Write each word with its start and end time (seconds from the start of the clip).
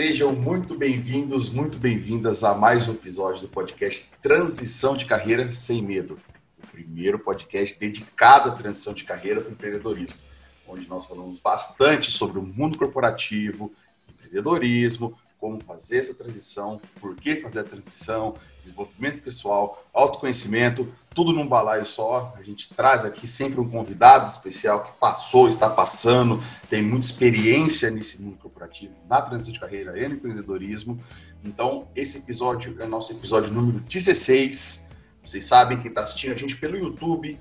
Sejam 0.00 0.32
muito 0.32 0.74
bem-vindos, 0.74 1.50
muito 1.50 1.76
bem-vindas 1.76 2.42
a 2.42 2.54
mais 2.54 2.88
um 2.88 2.92
episódio 2.92 3.42
do 3.42 3.48
podcast 3.48 4.08
Transição 4.22 4.96
de 4.96 5.04
Carreira 5.04 5.52
Sem 5.52 5.82
Medo. 5.82 6.18
O 6.58 6.66
primeiro 6.68 7.18
podcast 7.18 7.78
dedicado 7.78 8.48
à 8.48 8.52
transição 8.52 8.94
de 8.94 9.04
carreira 9.04 9.42
para 9.42 9.50
o 9.50 9.52
empreendedorismo, 9.52 10.18
onde 10.66 10.88
nós 10.88 11.04
falamos 11.04 11.38
bastante 11.38 12.10
sobre 12.10 12.38
o 12.38 12.42
mundo 12.42 12.78
corporativo, 12.78 13.70
empreendedorismo, 14.08 15.18
como 15.40 15.58
fazer 15.64 15.98
essa 15.98 16.14
transição, 16.14 16.80
por 17.00 17.16
que 17.16 17.36
fazer 17.36 17.60
a 17.60 17.64
transição, 17.64 18.34
desenvolvimento 18.60 19.22
pessoal, 19.22 19.82
autoconhecimento, 19.92 20.92
tudo 21.14 21.32
num 21.32 21.46
balaio 21.46 21.86
só. 21.86 22.34
A 22.36 22.42
gente 22.42 22.72
traz 22.74 23.04
aqui 23.04 23.26
sempre 23.26 23.58
um 23.58 23.68
convidado 23.68 24.28
especial 24.28 24.84
que 24.84 24.92
passou, 25.00 25.48
está 25.48 25.68
passando, 25.68 26.42
tem 26.68 26.82
muita 26.82 27.06
experiência 27.06 27.90
nesse 27.90 28.20
mundo 28.20 28.36
corporativo, 28.36 28.92
na 29.08 29.22
transição 29.22 29.54
de 29.54 29.60
carreira 29.60 29.98
e 29.98 30.06
no 30.06 30.14
empreendedorismo. 30.16 31.02
Então, 31.42 31.88
esse 31.96 32.18
episódio 32.18 32.76
é 32.78 32.86
nosso 32.86 33.12
episódio 33.12 33.50
número 33.50 33.80
16. 33.80 34.90
Vocês 35.24 35.46
sabem 35.46 35.80
que 35.80 35.88
está 35.88 36.02
assistindo 36.02 36.32
a 36.32 36.36
gente 36.36 36.54
pelo 36.56 36.76
YouTube. 36.76 37.38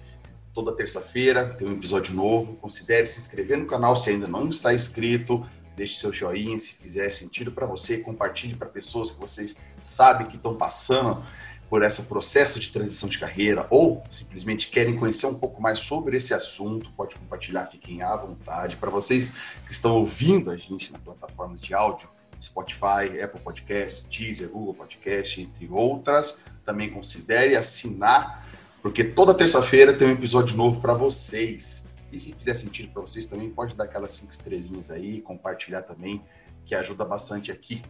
Toda 0.54 0.72
terça-feira 0.72 1.54
tem 1.58 1.68
um 1.68 1.74
episódio 1.74 2.14
novo. 2.14 2.56
Considere 2.56 3.08
se 3.08 3.20
inscrever 3.20 3.58
no 3.58 3.66
canal 3.66 3.96
se 3.96 4.10
ainda 4.10 4.28
não 4.28 4.48
está 4.48 4.74
inscrito 4.74 5.46
deixe 5.80 5.96
seu 5.96 6.12
joinha 6.12 6.60
se 6.60 6.74
fizer 6.74 7.10
sentido 7.10 7.54
para 7.54 7.66
você, 7.66 8.00
compartilhe 8.00 8.54
para 8.54 8.68
pessoas 8.68 9.12
que 9.12 9.20
vocês 9.20 9.56
sabem 9.82 10.28
que 10.28 10.36
estão 10.36 10.56
passando 10.56 11.24
por 11.70 11.82
esse 11.84 12.04
processo 12.04 12.60
de 12.60 12.70
transição 12.70 13.08
de 13.08 13.18
carreira 13.18 13.66
ou 13.70 14.04
simplesmente 14.12 14.70
querem 14.70 14.98
conhecer 14.98 15.28
um 15.28 15.36
pouco 15.36 15.62
mais 15.62 15.80
sobre 15.80 16.18
esse 16.18 16.34
assunto, 16.34 16.92
pode 16.98 17.16
compartilhar, 17.16 17.68
fiquem 17.68 18.02
à 18.02 18.14
vontade. 18.16 18.76
Para 18.76 18.90
vocês 18.90 19.36
que 19.66 19.72
estão 19.72 19.96
ouvindo 19.96 20.52
a 20.52 20.58
gente 20.58 20.92
na 20.92 21.00
plataforma 21.00 21.56
de 21.56 21.74
áudio, 21.74 22.10
Spotify, 22.42 23.22
Apple 23.24 23.40
Podcast, 23.42 24.06
Deezer, 24.10 24.50
Google 24.50 24.74
Podcast, 24.74 25.42
entre 25.42 25.70
outras, 25.70 26.42
também 26.66 26.90
considere 26.90 27.56
assinar, 27.56 28.46
porque 28.82 29.04
toda 29.04 29.34
terça-feira 29.34 29.94
tem 29.94 30.10
um 30.10 30.12
episódio 30.12 30.58
novo 30.58 30.82
para 30.82 30.94
vocês. 30.94 31.89
E 32.12 32.20
se 32.20 32.34
fizer 32.34 32.56
sentido 32.56 32.92
para 32.92 33.02
vocês 33.02 33.26
também, 33.26 33.50
pode 33.50 33.76
dar 33.76 33.86
aquelas 33.86 34.12
cinco 34.12 34.32
estrelinhas 34.32 34.92
aí, 34.92 35.22
compartilhar 35.22 35.84
também, 35.84 36.22
que 36.66 36.74
ajuda 36.76 37.06
bastante 37.06 37.52
aqui. 37.52 37.84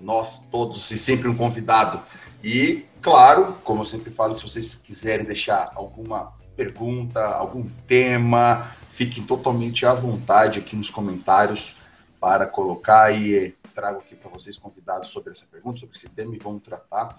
Nós 0.00 0.46
todos 0.48 0.90
e 0.90 0.98
sempre 0.98 1.28
um 1.28 1.36
convidado. 1.36 2.02
E, 2.42 2.84
claro, 3.00 3.54
como 3.64 3.82
eu 3.82 3.84
sempre 3.84 4.10
falo, 4.10 4.34
se 4.34 4.42
vocês 4.42 4.74
quiserem 4.74 5.24
deixar 5.24 5.72
alguma 5.74 6.32
pergunta, 6.56 7.20
algum 7.20 7.68
tema, 7.86 8.70
fiquem 8.92 9.24
totalmente 9.24 9.84
à 9.84 9.92
vontade 9.92 10.58
aqui 10.58 10.74
nos 10.74 10.90
comentários 10.90 11.76
para 12.18 12.46
colocar 12.46 13.12
e 13.12 13.54
trago 13.74 13.98
aqui 13.98 14.16
para 14.16 14.30
vocês 14.30 14.56
convidados 14.56 15.10
sobre 15.10 15.32
essa 15.32 15.46
pergunta, 15.46 15.78
sobre 15.78 15.96
esse 15.96 16.08
tema 16.08 16.34
e 16.34 16.38
vamos 16.38 16.62
tratar. 16.62 17.16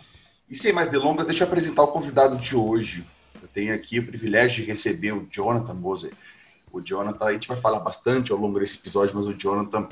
E 0.49 0.55
sem 0.55 0.73
mais 0.73 0.87
delongas, 0.87 1.27
deixa 1.27 1.43
eu 1.43 1.47
apresentar 1.47 1.83
o 1.83 1.89
convidado 1.89 2.35
de 2.37 2.55
hoje. 2.55 3.05
Eu 3.41 3.47
tenho 3.47 3.73
aqui 3.73 3.99
o 3.99 4.05
privilégio 4.05 4.63
de 4.63 4.71
receber 4.71 5.11
o 5.11 5.27
Jonathan 5.29 5.75
Moser. 5.75 6.11
O 6.71 6.81
Jonathan, 6.81 7.25
a 7.25 7.33
gente 7.33 7.47
vai 7.47 7.57
falar 7.57 7.79
bastante 7.79 8.31
ao 8.31 8.37
longo 8.37 8.59
desse 8.59 8.77
episódio, 8.77 9.15
mas 9.15 9.25
o 9.25 9.33
Jonathan 9.33 9.87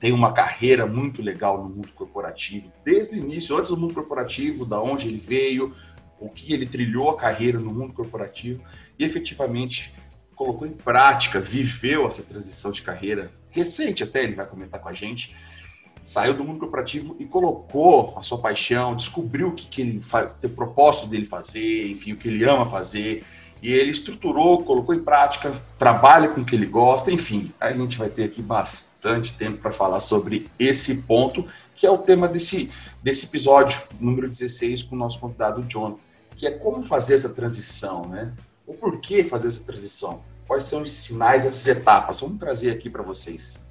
tem 0.00 0.12
uma 0.12 0.32
carreira 0.32 0.86
muito 0.86 1.22
legal 1.22 1.62
no 1.62 1.68
mundo 1.68 1.88
corporativo, 1.94 2.72
desde 2.84 3.16
o 3.16 3.18
início, 3.18 3.56
antes 3.56 3.70
do 3.70 3.76
mundo 3.76 3.94
corporativo, 3.94 4.64
da 4.64 4.80
onde 4.80 5.08
ele 5.08 5.18
veio, 5.18 5.74
o 6.20 6.28
que 6.28 6.52
ele 6.52 6.66
trilhou 6.66 7.10
a 7.10 7.16
carreira 7.16 7.58
no 7.58 7.72
mundo 7.72 7.92
corporativo 7.92 8.62
e 8.98 9.04
efetivamente 9.04 9.92
colocou 10.34 10.66
em 10.66 10.72
prática, 10.72 11.40
viveu 11.40 12.06
essa 12.06 12.22
transição 12.22 12.70
de 12.70 12.82
carreira 12.82 13.32
recente 13.50 14.04
até, 14.04 14.22
ele 14.22 14.34
vai 14.34 14.46
comentar 14.46 14.80
com 14.80 14.88
a 14.88 14.92
gente, 14.92 15.34
saiu 16.04 16.32
do 16.32 16.44
mundo 16.44 16.60
corporativo 16.60 17.16
e 17.18 17.24
colocou 17.24 18.14
a 18.16 18.22
sua 18.22 18.38
paixão, 18.38 18.94
descobriu 18.94 19.48
o 19.48 19.52
que, 19.52 19.68
que 19.68 19.80
ele 19.80 20.02
o 20.42 20.48
propósito 20.48 21.08
dele 21.08 21.26
fazer, 21.26 21.90
enfim, 21.90 22.12
o 22.12 22.16
que 22.16 22.28
ele 22.28 22.44
ama 22.44 22.64
fazer, 22.64 23.24
e 23.62 23.72
ele 23.72 23.90
estruturou, 23.90 24.62
colocou 24.64 24.94
em 24.94 25.02
prática, 25.02 25.60
trabalha 25.78 26.28
com 26.28 26.40
o 26.40 26.44
que 26.44 26.54
ele 26.54 26.66
gosta, 26.66 27.10
enfim, 27.10 27.52
a 27.60 27.72
gente 27.72 27.98
vai 27.98 28.08
ter 28.08 28.24
aqui 28.24 28.40
bastante 28.40 29.34
tempo 29.34 29.58
para 29.58 29.72
falar 29.72 30.00
sobre 30.00 30.48
esse 30.58 31.02
ponto, 31.02 31.44
que 31.74 31.86
é 31.86 31.90
o 31.90 31.98
tema 31.98 32.28
desse, 32.28 32.70
desse 33.02 33.26
episódio, 33.26 33.80
número 34.00 34.28
16, 34.28 34.84
com 34.84 34.94
o 34.94 34.98
nosso 34.98 35.18
convidado 35.18 35.62
John, 35.62 35.98
que 36.36 36.46
é 36.46 36.50
como 36.50 36.82
fazer 36.82 37.14
essa 37.14 37.30
transição, 37.30 38.06
né? 38.06 38.32
O 38.66 38.74
porquê 38.74 39.24
fazer 39.24 39.48
essa 39.48 39.64
transição? 39.64 40.22
Quais 40.46 40.64
são 40.64 40.82
os 40.82 40.92
sinais 40.92 41.44
dessas 41.44 41.66
etapas? 41.66 42.20
Vamos 42.20 42.38
trazer 42.38 42.70
aqui 42.70 42.88
para 42.88 43.02
vocês. 43.02 43.66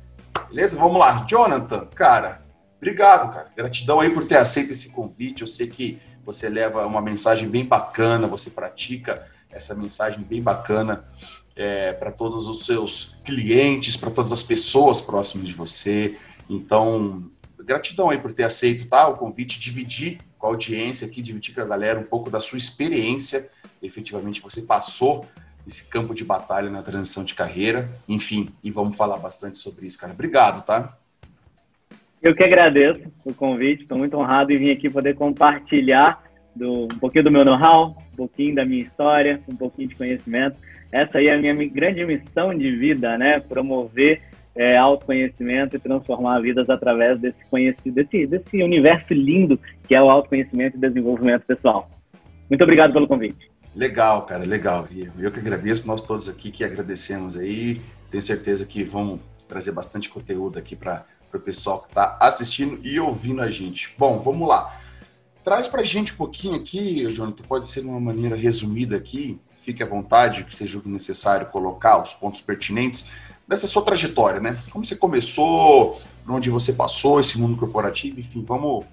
Beleza? 0.49 0.77
Vamos 0.77 0.99
lá. 0.99 1.25
Jonathan, 1.27 1.87
cara, 1.95 2.41
obrigado, 2.77 3.31
cara. 3.33 3.51
Gratidão 3.55 3.99
aí 3.99 4.09
por 4.09 4.25
ter 4.25 4.37
aceito 4.37 4.73
esse 4.73 4.89
convite. 4.89 5.41
Eu 5.41 5.47
sei 5.47 5.67
que 5.67 5.99
você 6.25 6.49
leva 6.49 6.85
uma 6.85 7.01
mensagem 7.01 7.47
bem 7.47 7.65
bacana, 7.65 8.27
você 8.27 8.49
pratica 8.49 9.25
essa 9.57 9.75
mensagem 9.75 10.23
bem 10.23 10.41
bacana 10.41 11.05
é, 11.55 11.91
para 11.91 12.11
todos 12.11 12.47
os 12.47 12.65
seus 12.65 13.17
clientes, 13.25 13.97
para 13.97 14.11
todas 14.11 14.31
as 14.31 14.43
pessoas 14.43 15.01
próximas 15.01 15.47
de 15.47 15.53
você. 15.53 16.17
Então, 16.49 17.29
gratidão 17.59 18.09
aí 18.09 18.17
por 18.17 18.31
ter 18.31 18.43
aceito 18.43 18.87
tá, 18.87 19.07
o 19.07 19.17
convite, 19.17 19.59
dividir 19.59 20.19
com 20.37 20.47
a 20.47 20.49
audiência 20.51 21.07
aqui, 21.07 21.21
dividir 21.21 21.53
com 21.53 21.61
a 21.61 21.65
galera 21.65 21.99
um 21.99 22.03
pouco 22.03 22.29
da 22.29 22.39
sua 22.39 22.57
experiência. 22.57 23.49
Efetivamente, 23.81 24.41
você 24.41 24.61
passou 24.61 25.25
esse 25.67 25.85
campo 25.85 26.13
de 26.13 26.23
batalha 26.23 26.69
na 26.69 26.81
transição 26.81 27.25
de 27.25 27.33
carreira. 27.33 27.89
Enfim, 28.07 28.49
e 28.63 28.71
vamos 28.71 28.95
falar 28.95 29.17
bastante 29.17 29.57
sobre 29.57 29.85
isso, 29.85 29.99
cara. 29.99 30.13
Obrigado, 30.13 30.63
tá? 30.63 30.95
Eu 32.21 32.35
que 32.35 32.43
agradeço 32.43 33.01
o 33.23 33.33
convite, 33.33 33.83
estou 33.83 33.97
muito 33.97 34.17
honrado 34.17 34.51
em 34.51 34.57
vir 34.57 34.71
aqui 34.71 34.89
poder 34.89 35.15
compartilhar 35.15 36.23
do, 36.57 36.85
um 36.85 36.99
pouquinho 36.99 37.25
do 37.25 37.31
meu 37.31 37.45
know-how, 37.45 37.95
um 38.13 38.15
pouquinho 38.17 38.55
da 38.55 38.65
minha 38.65 38.81
história, 38.81 39.41
um 39.47 39.55
pouquinho 39.55 39.89
de 39.89 39.95
conhecimento. 39.95 40.57
Essa 40.91 41.17
aí 41.17 41.27
é 41.27 41.35
a 41.35 41.37
minha 41.37 41.53
grande 41.69 42.05
missão 42.05 42.57
de 42.57 42.75
vida, 42.75 43.17
né? 43.17 43.39
Promover 43.39 44.21
é, 44.55 44.75
autoconhecimento 44.75 45.75
e 45.75 45.79
transformar 45.79 46.39
vidas 46.39 46.69
através 46.69 47.19
desse 47.19 47.37
conhecido, 47.49 47.93
desse, 47.93 48.25
desse 48.25 48.63
universo 48.63 49.13
lindo 49.13 49.59
que 49.87 49.93
é 49.93 50.01
o 50.01 50.09
autoconhecimento 50.09 50.77
e 50.77 50.79
desenvolvimento 50.79 51.45
pessoal. 51.45 51.89
Muito 52.49 52.63
obrigado 52.63 52.91
pelo 52.91 53.07
convite. 53.07 53.51
Legal, 53.75 54.25
cara, 54.25 54.43
legal. 54.43 54.87
Eu 55.19 55.31
que 55.31 55.39
agradeço, 55.39 55.87
nós 55.87 56.01
todos 56.01 56.27
aqui 56.27 56.49
que 56.49 56.63
agradecemos 56.63 57.37
aí. 57.37 57.79
Tenho 58.09 58.23
certeza 58.23 58.65
que 58.65 58.83
vão 58.83 59.19
trazer 59.47 59.71
bastante 59.71 60.09
conteúdo 60.09 60.57
aqui 60.57 60.75
para 60.75 61.05
o 61.31 61.39
pessoal 61.39 61.81
que 61.81 61.89
está 61.89 62.17
assistindo 62.19 62.79
e 62.83 62.99
ouvindo 62.99 63.41
a 63.41 63.51
gente. 63.51 63.93
Bom, 63.97 64.19
vamos 64.19 64.47
lá. 64.47 64.75
Traz 65.47 65.65
para 65.65 65.79
a 65.79 65.85
gente 65.85 66.11
um 66.11 66.17
pouquinho 66.17 66.55
aqui, 66.55 67.09
Jonathan, 67.09 67.41
pode 67.47 67.67
ser 67.69 67.79
de 67.79 67.87
uma 67.87 68.01
maneira 68.01 68.35
resumida 68.35 68.97
aqui, 68.97 69.39
fique 69.63 69.81
à 69.81 69.85
vontade, 69.85 70.43
que 70.43 70.53
seja 70.53 70.77
necessário 70.83 71.47
colocar 71.47 72.03
os 72.03 72.13
pontos 72.13 72.41
pertinentes 72.41 73.09
dessa 73.47 73.65
sua 73.65 73.81
trajetória, 73.81 74.41
né? 74.41 74.61
Como 74.69 74.83
você 74.83 74.97
começou, 74.97 76.01
onde 76.27 76.49
você 76.49 76.73
passou, 76.73 77.21
esse 77.21 77.39
mundo 77.39 77.55
corporativo, 77.55 78.19
enfim, 78.19 78.43
vamos 78.45 78.83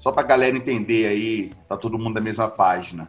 só 0.00 0.10
para 0.10 0.24
a 0.24 0.26
galera 0.26 0.56
entender 0.56 1.06
aí, 1.06 1.52
tá 1.68 1.76
todo 1.76 1.96
mundo 1.96 2.16
na 2.16 2.20
mesma 2.20 2.48
página. 2.48 3.08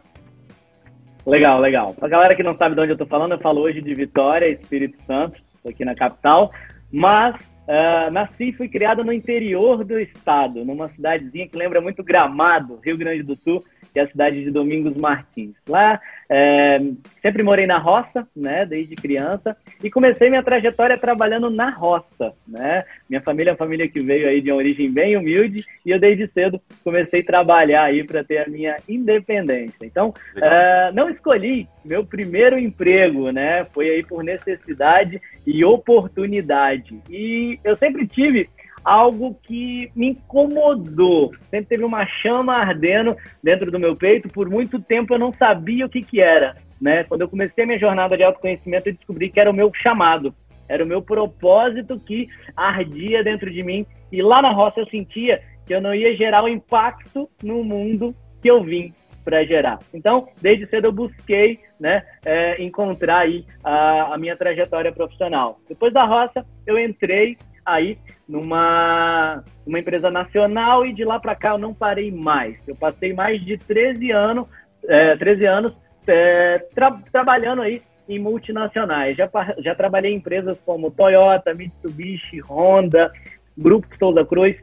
Legal, 1.26 1.58
legal. 1.58 1.94
Para 1.94 2.06
a 2.06 2.10
galera 2.10 2.36
que 2.36 2.42
não 2.44 2.56
sabe 2.56 2.76
de 2.76 2.82
onde 2.82 2.92
eu 2.92 2.94
estou 2.94 3.08
falando, 3.08 3.32
eu 3.32 3.40
falo 3.40 3.62
hoje 3.62 3.82
de 3.82 3.92
Vitória, 3.96 4.48
Espírito 4.48 4.96
Santo, 5.04 5.42
aqui 5.66 5.84
na 5.84 5.96
capital, 5.96 6.52
mas 6.92 7.34
Uh, 7.62 8.10
nasci 8.10 8.48
e 8.48 8.52
fui 8.52 8.68
criado 8.68 9.04
no 9.04 9.12
interior 9.12 9.84
do 9.84 9.98
estado, 9.98 10.64
numa 10.64 10.88
cidadezinha 10.88 11.46
que 11.46 11.56
lembra 11.56 11.80
muito 11.80 12.02
Gramado, 12.02 12.80
Rio 12.84 12.96
Grande 12.96 13.22
do 13.22 13.36
Sul, 13.36 13.62
que 13.92 14.00
é 14.00 14.02
a 14.02 14.08
cidade 14.08 14.42
de 14.42 14.50
Domingos 14.50 14.96
Martins. 14.96 15.54
Lá, 15.68 16.00
é, 16.28 16.80
sempre 17.20 17.42
morei 17.42 17.66
na 17.66 17.78
roça, 17.78 18.26
né, 18.34 18.66
desde 18.66 18.96
criança, 18.96 19.56
e 19.82 19.90
comecei 19.90 20.28
minha 20.28 20.42
trajetória 20.42 20.98
trabalhando 20.98 21.50
na 21.50 21.70
roça, 21.70 22.34
né. 22.48 22.84
Minha 23.12 23.20
família 23.20 23.50
é 23.50 23.52
uma 23.52 23.58
família 23.58 23.86
que 23.86 24.00
veio 24.00 24.26
aí 24.26 24.40
de 24.40 24.50
uma 24.50 24.56
origem 24.56 24.90
bem 24.90 25.18
humilde, 25.18 25.66
e 25.84 25.90
eu 25.90 26.00
desde 26.00 26.26
cedo 26.28 26.58
comecei 26.82 27.20
a 27.20 27.24
trabalhar 27.26 27.82
aí 27.82 28.02
para 28.02 28.24
ter 28.24 28.38
a 28.38 28.48
minha 28.48 28.78
independência. 28.88 29.84
Então, 29.84 30.14
é, 30.34 30.90
não 30.94 31.10
escolhi 31.10 31.68
meu 31.84 32.06
primeiro 32.06 32.58
emprego, 32.58 33.30
né, 33.30 33.66
foi 33.66 33.90
aí 33.90 34.02
por 34.02 34.24
necessidade 34.24 35.20
e 35.46 35.62
oportunidade. 35.62 36.98
E 37.10 37.58
eu 37.62 37.76
sempre 37.76 38.06
tive 38.06 38.48
algo 38.82 39.38
que 39.42 39.92
me 39.94 40.08
incomodou. 40.08 41.32
Sempre 41.50 41.66
teve 41.66 41.84
uma 41.84 42.06
chama 42.06 42.54
ardendo 42.54 43.14
dentro 43.44 43.70
do 43.70 43.78
meu 43.78 43.94
peito. 43.94 44.30
Por 44.30 44.48
muito 44.48 44.80
tempo 44.80 45.12
eu 45.12 45.18
não 45.18 45.34
sabia 45.34 45.84
o 45.84 45.88
que, 45.88 46.00
que 46.00 46.22
era. 46.22 46.56
Né? 46.80 47.04
Quando 47.04 47.20
eu 47.20 47.28
comecei 47.28 47.62
a 47.62 47.66
minha 47.66 47.78
jornada 47.78 48.16
de 48.16 48.22
autoconhecimento, 48.22 48.88
eu 48.88 48.94
descobri 48.94 49.28
que 49.28 49.38
era 49.38 49.50
o 49.50 49.54
meu 49.54 49.70
chamado, 49.74 50.34
era 50.68 50.84
o 50.84 50.88
meu 50.88 51.02
propósito 51.02 51.98
que 51.98 52.28
ardia 52.56 53.22
dentro 53.22 53.50
de 53.50 53.62
mim. 53.62 53.86
E 54.10 54.22
lá 54.22 54.42
na 54.42 54.50
roça 54.50 54.80
eu 54.80 54.86
sentia 54.86 55.42
que 55.66 55.74
eu 55.74 55.80
não 55.80 55.94
ia 55.94 56.16
gerar 56.16 56.42
o 56.42 56.48
impacto 56.48 57.28
no 57.42 57.62
mundo 57.62 58.14
que 58.40 58.50
eu 58.50 58.62
vim 58.62 58.92
para 59.24 59.44
gerar. 59.44 59.78
Então, 59.94 60.28
desde 60.40 60.66
cedo 60.66 60.86
eu 60.86 60.92
busquei 60.92 61.60
né, 61.78 62.02
é, 62.24 62.62
encontrar 62.62 63.20
aí 63.20 63.44
a, 63.62 64.14
a 64.14 64.18
minha 64.18 64.36
trajetória 64.36 64.92
profissional. 64.92 65.60
Depois 65.68 65.92
da 65.92 66.04
roça, 66.04 66.44
eu 66.66 66.78
entrei 66.78 67.36
aí 67.64 67.96
numa 68.28 69.44
uma 69.64 69.78
empresa 69.78 70.10
nacional 70.10 70.84
e 70.84 70.92
de 70.92 71.04
lá 71.04 71.20
para 71.20 71.36
cá 71.36 71.50
eu 71.50 71.58
não 71.58 71.72
parei 71.72 72.10
mais. 72.10 72.56
Eu 72.66 72.74
passei 72.74 73.12
mais 73.12 73.44
de 73.44 73.56
13 73.56 74.10
anos, 74.10 74.48
é, 74.88 75.16
13 75.16 75.46
anos 75.46 75.76
é, 76.06 76.58
tra 76.74 76.90
trabalhando 77.10 77.62
aí 77.62 77.80
em 78.08 78.18
multinacionais. 78.18 79.16
Já, 79.16 79.30
já 79.58 79.74
trabalhei 79.74 80.12
em 80.12 80.16
empresas 80.16 80.60
como 80.60 80.90
Toyota, 80.90 81.54
Mitsubishi, 81.54 82.40
Honda, 82.40 83.12
Grupo 83.56 83.86
Souza 83.98 84.24
Cruz. 84.24 84.56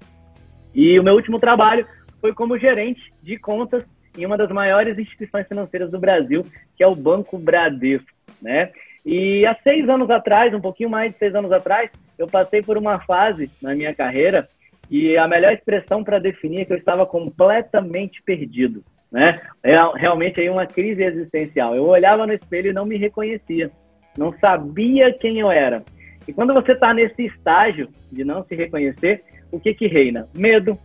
E 0.74 1.00
o 1.00 1.04
meu 1.04 1.16
último 1.16 1.40
trabalho 1.40 1.86
foi 2.22 2.34
como 2.34 2.58
gerente 2.58 3.14
de 3.24 3.38
contas 3.38 3.84
em 4.18 4.26
uma 4.26 4.38
das 4.38 4.50
maiores 4.50 4.98
instituições 4.98 5.48
financeiras 5.48 5.90
do 5.90 6.00
Brasil, 6.00 6.44
que 6.76 6.84
é 6.84 6.88
o 6.88 6.96
Banco 6.96 7.38
Bradesco, 7.38 8.08
né? 8.42 8.72
E 9.06 9.46
há 9.46 9.56
seis 9.64 9.88
anos 9.88 10.10
atrás, 10.10 10.54
um 10.54 10.60
pouquinho 10.60 10.90
mais 10.90 11.14
de 11.14 11.18
seis 11.18 11.34
anos 11.34 11.52
atrás, 11.52 11.90
eu 12.18 12.28
passei 12.28 12.62
por 12.62 12.78
uma 12.78 13.00
fase 13.00 13.50
na 13.62 13.74
minha 13.74 13.94
carreira 13.94 14.48
e 14.90 15.18
a 15.18 15.28
melhor 15.28 15.54
expressão 15.54 16.04
para 16.04 16.20
definir 16.20 16.62
é 16.62 16.66
que 16.66 16.74
eu 16.74 16.78
estava 16.78 17.06
completamente 17.06 18.22
perdido, 18.24 18.84
né? 19.12 19.40
É 19.64 19.76
realmente 19.96 20.40
aí 20.40 20.50
uma 20.50 20.66
crise 20.66 21.04
existencial. 21.04 21.76
Eu 21.76 21.86
olhava 21.86 22.26
no 22.26 22.34
espelho 22.34 22.70
e 22.70 22.74
não 22.74 22.86
me 22.86 22.98
reconhecia, 22.98 23.72
não 24.18 24.34
sabia 24.40 25.12
quem 25.14 25.40
eu 25.40 25.52
era. 25.52 25.84
E 26.28 26.34
quando 26.34 26.54
você 26.54 26.74
está 26.74 26.94
nesse 26.94 27.26
estágio 27.26 27.90
de 28.12 28.24
não 28.24 28.44
se 28.44 28.56
reconhecer, 28.56 29.24
o 29.52 29.60
que 29.60 29.74
que 29.74 29.88
reina? 29.88 30.28
Medo, 30.36 30.78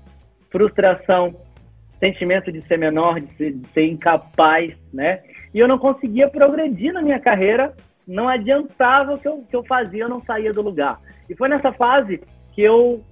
frustração, 0.50 1.34
sentimento 1.98 2.50
de 2.50 2.62
ser 2.62 2.78
menor, 2.78 3.20
de 3.20 3.34
ser, 3.36 3.52
de 3.52 3.68
ser 3.68 3.86
incapaz, 3.86 4.74
né? 4.92 5.20
E 5.52 5.58
eu 5.58 5.68
não 5.68 5.78
conseguia 5.78 6.28
progredir 6.28 6.92
na 6.92 7.02
minha 7.02 7.18
carreira, 7.18 7.74
não 8.06 8.28
adiantava 8.28 9.14
o 9.14 9.18
que 9.18 9.28
eu, 9.28 9.44
que 9.48 9.56
eu 9.56 9.64
fazia, 9.64 10.04
eu 10.04 10.08
não 10.08 10.22
saía 10.22 10.52
do 10.52 10.62
lugar. 10.62 10.98
E 11.28 11.34
foi 11.34 11.48
nessa 11.48 11.72
fase 11.72 12.20
que 12.54 12.62
eu 12.62 13.02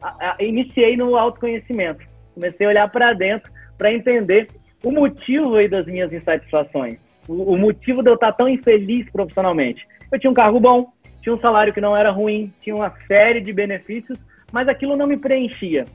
a, 0.00 0.36
a, 0.38 0.42
iniciei 0.42 0.96
no 0.96 1.16
autoconhecimento. 1.16 2.04
Comecei 2.34 2.66
a 2.66 2.70
olhar 2.70 2.90
para 2.90 3.12
dentro 3.12 3.50
para 3.80 3.94
entender 3.94 4.48
o 4.84 4.92
motivo 4.92 5.56
aí 5.56 5.66
das 5.66 5.86
minhas 5.86 6.12
insatisfações, 6.12 6.98
o, 7.26 7.54
o, 7.54 7.56
motivo 7.56 8.02
de 8.02 8.10
eu 8.10 8.14
estar 8.14 8.32
tão 8.32 8.46
infeliz 8.46 9.10
profissionalmente. 9.10 9.88
Eu 10.12 10.20
tinha 10.20 10.30
um 10.30 10.34
cargo 10.34 10.60
bom, 10.60 10.92
tinha 11.22 11.34
um 11.34 11.40
salário 11.40 11.72
que 11.72 11.80
não 11.80 11.96
era 11.96 12.10
ruim, 12.10 12.52
tinha 12.60 12.76
uma 12.76 12.92
série 13.08 13.40
de 13.40 13.54
benefícios, 13.54 14.18
mas 14.52 14.68
aquilo 14.68 14.96
não 14.96 15.06
me 15.06 15.16
preenchia 15.16 15.86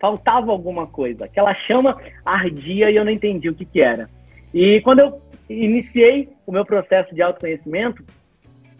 faltava 0.00 0.50
alguma 0.50 0.86
coisa. 0.86 1.26
Aquela 1.26 1.54
chama 1.54 2.00
ardia 2.24 2.90
e 2.90 2.96
eu 2.96 3.04
não 3.04 3.12
entendi 3.12 3.48
o 3.48 3.54
que, 3.54 3.66
que 3.66 3.82
era. 3.82 4.08
E 4.52 4.80
quando 4.80 5.00
eu 5.00 5.20
iniciei 5.48 6.30
o 6.46 6.50
meu 6.50 6.64
processo 6.64 7.14
de 7.14 7.22
autoconhecimento, 7.22 8.02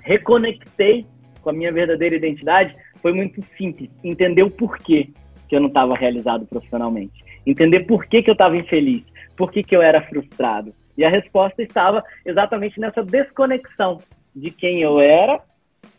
reconectei 0.02 1.06
com 1.42 1.50
a 1.50 1.52
minha 1.52 1.70
verdadeira 1.70 2.16
identidade, 2.16 2.74
foi 2.96 3.12
muito 3.12 3.42
simples. 3.42 3.90
Entender 4.02 4.42
o 4.42 4.50
porquê 4.50 5.10
que 5.48 5.54
eu 5.54 5.60
não 5.60 5.68
estava 5.68 5.94
realizado 5.94 6.46
profissionalmente. 6.46 7.22
Entender 7.50 7.80
por 7.80 8.06
que, 8.06 8.22
que 8.22 8.30
eu 8.30 8.34
estava 8.34 8.56
infeliz. 8.56 9.04
Por 9.36 9.50
que, 9.50 9.62
que 9.62 9.74
eu 9.74 9.82
era 9.82 10.00
frustrado. 10.02 10.72
E 10.96 11.04
a 11.04 11.10
resposta 11.10 11.62
estava 11.62 12.04
exatamente 12.24 12.78
nessa 12.78 13.02
desconexão 13.02 13.98
de 14.34 14.50
quem 14.50 14.82
eu 14.82 15.00
era, 15.00 15.40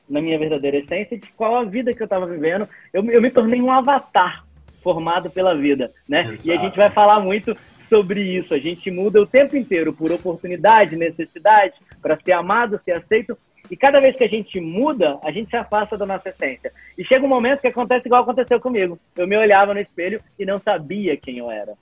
na 0.10 0.22
minha 0.22 0.40
verdadeira 0.40 0.78
essência, 0.78 1.18
de 1.18 1.28
qual 1.32 1.56
a 1.56 1.64
vida 1.64 1.94
que 1.94 2.02
eu 2.02 2.06
estava 2.06 2.26
vivendo. 2.26 2.68
Eu, 2.94 3.04
eu 3.10 3.22
me 3.22 3.30
tornei 3.30 3.62
um 3.62 3.72
avatar 3.72 4.46
formado 4.82 5.30
pela 5.30 5.56
vida, 5.56 5.92
né? 6.08 6.22
Exato. 6.22 6.48
E 6.48 6.52
a 6.52 6.58
gente 6.58 6.78
vai 6.78 6.90
falar 6.90 7.20
muito 7.20 7.56
sobre 7.90 8.22
isso. 8.22 8.54
A 8.54 8.58
gente 8.58 8.90
muda 8.90 9.22
o 9.22 9.28
tempo 9.28 9.58
inteiro 9.58 9.92
por 9.92 10.12
oportunidade, 10.12 10.96
necessidade, 10.96 11.74
para 12.02 12.18
ser 12.24 12.32
amado, 12.32 12.80
ser 12.86 12.94
aceito. 12.94 13.38
E 13.72 13.78
cada 13.78 14.00
vez 14.00 14.16
que 14.16 14.24
a 14.24 14.30
gente 14.30 14.60
muda, 14.60 15.18
a 15.24 15.32
gente 15.32 15.50
se 15.50 15.56
afasta 15.56 15.98
da 15.98 16.06
nossa 16.06 16.30
essência. 16.30 16.74
E 16.98 17.06
chega 17.06 17.26
um 17.26 17.30
momento 17.30 17.62
que 17.62 17.68
acontece 17.68 18.08
igual 18.08 18.24
aconteceu 18.24 18.60
comigo. 18.60 19.00
Eu 19.16 19.26
me 19.26 19.38
olhava 19.38 19.74
no 19.74 19.80
espelho 19.80 20.22
e 20.38 20.46
não 20.46 20.60
sabia 20.60 21.16
quem 21.16 21.38
eu 21.38 21.50
era. 21.50 21.74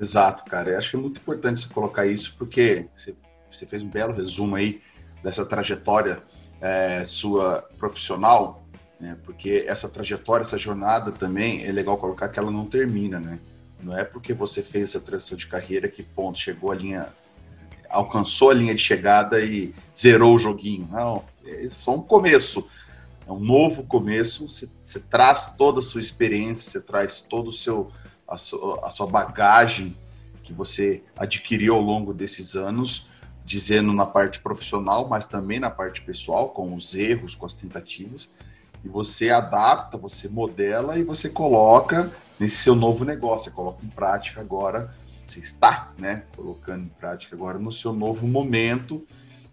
Exato, 0.00 0.44
cara. 0.44 0.70
Eu 0.70 0.78
acho 0.78 0.90
que 0.90 0.96
é 0.96 1.00
muito 1.00 1.20
importante 1.20 1.60
você 1.60 1.72
colocar 1.72 2.06
isso, 2.06 2.34
porque 2.38 2.86
você, 2.96 3.14
você 3.50 3.66
fez 3.66 3.82
um 3.82 3.88
belo 3.88 4.14
resumo 4.14 4.56
aí 4.56 4.80
dessa 5.22 5.44
trajetória 5.44 6.18
é, 6.60 7.04
sua 7.04 7.68
profissional 7.78 8.64
né? 9.00 9.16
Porque 9.24 9.64
essa 9.66 9.88
trajetória, 9.88 10.42
essa 10.42 10.58
jornada 10.58 11.12
também 11.12 11.64
é 11.64 11.72
legal 11.72 11.98
colocar 11.98 12.28
que 12.28 12.38
ela 12.38 12.50
não 12.50 12.66
termina, 12.66 13.20
né? 13.20 13.38
Não 13.82 13.96
é 13.96 14.04
porque 14.04 14.32
você 14.32 14.62
fez 14.62 14.90
essa 14.90 15.00
transição 15.00 15.38
de 15.38 15.46
carreira 15.46 15.88
que 15.88 16.02
ponto 16.02 16.38
chegou 16.38 16.72
a 16.72 16.74
linha, 16.74 17.08
alcançou 17.88 18.50
a 18.50 18.54
linha 18.54 18.74
de 18.74 18.82
chegada 18.82 19.40
e 19.40 19.74
zerou 19.96 20.34
o 20.34 20.38
joguinho. 20.38 20.88
Não, 20.90 21.24
é 21.46 21.68
só 21.70 21.94
um 21.94 22.02
começo. 22.02 22.68
É 23.26 23.32
um 23.32 23.40
novo 23.40 23.82
começo. 23.84 24.48
Você, 24.48 24.68
você 24.82 25.00
traz 25.00 25.54
toda 25.56 25.80
a 25.80 25.82
sua 25.82 26.00
experiência, 26.00 26.68
você 26.68 26.80
traz 26.80 27.20
todo 27.20 27.48
o 27.48 27.52
seu 27.52 27.90
a 28.26 28.36
sua, 28.36 28.86
a 28.86 28.90
sua 28.90 29.06
bagagem 29.06 29.96
que 30.42 30.52
você 30.52 31.02
adquiriu 31.16 31.74
ao 31.74 31.80
longo 31.80 32.12
desses 32.12 32.56
anos, 32.56 33.06
dizendo 33.44 33.92
na 33.92 34.04
parte 34.04 34.40
profissional, 34.40 35.08
mas 35.08 35.26
também 35.26 35.58
na 35.58 35.70
parte 35.70 36.02
pessoal, 36.02 36.50
com 36.50 36.74
os 36.74 36.94
erros, 36.94 37.34
com 37.34 37.46
as 37.46 37.54
tentativas 37.54 38.28
e 38.84 38.88
você 38.88 39.30
adapta, 39.30 39.96
você 39.96 40.28
modela 40.28 40.98
e 40.98 41.02
você 41.02 41.28
coloca 41.28 42.10
nesse 42.38 42.56
seu 42.56 42.74
novo 42.74 43.04
negócio, 43.04 43.50
você 43.50 43.56
coloca 43.56 43.84
em 43.84 43.88
prática 43.88 44.40
agora, 44.40 44.94
você 45.32 45.40
está, 45.40 45.92
né, 45.98 46.24
colocando 46.34 46.84
em 46.84 46.88
prática 46.88 47.34
agora 47.34 47.58
no 47.58 47.72
seu 47.72 47.92
novo 47.92 48.26
momento. 48.26 49.06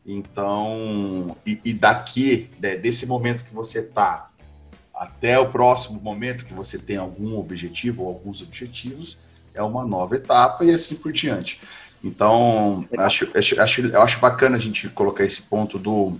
Então, 0.05 1.35
e, 1.45 1.59
e 1.65 1.73
daqui, 1.73 2.49
né, 2.59 2.75
desse 2.75 3.05
momento 3.05 3.43
que 3.43 3.53
você 3.53 3.79
está 3.79 4.29
até 4.93 5.37
o 5.37 5.49
próximo 5.49 5.99
momento 5.99 6.45
que 6.45 6.53
você 6.53 6.77
tem 6.77 6.97
algum 6.97 7.37
objetivo 7.37 8.03
ou 8.03 8.09
alguns 8.09 8.41
objetivos, 8.41 9.17
é 9.53 9.61
uma 9.61 9.85
nova 9.85 10.15
etapa 10.15 10.63
e 10.63 10.71
assim 10.71 10.95
por 10.95 11.11
diante. 11.11 11.59
Então, 12.03 12.87
acho, 12.97 13.27
acho, 13.35 13.59
acho, 13.59 13.81
eu 13.81 14.01
acho 14.01 14.19
bacana 14.19 14.57
a 14.57 14.59
gente 14.59 14.87
colocar 14.89 15.25
esse 15.25 15.41
ponto 15.41 15.79
do 15.79 16.19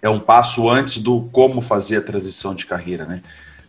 é 0.00 0.08
um 0.08 0.20
passo 0.20 0.68
antes 0.68 1.00
do 1.00 1.28
como 1.32 1.62
fazer 1.62 1.98
a 1.98 2.02
transição 2.02 2.54
de 2.54 2.66
carreira, 2.66 3.06
né? 3.06 3.22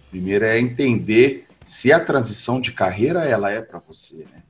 Primeiro 0.10 0.44
é 0.44 0.60
entender 0.60 1.48
se 1.64 1.92
a 1.92 2.00
transição 2.00 2.60
de 2.60 2.72
carreira 2.72 3.24
ela 3.24 3.52
é 3.52 3.62
para 3.62 3.80
você, 3.80 4.26
né? 4.34 4.45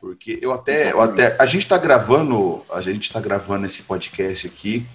Porque 0.00 0.38
eu 0.40 0.52
até, 0.52 0.92
eu 0.92 1.00
até 1.00 1.36
a 1.38 1.46
gente 1.46 1.62
está 1.62 1.76
gravando, 1.76 2.64
a 2.72 2.80
gente 2.80 3.04
está 3.04 3.20
gravando 3.20 3.66
esse 3.66 3.82
podcast 3.82 4.46
aqui 4.46 4.86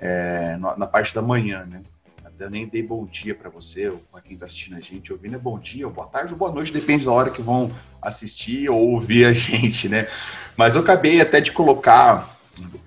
é, 0.00 0.56
na, 0.56 0.86
parte 0.86 1.14
da 1.14 1.22
manhã, 1.22 1.64
né? 1.64 1.82
Até 2.24 2.48
nem 2.50 2.66
dei 2.66 2.82
bom 2.82 3.04
dia 3.04 3.34
para 3.34 3.50
você, 3.50 3.92
para 4.10 4.20
quem 4.20 4.34
está 4.34 4.46
assistindo 4.46 4.76
a 4.76 4.80
gente, 4.80 5.12
ouvindo 5.12 5.36
é 5.36 5.38
bom 5.38 5.58
dia, 5.58 5.88
boa 5.88 6.06
tarde, 6.06 6.34
boa 6.34 6.52
noite, 6.52 6.72
depende 6.72 7.04
da 7.04 7.12
hora 7.12 7.30
que 7.30 7.42
vão 7.42 7.72
assistir 8.02 8.68
ou 8.68 8.92
ouvir 8.92 9.26
a 9.26 9.32
gente, 9.34 9.88
né? 9.88 10.08
Mas 10.56 10.74
eu 10.74 10.82
acabei 10.82 11.20
até 11.20 11.40
de 11.40 11.52
colocar, 11.52 12.36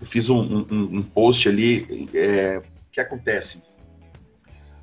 fiz 0.04 0.30
um, 0.30 0.66
um, 0.70 0.98
um 0.98 1.04
post 1.04 1.48
ali 1.48 2.10
é, 2.14 2.62
que 2.92 3.00
acontece? 3.00 3.64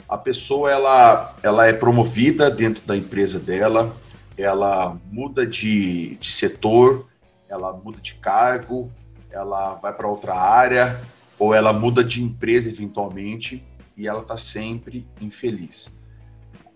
A 0.09 0.17
pessoa 0.17 0.71
ela, 0.71 1.37
ela 1.43 1.67
é 1.67 1.73
promovida 1.73 2.51
dentro 2.51 2.83
da 2.87 2.97
empresa 2.97 3.39
dela, 3.39 3.95
ela 4.39 4.97
muda 5.11 5.45
de, 5.45 6.17
de 6.17 6.31
setor, 6.31 7.09
ela 7.49 7.73
muda 7.73 7.99
de 8.01 8.15
cargo, 8.15 8.91
ela 9.31 9.75
vai 9.75 9.93
para 9.93 10.09
outra 10.09 10.35
área, 10.35 11.01
ou 11.39 11.53
ela 11.53 11.73
muda 11.73 12.05
de 12.05 12.23
empresa 12.23 12.71
eventualmente 12.71 13.63
e 13.97 14.07
ela 14.07 14.23
está 14.23 14.37
sempre 14.37 15.07
infeliz. 15.21 15.97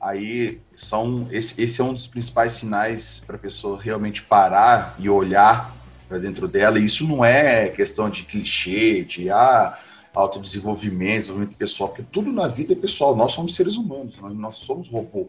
Aí 0.00 0.60
são 0.74 1.28
esse, 1.30 1.62
esse 1.62 1.80
é 1.80 1.84
um 1.84 1.92
dos 1.92 2.08
principais 2.08 2.54
sinais 2.54 3.22
para 3.24 3.36
a 3.36 3.38
pessoa 3.38 3.80
realmente 3.80 4.22
parar 4.22 4.96
e 4.98 5.08
olhar 5.08 5.72
para 6.08 6.18
dentro 6.18 6.48
dela. 6.48 6.78
E 6.78 6.84
isso 6.84 7.06
não 7.06 7.24
é 7.24 7.68
questão 7.68 8.10
de 8.10 8.24
clichê, 8.24 9.04
de 9.04 9.30
ah, 9.30 9.78
autodesenvolvimento, 10.12 11.20
desenvolvimento 11.20 11.56
pessoal, 11.56 11.90
porque 11.90 12.04
tudo 12.10 12.32
na 12.32 12.48
vida 12.48 12.72
é 12.72 12.76
pessoal. 12.76 13.14
Nós 13.14 13.32
somos 13.32 13.54
seres 13.54 13.76
humanos, 13.76 14.18
nós, 14.18 14.32
nós 14.32 14.56
somos 14.56 14.88
robô. 14.88 15.28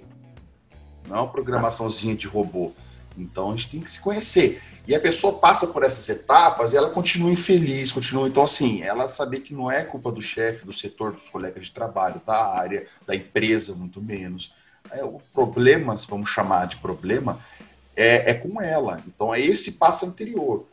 Não 1.08 1.18
é 1.18 1.20
uma 1.22 1.28
programaçãozinha 1.28 2.16
de 2.16 2.28
robô. 2.28 2.72
Então 3.18 3.52
a 3.52 3.56
gente 3.56 3.70
tem 3.70 3.82
que 3.82 3.92
se 3.92 4.00
conhecer. 4.00 4.62
E 4.86 4.94
a 4.94 5.00
pessoa 5.00 5.40
passa 5.40 5.68
por 5.68 5.84
essas 5.84 6.10
etapas 6.10 6.74
e 6.74 6.78
ela 6.78 6.90
continua 6.90 7.32
infeliz, 7.32 7.92
continua. 7.92 8.28
Então, 8.28 8.44
assim, 8.44 8.82
ela 8.82 9.08
saber 9.08 9.40
que 9.40 9.54
não 9.54 9.72
é 9.72 9.84
culpa 9.84 10.12
do 10.12 10.22
chefe, 10.22 10.66
do 10.66 10.74
setor, 10.74 11.14
dos 11.14 11.30
colegas 11.30 11.68
de 11.68 11.72
trabalho, 11.72 12.22
da 12.26 12.54
área, 12.54 12.86
da 13.08 13.16
empresa, 13.16 13.74
muito 13.74 14.02
menos. 14.02 14.54
É, 14.92 15.04
o 15.04 15.22
problema, 15.34 15.98
se 15.98 16.06
vamos 16.06 16.30
chamar 16.30 16.68
de 16.68 16.78
problema, 16.78 17.40
é, 17.96 18.32
é 18.32 18.34
com 18.34 18.62
ela. 18.62 19.00
Então, 19.08 19.34
é 19.34 19.40
esse 19.40 19.74
passo 19.74 20.06
anterior. 20.06 20.66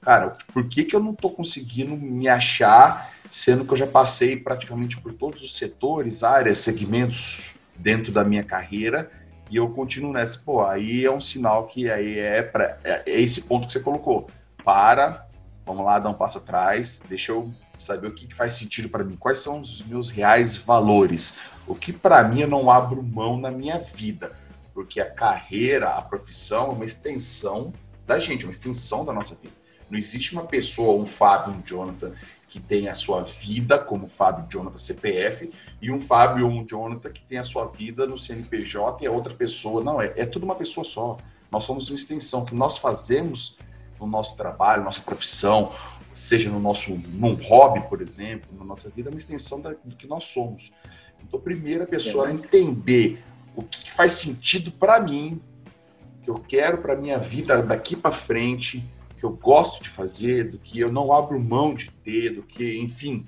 Cara, 0.00 0.36
por 0.52 0.68
que, 0.68 0.84
que 0.84 0.94
eu 0.94 1.00
não 1.00 1.10
estou 1.10 1.32
conseguindo 1.32 1.96
me 1.96 2.28
achar 2.28 3.12
sendo 3.30 3.64
que 3.64 3.72
eu 3.72 3.76
já 3.76 3.86
passei 3.86 4.36
praticamente 4.36 4.96
por 4.98 5.12
todos 5.12 5.42
os 5.42 5.56
setores, 5.56 6.22
áreas, 6.22 6.60
segmentos 6.60 7.54
dentro 7.76 8.12
da 8.12 8.24
minha 8.24 8.42
carreira 8.42 9.10
e 9.50 9.56
eu 9.56 9.68
continuo 9.70 10.12
nessa. 10.12 10.38
Pô, 10.38 10.64
aí 10.64 11.04
é 11.04 11.10
um 11.10 11.20
sinal 11.20 11.66
que 11.66 11.90
aí 11.90 12.18
é, 12.18 12.42
pra, 12.42 12.78
é, 12.84 13.02
é 13.06 13.20
esse 13.20 13.42
ponto 13.42 13.66
que 13.66 13.72
você 13.72 13.80
colocou. 13.80 14.28
Para, 14.64 15.26
vamos 15.64 15.84
lá, 15.84 15.98
dar 15.98 16.10
um 16.10 16.14
passo 16.14 16.38
atrás, 16.38 17.02
deixa 17.08 17.32
eu 17.32 17.52
saber 17.78 18.08
o 18.08 18.14
que, 18.14 18.26
que 18.26 18.34
faz 18.34 18.54
sentido 18.54 18.88
para 18.88 19.04
mim, 19.04 19.16
quais 19.16 19.38
são 19.38 19.60
os 19.60 19.82
meus 19.82 20.10
reais 20.10 20.56
valores, 20.56 21.38
o 21.66 21.74
que 21.74 21.92
para 21.92 22.24
mim 22.24 22.40
eu 22.40 22.48
não 22.48 22.70
abro 22.70 23.02
mão 23.02 23.38
na 23.38 23.50
minha 23.50 23.78
vida, 23.78 24.32
porque 24.74 25.00
a 25.00 25.08
carreira, 25.08 25.90
a 25.90 26.02
profissão 26.02 26.68
é 26.68 26.72
uma 26.72 26.84
extensão 26.84 27.72
da 28.06 28.18
gente, 28.18 28.44
uma 28.44 28.52
extensão 28.52 29.04
da 29.04 29.12
nossa 29.12 29.34
vida. 29.36 29.54
Não 29.88 29.98
existe 29.98 30.32
uma 30.32 30.44
pessoa, 30.44 31.00
um 31.00 31.06
Fábio, 31.06 31.54
um 31.54 31.62
Jonathan, 31.64 32.12
que 32.48 32.58
tem 32.58 32.88
a 32.88 32.94
sua 32.94 33.22
vida 33.22 33.78
como 33.78 34.08
Fábio 34.08 34.46
Jonathan 34.48 34.78
CPF 34.78 35.52
e 35.80 35.90
um 35.90 36.00
Fábio 36.00 36.46
ou 36.46 36.52
um 36.52 36.66
Jonathan 36.66 37.10
que 37.10 37.22
tem 37.22 37.38
a 37.38 37.44
sua 37.44 37.66
vida 37.66 38.06
no 38.06 38.18
CNPJ 38.18 39.04
e 39.04 39.06
a 39.06 39.12
outra 39.12 39.32
pessoa. 39.32 39.82
Não, 39.82 40.00
é, 40.00 40.12
é 40.16 40.26
tudo 40.26 40.44
uma 40.44 40.54
pessoa 40.54 40.84
só. 40.84 41.16
Nós 41.50 41.64
somos 41.64 41.88
uma 41.88 41.96
extensão. 41.96 42.42
O 42.42 42.44
que 42.44 42.54
nós 42.54 42.78
fazemos 42.78 43.58
no 44.00 44.06
nosso 44.06 44.36
trabalho, 44.36 44.84
nossa 44.84 45.02
profissão, 45.02 45.72
seja 46.12 46.50
no 46.50 46.58
nosso 46.58 46.94
num 46.94 47.34
hobby, 47.34 47.80
por 47.88 48.02
exemplo, 48.02 48.48
na 48.58 48.64
nossa 48.64 48.90
vida, 48.90 49.08
é 49.08 49.12
uma 49.12 49.18
extensão 49.18 49.60
da, 49.60 49.70
do 49.84 49.94
que 49.96 50.06
nós 50.06 50.24
somos. 50.24 50.72
Então, 51.22 51.38
primeiro 51.40 51.84
a 51.84 51.86
pessoa 51.86 52.28
é. 52.28 52.32
entender 52.32 53.22
o 53.54 53.62
que 53.62 53.90
faz 53.92 54.12
sentido 54.12 54.70
para 54.72 55.00
mim, 55.00 55.40
que 56.22 56.30
eu 56.30 56.38
quero 56.38 56.78
para 56.78 56.96
minha 56.96 57.18
vida 57.18 57.62
daqui 57.62 57.96
para 57.96 58.12
frente, 58.12 58.84
que 59.16 59.24
eu 59.24 59.30
gosto 59.30 59.82
de 59.82 59.88
fazer, 59.88 60.50
do 60.50 60.58
que 60.58 60.78
eu 60.78 60.92
não 60.92 61.12
abro 61.12 61.38
mão 61.40 61.74
de 61.74 61.90
ter, 61.90 62.34
do 62.34 62.42
que, 62.42 62.78
enfim, 62.78 63.24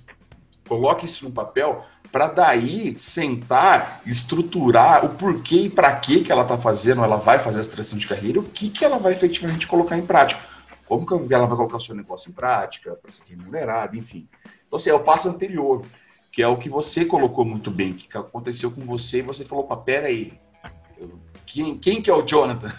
coloque 0.69 1.04
isso 1.04 1.25
no 1.25 1.33
papel 1.33 1.85
para 2.11 2.26
daí 2.26 2.97
sentar, 2.97 4.02
estruturar 4.05 5.05
o 5.05 5.11
porquê 5.11 5.62
e 5.62 5.71
para 5.71 5.95
que 5.97 6.23
que 6.23 6.33
ela 6.33 6.43
está 6.43 6.59
fazendo, 6.59 7.05
ela 7.05 7.17
vai 7.17 7.38
fazer 7.38 7.61
essa 7.61 7.71
transição 7.71 7.99
de 7.99 8.09
carreira, 8.09 8.40
o 8.40 8.45
que 8.45 8.69
que 8.69 8.85
ela 8.85 8.99
vai 8.99 9.12
efetivamente 9.12 9.67
colocar 9.67 9.97
em 9.97 10.07
prática. 10.07 10.40
Como 10.87 11.07
que 11.07 11.35
ela 11.35 11.47
vai 11.47 11.57
colocar 11.57 11.76
o 11.76 11.81
seu 11.81 11.95
negócio 11.95 12.31
em 12.31 12.33
prática, 12.33 12.99
para 13.00 13.12
ser 13.12 13.25
remunerado, 13.31 13.97
enfim. 13.97 14.29
Então, 14.67 14.76
assim, 14.76 14.90
é 14.90 14.95
o 14.95 15.05
passo 15.05 15.29
anterior, 15.29 15.85
que 16.33 16.43
é 16.43 16.49
o 16.49 16.57
que 16.57 16.69
você 16.69 17.05
colocou 17.05 17.45
muito 17.45 17.71
bem, 17.71 17.93
que 17.93 18.19
aconteceu 18.19 18.73
com 18.73 18.81
você 18.81 19.19
e 19.19 19.23
você 19.23 19.45
falou, 19.45 19.64
pera 19.76 20.09
aí, 20.09 20.33
quem, 21.47 21.79
quem 21.79 22.02
que 22.02 22.11
é 22.11 22.14
o 22.14 22.23
Jonathan? 22.23 22.73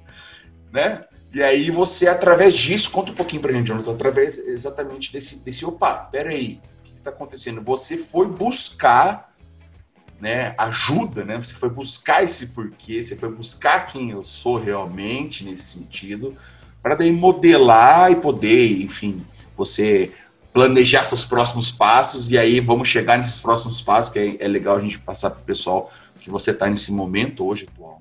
né? 0.70 1.04
E 1.32 1.42
aí 1.42 1.70
você, 1.70 2.08
através 2.08 2.54
disso, 2.54 2.90
conta 2.90 3.12
um 3.12 3.14
pouquinho 3.14 3.40
pra 3.40 3.52
gente, 3.52 3.66
Jonathan, 3.66 3.92
através 3.92 4.38
exatamente 4.38 5.12
desse, 5.12 5.42
desse 5.44 5.64
opa, 5.64 5.94
pera 5.94 6.30
aí, 6.30 6.60
está 7.06 7.10
acontecendo? 7.10 7.62
Você 7.62 7.96
foi 7.96 8.28
buscar 8.28 9.34
né, 10.20 10.54
ajuda, 10.58 11.24
né? 11.24 11.36
Você 11.36 11.54
foi 11.54 11.68
buscar 11.68 12.22
esse 12.22 12.48
porquê, 12.48 13.02
você 13.02 13.16
foi 13.16 13.30
buscar 13.30 13.86
quem 13.86 14.10
eu 14.10 14.24
sou 14.24 14.56
realmente 14.56 15.44
nesse 15.44 15.78
sentido, 15.78 16.36
para 16.82 16.94
daí 16.94 17.12
modelar 17.12 18.10
e 18.10 18.16
poder, 18.16 18.80
enfim, 18.80 19.22
você 19.56 20.12
planejar 20.52 21.04
seus 21.04 21.24
próximos 21.24 21.70
passos 21.70 22.30
e 22.30 22.38
aí 22.38 22.60
vamos 22.60 22.88
chegar 22.88 23.18
nesses 23.18 23.40
próximos 23.40 23.80
passos, 23.80 24.12
que 24.12 24.18
é, 24.18 24.44
é 24.44 24.48
legal 24.48 24.76
a 24.76 24.80
gente 24.80 24.98
passar 24.98 25.30
para 25.30 25.40
o 25.40 25.44
pessoal 25.44 25.92
que 26.20 26.30
você 26.30 26.50
está 26.50 26.66
nesse 26.66 26.92
momento 26.92 27.44
hoje 27.44 27.68
atual. 27.70 28.00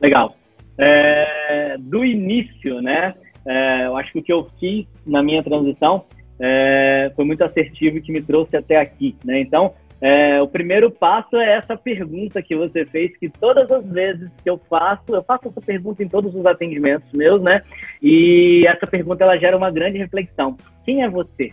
Legal. 0.00 0.34
É, 0.78 1.76
do 1.78 2.04
início, 2.04 2.80
né? 2.80 3.14
É, 3.44 3.86
eu 3.86 3.96
acho 3.96 4.12
que 4.12 4.18
o 4.18 4.22
que 4.22 4.32
eu 4.32 4.50
fiz 4.58 4.86
na 5.04 5.22
minha 5.22 5.42
transição 5.42 6.06
é, 6.44 7.12
foi 7.14 7.24
muito 7.24 7.44
assertivo 7.44 7.98
e 7.98 8.02
que 8.02 8.10
me 8.10 8.20
trouxe 8.20 8.56
até 8.56 8.76
aqui, 8.76 9.16
né? 9.24 9.40
Então, 9.40 9.74
é, 10.00 10.42
o 10.42 10.48
primeiro 10.48 10.90
passo 10.90 11.36
é 11.36 11.52
essa 11.52 11.76
pergunta 11.76 12.42
que 12.42 12.56
você 12.56 12.84
fez, 12.84 13.16
que 13.16 13.28
todas 13.28 13.70
as 13.70 13.86
vezes 13.86 14.28
que 14.42 14.50
eu 14.50 14.60
faço, 14.68 15.14
eu 15.14 15.22
faço 15.22 15.46
essa 15.48 15.60
pergunta 15.60 16.02
em 16.02 16.08
todos 16.08 16.34
os 16.34 16.44
atendimentos 16.44 17.12
meus, 17.12 17.40
né? 17.40 17.62
E 18.02 18.66
essa 18.66 18.84
pergunta 18.88 19.22
ela 19.22 19.38
gera 19.38 19.56
uma 19.56 19.70
grande 19.70 19.98
reflexão. 19.98 20.56
Quem 20.84 21.04
é 21.04 21.08
você? 21.08 21.50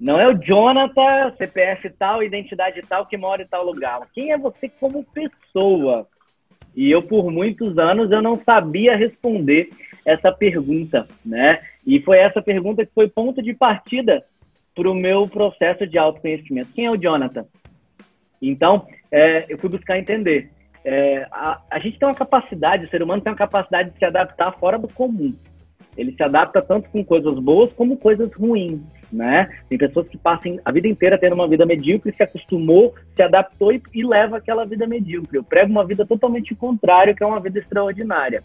Não 0.00 0.20
é 0.20 0.26
o 0.26 0.34
Jonathan, 0.34 1.32
CPF 1.38 1.90
tal, 1.90 2.20
identidade 2.20 2.80
tal, 2.80 3.06
que 3.06 3.16
mora 3.16 3.42
em 3.42 3.46
tal 3.46 3.64
lugar. 3.64 4.00
Quem 4.12 4.32
é 4.32 4.36
você 4.36 4.68
como 4.68 5.04
pessoa? 5.04 6.08
E 6.74 6.90
eu, 6.90 7.00
por 7.00 7.30
muitos 7.30 7.78
anos, 7.78 8.10
eu 8.10 8.20
não 8.20 8.34
sabia 8.34 8.96
responder 8.96 9.70
essa 10.04 10.32
pergunta, 10.32 11.06
né? 11.24 11.60
E 11.86 12.00
foi 12.00 12.18
essa 12.18 12.40
pergunta 12.40 12.84
que 12.84 12.92
foi 12.94 13.08
ponto 13.08 13.42
de 13.42 13.52
partida 13.54 14.24
para 14.74 14.90
o 14.90 14.94
meu 14.94 15.28
processo 15.28 15.86
de 15.86 15.98
autoconhecimento. 15.98 16.72
Quem 16.74 16.86
é 16.86 16.90
o 16.90 16.96
Jonathan? 16.96 17.46
Então, 18.40 18.86
é, 19.10 19.44
eu 19.48 19.58
fui 19.58 19.70
buscar 19.70 19.98
entender. 19.98 20.50
É, 20.84 21.26
a, 21.30 21.60
a, 21.70 21.78
gente 21.78 21.98
tem 21.98 22.06
uma 22.06 22.14
capacidade, 22.14 22.84
o 22.84 22.90
ser 22.90 23.02
humano 23.02 23.22
tem 23.22 23.32
uma 23.32 23.38
capacidade 23.38 23.90
de 23.90 23.98
se 23.98 24.04
adaptar 24.04 24.52
fora 24.58 24.78
do 24.78 24.88
comum. 24.88 25.34
Ele 25.96 26.12
se 26.12 26.22
adapta 26.22 26.60
tanto 26.60 26.90
com 26.90 27.04
coisas 27.04 27.38
boas 27.38 27.72
como 27.72 27.96
coisas 27.96 28.30
ruins, 28.34 28.80
né? 29.12 29.48
Tem 29.68 29.78
pessoas 29.78 30.08
que 30.08 30.18
passam 30.18 30.58
a 30.64 30.72
vida 30.72 30.88
inteira 30.88 31.16
tendo 31.16 31.34
uma 31.34 31.48
vida 31.48 31.64
medíocre, 31.64 32.12
se 32.12 32.22
acostumou, 32.22 32.94
se 33.14 33.22
adaptou 33.22 33.72
e, 33.72 33.80
e 33.94 34.04
leva 34.04 34.38
aquela 34.38 34.66
vida 34.66 34.86
medíocre. 34.86 35.38
Eu 35.38 35.44
prego 35.44 35.70
uma 35.70 35.86
vida 35.86 36.04
totalmente 36.04 36.54
contrária, 36.54 37.14
que 37.14 37.22
é 37.22 37.26
uma 37.26 37.40
vida 37.40 37.60
extraordinária. 37.60 38.42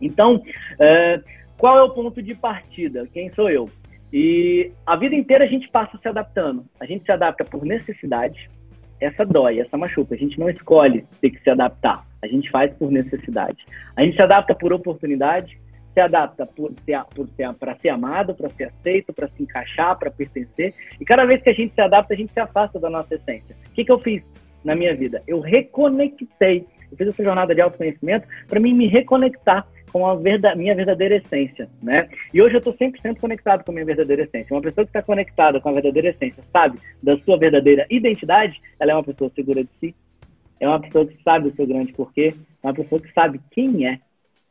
Então, 0.00 0.40
é, 0.78 1.20
qual 1.58 1.76
é 1.76 1.82
o 1.82 1.90
ponto 1.90 2.22
de 2.22 2.34
partida? 2.36 3.06
Quem 3.12 3.30
sou 3.34 3.50
eu? 3.50 3.68
E 4.12 4.70
a 4.86 4.96
vida 4.96 5.14
inteira 5.14 5.44
a 5.44 5.48
gente 5.48 5.68
passa 5.68 5.98
se 5.98 6.08
adaptando. 6.08 6.64
A 6.80 6.86
gente 6.86 7.04
se 7.04 7.12
adapta 7.12 7.44
por 7.44 7.64
necessidade. 7.64 8.48
Essa 9.00 9.26
dói, 9.26 9.58
essa 9.58 9.76
machuca. 9.76 10.14
A 10.14 10.18
gente 10.18 10.38
não 10.38 10.48
escolhe 10.48 11.04
ter 11.20 11.30
que 11.30 11.42
se 11.42 11.50
adaptar. 11.50 12.06
A 12.22 12.26
gente 12.26 12.48
faz 12.50 12.72
por 12.74 12.90
necessidade. 12.90 13.58
A 13.96 14.02
gente 14.02 14.14
se 14.14 14.22
adapta 14.22 14.54
por 14.54 14.72
oportunidade, 14.72 15.58
se 15.92 16.00
adapta 16.00 16.46
por 16.46 16.72
ser, 16.84 17.02
por 17.14 17.28
ser, 17.30 17.52
para 17.54 17.76
ser 17.76 17.88
amado, 17.90 18.34
para 18.34 18.48
ser 18.50 18.64
aceito, 18.64 19.12
para 19.12 19.28
se 19.28 19.42
encaixar, 19.42 19.98
para 19.98 20.10
pertencer. 20.10 20.72
E 21.00 21.04
cada 21.04 21.24
vez 21.24 21.42
que 21.42 21.50
a 21.50 21.54
gente 21.54 21.74
se 21.74 21.80
adapta, 21.80 22.14
a 22.14 22.16
gente 22.16 22.32
se 22.32 22.40
afasta 22.40 22.78
da 22.78 22.88
nossa 22.88 23.16
essência. 23.16 23.56
O 23.66 23.72
que, 23.72 23.84
que 23.84 23.92
eu 23.92 23.98
fiz 23.98 24.22
na 24.64 24.74
minha 24.74 24.94
vida? 24.94 25.22
Eu 25.26 25.40
reconectei. 25.40 26.66
Eu 26.90 26.96
fiz 26.96 27.08
essa 27.08 27.22
jornada 27.22 27.54
de 27.54 27.60
autoconhecimento 27.60 28.26
para 28.48 28.60
mim 28.60 28.72
me 28.72 28.86
reconectar 28.86 29.66
com 29.88 30.06
a 30.06 30.14
verdade, 30.14 30.58
minha 30.58 30.74
verdadeira 30.74 31.16
essência, 31.16 31.68
né? 31.82 32.08
E 32.32 32.40
hoje 32.40 32.54
eu 32.54 32.58
estou 32.58 32.74
100% 32.74 33.18
conectado 33.18 33.64
com 33.64 33.70
a 33.70 33.74
minha 33.74 33.86
verdadeira 33.86 34.22
essência. 34.22 34.54
Uma 34.54 34.62
pessoa 34.62 34.84
que 34.84 34.90
está 34.90 35.02
conectada 35.02 35.60
com 35.60 35.68
a 35.68 35.72
verdadeira 35.72 36.10
essência, 36.10 36.42
sabe, 36.52 36.78
da 37.02 37.16
sua 37.18 37.38
verdadeira 37.38 37.86
identidade, 37.90 38.60
ela 38.78 38.92
é 38.92 38.94
uma 38.94 39.04
pessoa 39.04 39.30
segura 39.34 39.62
de 39.62 39.70
si, 39.80 39.94
é 40.60 40.68
uma 40.68 40.80
pessoa 40.80 41.06
que 41.06 41.22
sabe 41.22 41.48
o 41.48 41.54
seu 41.54 41.66
grande 41.66 41.92
porquê, 41.92 42.34
é 42.62 42.66
uma 42.66 42.74
pessoa 42.74 43.00
que 43.00 43.12
sabe 43.12 43.40
quem 43.50 43.86
é, 43.86 43.98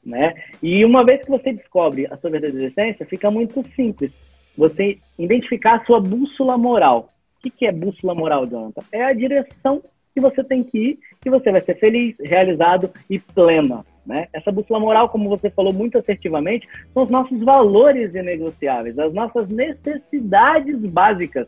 né? 0.05 0.33
E 0.63 0.83
uma 0.85 1.03
vez 1.03 1.21
que 1.21 1.29
você 1.29 1.53
descobre 1.53 2.07
a 2.09 2.17
sua 2.17 2.29
verdadeira 2.29 2.67
essência, 2.67 3.05
fica 3.05 3.29
muito 3.29 3.63
simples. 3.75 4.11
Você 4.57 4.97
identificar 5.19 5.75
a 5.75 5.85
sua 5.85 5.99
bússola 5.99 6.57
moral. 6.57 7.09
O 7.37 7.41
que, 7.41 7.49
que 7.49 7.65
é 7.65 7.71
bússola 7.71 8.15
moral, 8.15 8.47
Jonathan? 8.47 8.81
É 8.91 9.03
a 9.03 9.13
direção 9.13 9.83
que 10.17 10.21
você 10.21 10.43
tem 10.43 10.63
que 10.63 10.77
ir, 10.77 10.99
que 11.21 11.29
você 11.29 11.51
vai 11.51 11.61
ser 11.61 11.75
feliz, 11.75 12.15
realizado 12.19 12.89
e 13.07 13.19
plena. 13.19 13.85
Né? 14.07 14.29
Essa 14.31 14.53
bússola 14.53 14.79
moral, 14.79 15.09
como 15.09 15.27
você 15.27 15.49
falou 15.49 15.73
muito 15.73 15.97
assertivamente, 15.97 16.65
são 16.93 17.03
os 17.03 17.09
nossos 17.09 17.43
valores 17.43 18.15
inegociáveis, 18.15 18.97
as 18.97 19.13
nossas 19.13 19.49
necessidades 19.49 20.79
básicas. 20.79 21.45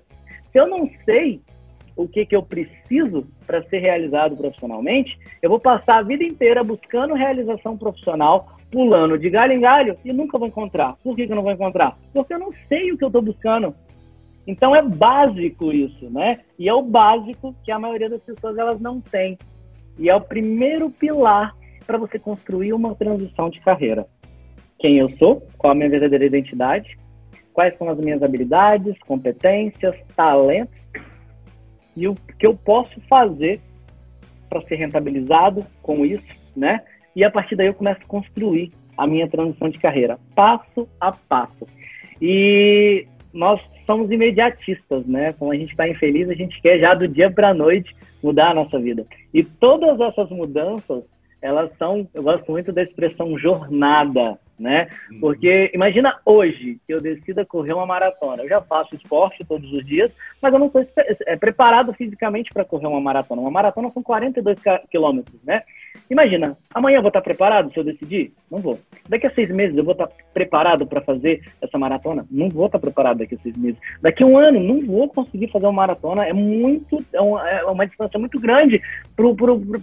Se 0.51 0.60
eu 0.60 0.68
não 0.68 0.89
sei 1.06 1.42
o 1.96 2.06
que, 2.06 2.25
que 2.25 2.36
eu 2.36 2.44
preciso 2.44 3.25
para 3.48 3.63
ser 3.63 3.80
realizado 3.80 4.36
profissionalmente, 4.36 5.18
eu 5.42 5.50
vou 5.50 5.60
passar 5.60 6.00
a 6.00 6.01
vida 6.01 6.24
inteira 6.24 6.62
buscando 6.62 7.13
realização 7.13 7.78
profissional, 7.78 8.58
pulando 8.70 9.18
de 9.18 9.30
galho 9.30 9.54
em 9.54 9.62
galho 9.62 9.98
e 10.04 10.12
nunca 10.12 10.38
vou 10.38 10.48
encontrar. 10.48 10.98
Por 11.01 11.16
que, 11.16 11.25
que 11.25 11.32
eu 11.32 11.38
não 11.38 11.44
vou 11.44 11.54
encontrar? 11.54 11.98
Porque 12.13 12.34
eu 12.34 12.39
não 12.39 12.51
sei 12.68 12.92
o 12.92 12.98
que 12.98 13.04
eu 13.06 13.10
estou 13.10 13.22
buscando. 13.22 13.74
Então 14.46 14.75
é 14.75 14.82
básico 14.82 15.72
isso, 15.72 16.10
né? 16.10 16.39
E 16.58 16.68
é 16.68 16.74
o 16.74 16.82
básico 16.82 17.56
que 17.63 17.72
a 17.72 17.80
maioria 17.80 18.10
das 18.10 18.22
pessoas 18.22 18.58
elas 18.58 18.82
não 18.82 19.00
têm. 19.00 19.38
E 19.98 20.10
é 20.10 20.16
o 20.16 20.22
primeiro 20.22 20.89
pilar 20.89 21.54
para 21.89 21.98
você 21.98 22.19
construir 22.19 22.72
uma 22.72 22.93
transição 22.93 23.50
de 23.50 23.60
carreira. 23.62 24.05
Quem 24.77 25.00
eu 25.00 25.10
sou, 25.17 25.41
qual 25.58 25.72
a 25.72 25.75
minha 25.75 25.89
verdadeira 25.89 26.24
identidade, 26.24 26.96
quais 27.51 27.75
são 27.79 27.89
as 27.89 27.98
minhas 27.98 28.22
habilidades, 28.22 28.96
competências, 29.08 29.96
talentos 30.15 30.77
e 31.98 32.08
o 32.08 32.13
que 32.13 32.46
eu 32.46 32.55
posso 32.55 33.01
fazer 33.10 33.60
para 34.48 34.62
ser 34.67 34.75
rentabilizado 34.75 35.65
com 35.81 36.05
isso, 36.05 36.31
né? 36.55 36.84
E 37.15 37.24
a 37.24 37.31
partir 37.31 37.55
daí 37.55 37.65
eu 37.65 37.74
começo 37.74 38.01
a 38.03 38.08
construir 38.08 38.72
a 38.96 39.08
minha 39.08 39.27
transição 39.27 39.67
de 39.67 39.79
carreira, 39.79 40.19
passo 40.36 40.88
a 41.01 41.12
passo. 41.12 41.67
E 42.22 43.08
nós 43.34 43.60
somos 43.88 44.12
imediatistas, 44.12 45.08
né? 45.08 45.34
Quando 45.34 45.53
a 45.53 45.58
gente 45.58 45.72
está 45.72 45.89
infeliz, 45.89 46.29
a 46.29 46.36
gente 46.36 46.62
quer 46.62 46.77
já 46.77 46.93
do 46.93 47.08
dia 47.08 47.31
para 47.31 47.50
a 47.50 47.53
noite 47.53 47.96
mudar 48.22 48.51
a 48.51 48.53
nossa 48.53 48.79
vida. 48.79 49.08
E 49.34 49.43
todas 49.43 50.00
essas 50.00 50.29
mudanças 50.29 51.03
elas 51.41 51.72
são, 51.77 52.08
eu 52.13 52.24
gosto 52.24 52.51
muito 52.51 52.72
da 52.72 52.81
expressão 52.81 53.38
jornada, 53.38 54.39
né? 54.60 54.89
Uhum. 55.12 55.20
Porque 55.22 55.72
imagina 55.74 56.20
hoje 56.25 56.80
que 56.86 56.94
eu 56.94 57.01
decida 57.01 57.46
correr 57.46 57.74
uma 57.74 57.86
maratona. 57.86 58.44
Eu 58.44 58.50
já 58.50 58.62
faço 58.62 58.96
esporte 58.96 59.46
todos 59.46 59.72
os 59.72 59.86
dias, 59.86 60.12
mas 60.42 60.51
eu 60.54 60.60
não 60.60 60.68
estou 60.68 60.86
é, 61.25 61.36
preparado 61.36 61.94
fisicamente 61.94 62.51
para 62.54 62.66
correr 62.66 62.88
uma 62.88 63.01
maratona. 63.01 63.42
Uma 63.42 63.51
maratona 63.51 63.89
são 63.89 64.04
42 64.04 64.60
quilômetros, 64.89 65.39
né? 65.44 65.63
Imagina, 66.10 66.58
amanhã 66.74 66.98
eu 66.98 67.01
vou 67.01 67.10
estar 67.10 67.22
preparado 67.22 67.72
se 67.72 67.80
eu 67.80 67.84
decidir? 67.84 68.34
Não 68.50 68.60
vou. 68.60 68.80
Daqui 69.08 69.28
a 69.28 69.34
seis 69.34 69.50
meses 69.50 69.78
eu 69.78 69.84
vou 69.84 69.92
estar 69.92 70.10
preparado 70.34 70.86
para 70.86 71.01
fazer 71.01 71.44
essa 71.62 71.78
maratona? 71.78 72.25
Não 72.32 72.50
vou 72.50 72.66
estar 72.66 72.80
preparado 72.80 73.20
daqui 73.20 73.36
a 73.36 73.38
seis 73.39 73.56
meses. 73.56 73.80
Daqui 74.01 74.24
a 74.24 74.25
um 74.25 74.38
ano, 74.38 74.60
não 74.60 74.86
vou 74.86 75.08
conseguir 75.08 75.51
fazer 75.51 75.68
uma 75.68 75.74
maratona. 75.74 76.25
É 76.25 76.34
muito, 76.34 77.04
é 77.13 77.22
uma, 77.22 77.50
é 77.50 77.63
uma 77.66 77.86
distância 77.86 78.20
muito 78.20 78.39
grande 78.39 78.82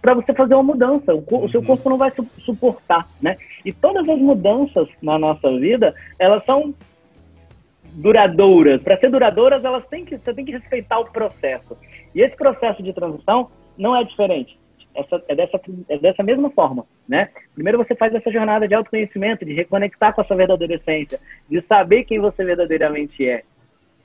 para 0.02 0.14
você 0.14 0.34
fazer 0.34 0.54
uma 0.54 0.62
mudança. 0.64 1.14
O, 1.14 1.44
o, 1.44 1.48
seu 1.48 1.62
corpo 1.62 1.88
não 1.88 1.96
vai 1.96 2.10
su 2.10 2.26
suportar, 2.40 3.06
né? 3.22 3.36
E 3.66 3.72
todas 3.72 4.08
as 4.08 4.18
mudanças 4.18 4.88
na 5.02 5.18
nossa 5.18 5.50
vida, 5.58 5.94
elas 6.18 6.42
são 6.46 6.72
duradouras. 7.92 8.80
Para 8.80 8.96
ser 8.96 9.10
duradouras, 9.10 9.64
elas 9.64 9.86
têm 9.88 10.04
que, 10.04 10.16
você 10.16 10.32
tem 10.32 10.44
que 10.44 10.52
respeitar 10.52 11.00
o 11.00 11.10
processo. 11.10 11.76
E 12.14 12.22
esse 12.22 12.36
processo 12.36 12.82
de 12.82 12.94
transição 12.94 13.50
não 13.76 13.94
é 13.94 14.02
diferente 14.04 14.56
essa, 14.96 15.22
é, 15.28 15.34
dessa, 15.34 15.60
é 15.88 15.98
dessa 15.98 16.22
mesma 16.22 16.50
forma, 16.50 16.86
né? 17.08 17.28
Primeiro 17.54 17.78
você 17.78 17.94
faz 17.94 18.14
essa 18.14 18.32
jornada 18.32 18.66
de 18.66 18.74
autoconhecimento, 18.74 19.44
de 19.44 19.52
reconectar 19.52 20.14
com 20.14 20.22
a 20.22 20.24
sua 20.24 20.36
verdadeira 20.36 20.74
essência, 20.74 21.20
de 21.48 21.60
saber 21.62 22.04
quem 22.04 22.18
você 22.18 22.44
verdadeiramente 22.44 23.28
é, 23.28 23.42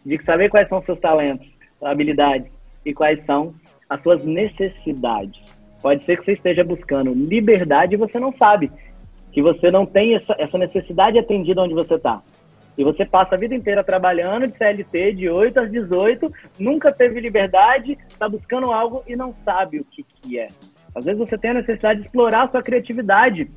de 0.06 0.22
saber 0.24 0.50
quais 0.50 0.68
são 0.68 0.80
os 0.80 0.86
seus 0.86 1.00
talentos, 1.00 1.48
habilidades 1.82 2.52
e 2.86 2.94
quais 2.94 3.24
são 3.26 3.54
as 3.90 4.02
suas 4.02 4.24
necessidades. 4.24 5.40
Pode 5.82 6.04
ser 6.06 6.18
que 6.18 6.26
você 6.26 6.34
esteja 6.34 6.64
buscando 6.64 7.14
liberdade 7.14 7.96
e 7.96 7.98
você 7.98 8.20
não 8.20 8.34
sabe, 8.34 8.72
que 9.32 9.42
você 9.42 9.72
não 9.72 9.86
tem 9.86 10.16
essa, 10.16 10.36
essa 10.38 10.58
necessidade 10.58 11.18
atendida 11.18 11.62
onde 11.62 11.74
você 11.74 11.96
está. 11.96 12.22
E 12.78 12.84
você 12.84 13.06
passa 13.06 13.36
a 13.36 13.38
vida 13.38 13.54
inteira 13.54 13.84
trabalhando 13.84 14.48
de 14.48 14.58
CLT 14.58 15.14
de 15.14 15.30
8 15.30 15.60
às 15.60 15.72
18, 15.72 16.32
nunca 16.60 16.92
teve 16.92 17.20
liberdade, 17.20 17.98
está 18.08 18.28
buscando 18.28 18.72
algo 18.72 19.04
e 19.08 19.16
não 19.16 19.36
sabe 19.44 19.80
o 19.80 19.86
que, 19.86 20.04
que 20.04 20.40
é. 20.40 20.48
Às 20.96 21.06
vezes 21.06 21.20
você 21.20 21.38
tem 21.38 21.52
a 21.52 21.56
necessidade 21.56 22.02
de 22.02 22.06
explorar 22.06 22.44
a 22.44 22.50
sua 22.50 22.64
criatividade. 22.64 23.50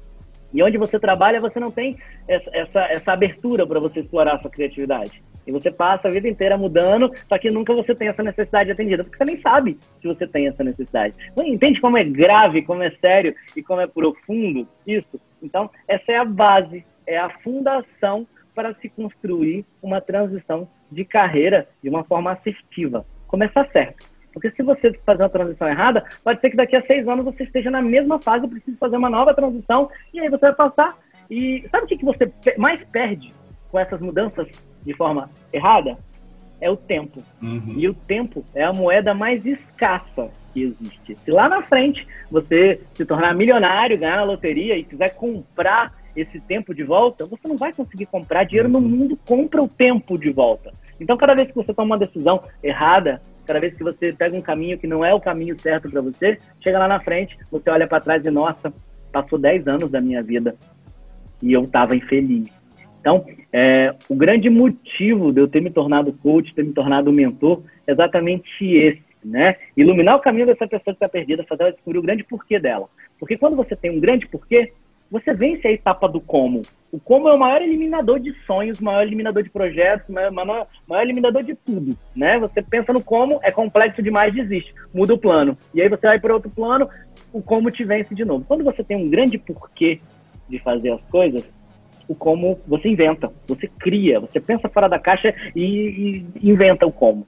E 0.52 0.62
onde 0.62 0.78
você 0.78 0.99
trabalha, 1.00 1.40
você 1.40 1.59
não 1.59 1.71
tem 1.71 1.97
essa, 2.28 2.50
essa, 2.52 2.81
essa 2.90 3.12
abertura 3.12 3.66
para 3.66 3.81
você 3.81 4.00
explorar 4.00 4.37
a 4.37 4.38
sua 4.40 4.50
criatividade. 4.50 5.23
E 5.47 5.52
você 5.52 5.71
passa 5.71 6.09
a 6.09 6.11
vida 6.11 6.28
inteira 6.28 6.57
mudando, 6.57 7.12
só 7.28 7.37
que 7.38 7.50
nunca 7.50 7.75
você 7.75 7.95
tem 7.95 8.09
essa 8.09 8.23
necessidade 8.23 8.71
atendida, 8.71 9.04
porque 9.04 9.19
você 9.19 9.25
nem 9.25 9.40
sabe 9.40 9.78
se 10.00 10.09
você 10.09 10.26
tem 10.26 10.47
essa 10.47 10.64
necessidade. 10.64 11.14
Entende 11.37 11.81
como 11.81 11.99
é 11.99 12.04
grave, 12.04 12.62
como 12.62 12.83
é 12.83 12.90
sério 13.00 13.35
e 13.54 13.62
como 13.62 13.81
é 13.81 13.87
profundo 13.87 14.66
isso? 14.87 15.21
Então, 15.44 15.70
essa 15.86 16.10
é 16.10 16.16
a 16.16 16.24
base, 16.24 16.84
é 17.06 17.18
a 17.18 17.28
fundação 17.40 18.26
para 18.54 18.74
se 18.76 18.88
construir 18.88 19.64
uma 19.82 20.00
transição 20.00 20.68
de 20.90 21.04
carreira 21.04 21.68
de 21.82 21.88
uma 21.88 22.04
forma 22.04 22.32
assertiva. 22.32 23.04
Começar 23.26 23.68
certo. 23.70 24.08
Porque 24.32 24.50
se 24.50 24.62
você 24.62 24.92
fazer 25.06 25.22
uma 25.22 25.28
transição 25.28 25.68
errada, 25.68 26.04
pode 26.22 26.40
ser 26.40 26.50
que 26.50 26.56
daqui 26.56 26.74
a 26.74 26.84
seis 26.86 27.06
anos 27.06 27.24
você 27.24 27.44
esteja 27.44 27.70
na 27.70 27.80
mesma 27.80 28.20
fase 28.20 28.46
e 28.46 28.48
precise 28.48 28.76
fazer 28.76 28.96
uma 28.96 29.10
nova 29.10 29.32
transição, 29.34 29.88
e 30.12 30.20
aí 30.20 30.28
você 30.28 30.50
vai 30.50 30.54
passar. 30.54 30.96
E 31.30 31.64
sabe 31.70 31.84
o 31.84 31.86
que 31.86 32.04
você 32.04 32.32
mais 32.56 32.82
perde 32.86 33.32
com 33.70 33.78
essas 33.78 34.00
mudanças 34.00 34.48
de 34.84 34.94
forma 34.94 35.30
errada? 35.52 35.96
É 36.60 36.70
o 36.70 36.76
tempo. 36.76 37.20
Uhum. 37.42 37.74
E 37.76 37.88
o 37.88 37.94
tempo 37.94 38.44
é 38.54 38.64
a 38.64 38.72
moeda 38.72 39.14
mais 39.14 39.44
escassa 39.44 40.30
que 40.54 40.62
existe. 40.62 41.16
Se 41.16 41.30
lá 41.30 41.49
na 41.49 41.62
frente 41.62 42.06
você 42.30 42.80
se 42.94 43.04
tornar 43.04 43.34
milionário, 43.34 43.99
ganhar 43.99 44.16
na 44.16 44.25
loteria 44.25 44.78
e 44.78 44.84
quiser 44.84 45.14
comprar 45.14 45.92
esse 46.16 46.40
tempo 46.40 46.73
de 46.73 46.84
volta, 46.84 47.26
você 47.26 47.49
não 47.49 47.56
vai 47.56 47.73
conseguir 47.73 48.06
comprar. 48.06 48.44
Dinheiro 48.44 48.68
no 48.68 48.78
uhum. 48.78 48.88
mundo 48.88 49.18
compra 49.26 49.62
o 49.62 49.68
tempo 49.68 50.16
de 50.16 50.30
volta. 50.30 50.70
Então, 51.00 51.16
cada 51.16 51.34
vez 51.34 51.49
que 51.49 51.54
você 51.54 51.75
toma 51.75 51.96
uma 51.96 52.06
decisão 52.06 52.44
errada, 52.62 53.20
cada 53.44 53.58
vez 53.58 53.75
que 53.75 53.82
você 53.82 54.12
pega 54.12 54.37
um 54.37 54.40
caminho 54.40 54.78
que 54.78 54.87
não 54.87 55.04
é 55.04 55.12
o 55.12 55.20
caminho 55.20 55.58
certo 55.58 55.90
para 55.90 56.00
você, 56.00 56.38
chega 56.61 56.78
lá 56.78 56.87
na 56.87 57.00
frente, 57.00 57.37
você 57.50 57.68
olha 57.68 57.87
para 57.87 58.00
trás 58.00 58.25
e, 58.25 58.30
nossa, 58.30 58.73
passou 59.12 59.38
10 59.38 59.66
anos 59.66 59.90
da 59.90 60.00
minha 60.00 60.23
vida 60.23 60.54
e 61.42 61.52
eu 61.52 61.64
estava 61.64 61.96
infeliz. 61.96 62.49
Então, 63.00 63.26
é, 63.52 63.94
o 64.08 64.14
grande 64.14 64.49
motivo 64.49 65.30
de 65.30 65.40
eu 65.40 65.49
ter 65.49 65.61
me 65.61 65.70
tornado 65.70 66.12
coach, 66.23 66.54
ter 66.54 66.64
me 66.64 66.73
tornado 66.73 67.12
mentor, 67.12 67.62
é 67.87 67.92
exatamente 67.92 68.64
esse, 68.64 69.02
né? 69.25 69.57
Iluminar 69.76 70.16
o 70.16 70.21
caminho 70.21 70.47
dessa 70.47 70.66
pessoa 70.66 70.95
que 70.95 71.04
está 71.04 71.09
perdida, 71.09 71.45
fazer 71.45 71.62
ela 71.62 71.73
descobrir 71.73 71.99
o 71.99 72.02
grande 72.02 72.25
porquê 72.25 72.59
dela. 72.59 72.88
Porque 73.19 73.37
quando 73.37 73.56
você 73.56 73.75
tem 73.75 73.91
um 73.91 74.00
grande 74.00 74.26
porquê, 74.26 74.73
você 75.10 75.32
vence 75.32 75.67
a 75.67 75.73
etapa 75.73 76.08
do 76.08 76.21
como. 76.21 76.63
O 76.91 76.99
como 76.99 77.28
é 77.28 77.32
o 77.32 77.39
maior 77.39 77.63
eliminador 77.63 78.19
de 78.19 78.32
sonhos, 78.47 78.80
maior 78.80 79.02
eliminador 79.02 79.43
de 79.43 79.50
projetos, 79.50 80.08
maior, 80.08 80.67
maior 80.89 81.02
eliminador 81.02 81.43
de 81.43 81.54
tudo, 81.54 81.97
né? 82.17 82.39
Você 82.39 82.63
pensa 82.63 82.93
no 82.93 83.02
como, 83.02 83.39
é 83.43 83.52
complexo 83.52 84.02
demais, 84.02 84.34
desiste, 84.34 84.75
muda 84.93 85.15
o 85.15 85.19
plano. 85.19 85.56
E 85.73 85.80
aí 85.80 85.89
você 85.89 86.06
vai 86.06 86.19
para 86.19 86.34
outro 86.34 86.50
plano, 86.50 86.89
o 87.32 87.43
como 87.43 87.71
te 87.71 87.84
vence 87.84 88.15
de 88.15 88.25
novo. 88.25 88.45
Quando 88.45 88.65
você 88.65 88.82
tem 88.82 88.97
um 88.97 89.08
grande 89.08 89.39
porquê 89.39 90.00
de 90.49 90.58
fazer 90.58 90.91
as 90.91 91.02
coisas, 91.04 91.49
o 92.08 92.15
como 92.15 92.58
você 92.67 92.89
inventa, 92.89 93.30
você 93.47 93.69
cria, 93.78 94.21
você 94.21 94.41
pensa 94.41 94.69
fora 94.69 94.89
da 94.89 94.99
caixa 94.99 95.34
e, 95.54 96.25
e 96.43 96.50
inventa 96.50 96.87
o 96.87 96.93
como. 96.93 97.26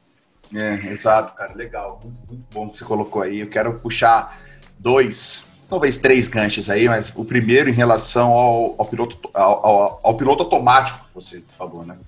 É, 0.55 0.75
exato, 0.91 1.35
cara, 1.35 1.55
legal, 1.55 2.01
muito, 2.03 2.19
muito 2.27 2.47
bom 2.53 2.69
que 2.69 2.77
você 2.77 2.85
colocou 2.85 3.23
aí. 3.23 3.41
Eu 3.41 3.51
quero 3.51 3.79
puxar 3.81 4.41
dois 4.79 5.47
talvez 5.69 5.99
três 5.99 6.29
ganchos 6.29 6.71
aí, 6.71 6.89
mas 6.89 7.15
o 7.17 7.25
primeiro 7.25 7.69
em 7.69 7.73
relação 7.73 8.33
ao, 8.33 8.75
ao 8.79 8.87
piloto, 8.87 9.31
ao, 9.35 9.67
ao, 9.67 10.01
ao, 10.03 10.17
piloto 10.17 10.45
automático 10.45 11.07
que 11.09 11.15
você 11.15 11.43
falou, 11.57 11.85
né? 11.85 11.99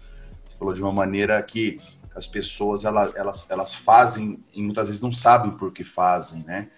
Você 0.48 0.56
falou 0.58 0.74
de 0.74 0.82
uma 0.82 0.92
maneira 0.92 1.42
que 1.42 1.80
as 2.14 2.26
pessoas 2.26 2.84
elas, 2.84 3.14
elas, 3.14 3.50
elas 3.50 3.74
fazem 3.74 4.42
e 4.52 4.62
muitas 4.62 4.86
vezes 4.86 5.02
não 5.02 5.12
sabem 5.12 5.52
por 5.52 5.72
que 5.72 5.84
fazem, 5.84 6.44
né? 6.44 6.68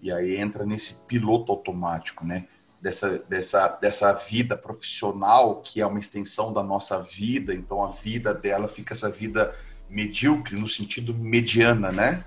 E 0.00 0.12
aí 0.12 0.36
entra 0.36 0.66
nesse 0.66 1.02
piloto 1.06 1.52
automático, 1.52 2.26
né? 2.26 2.46
Dessa, 2.80 3.18
dessa, 3.28 3.68
dessa 3.80 4.12
vida 4.12 4.58
profissional 4.58 5.62
que 5.62 5.80
é 5.80 5.86
uma 5.86 5.98
extensão 5.98 6.52
da 6.52 6.62
nossa 6.62 7.00
vida, 7.00 7.54
então 7.54 7.82
a 7.82 7.90
vida 7.90 8.34
dela 8.34 8.68
fica 8.68 8.92
essa 8.92 9.08
vida 9.08 9.54
medíocre 9.88 10.56
no 10.56 10.68
sentido 10.68 11.14
mediana, 11.14 11.92
né? 11.92 12.24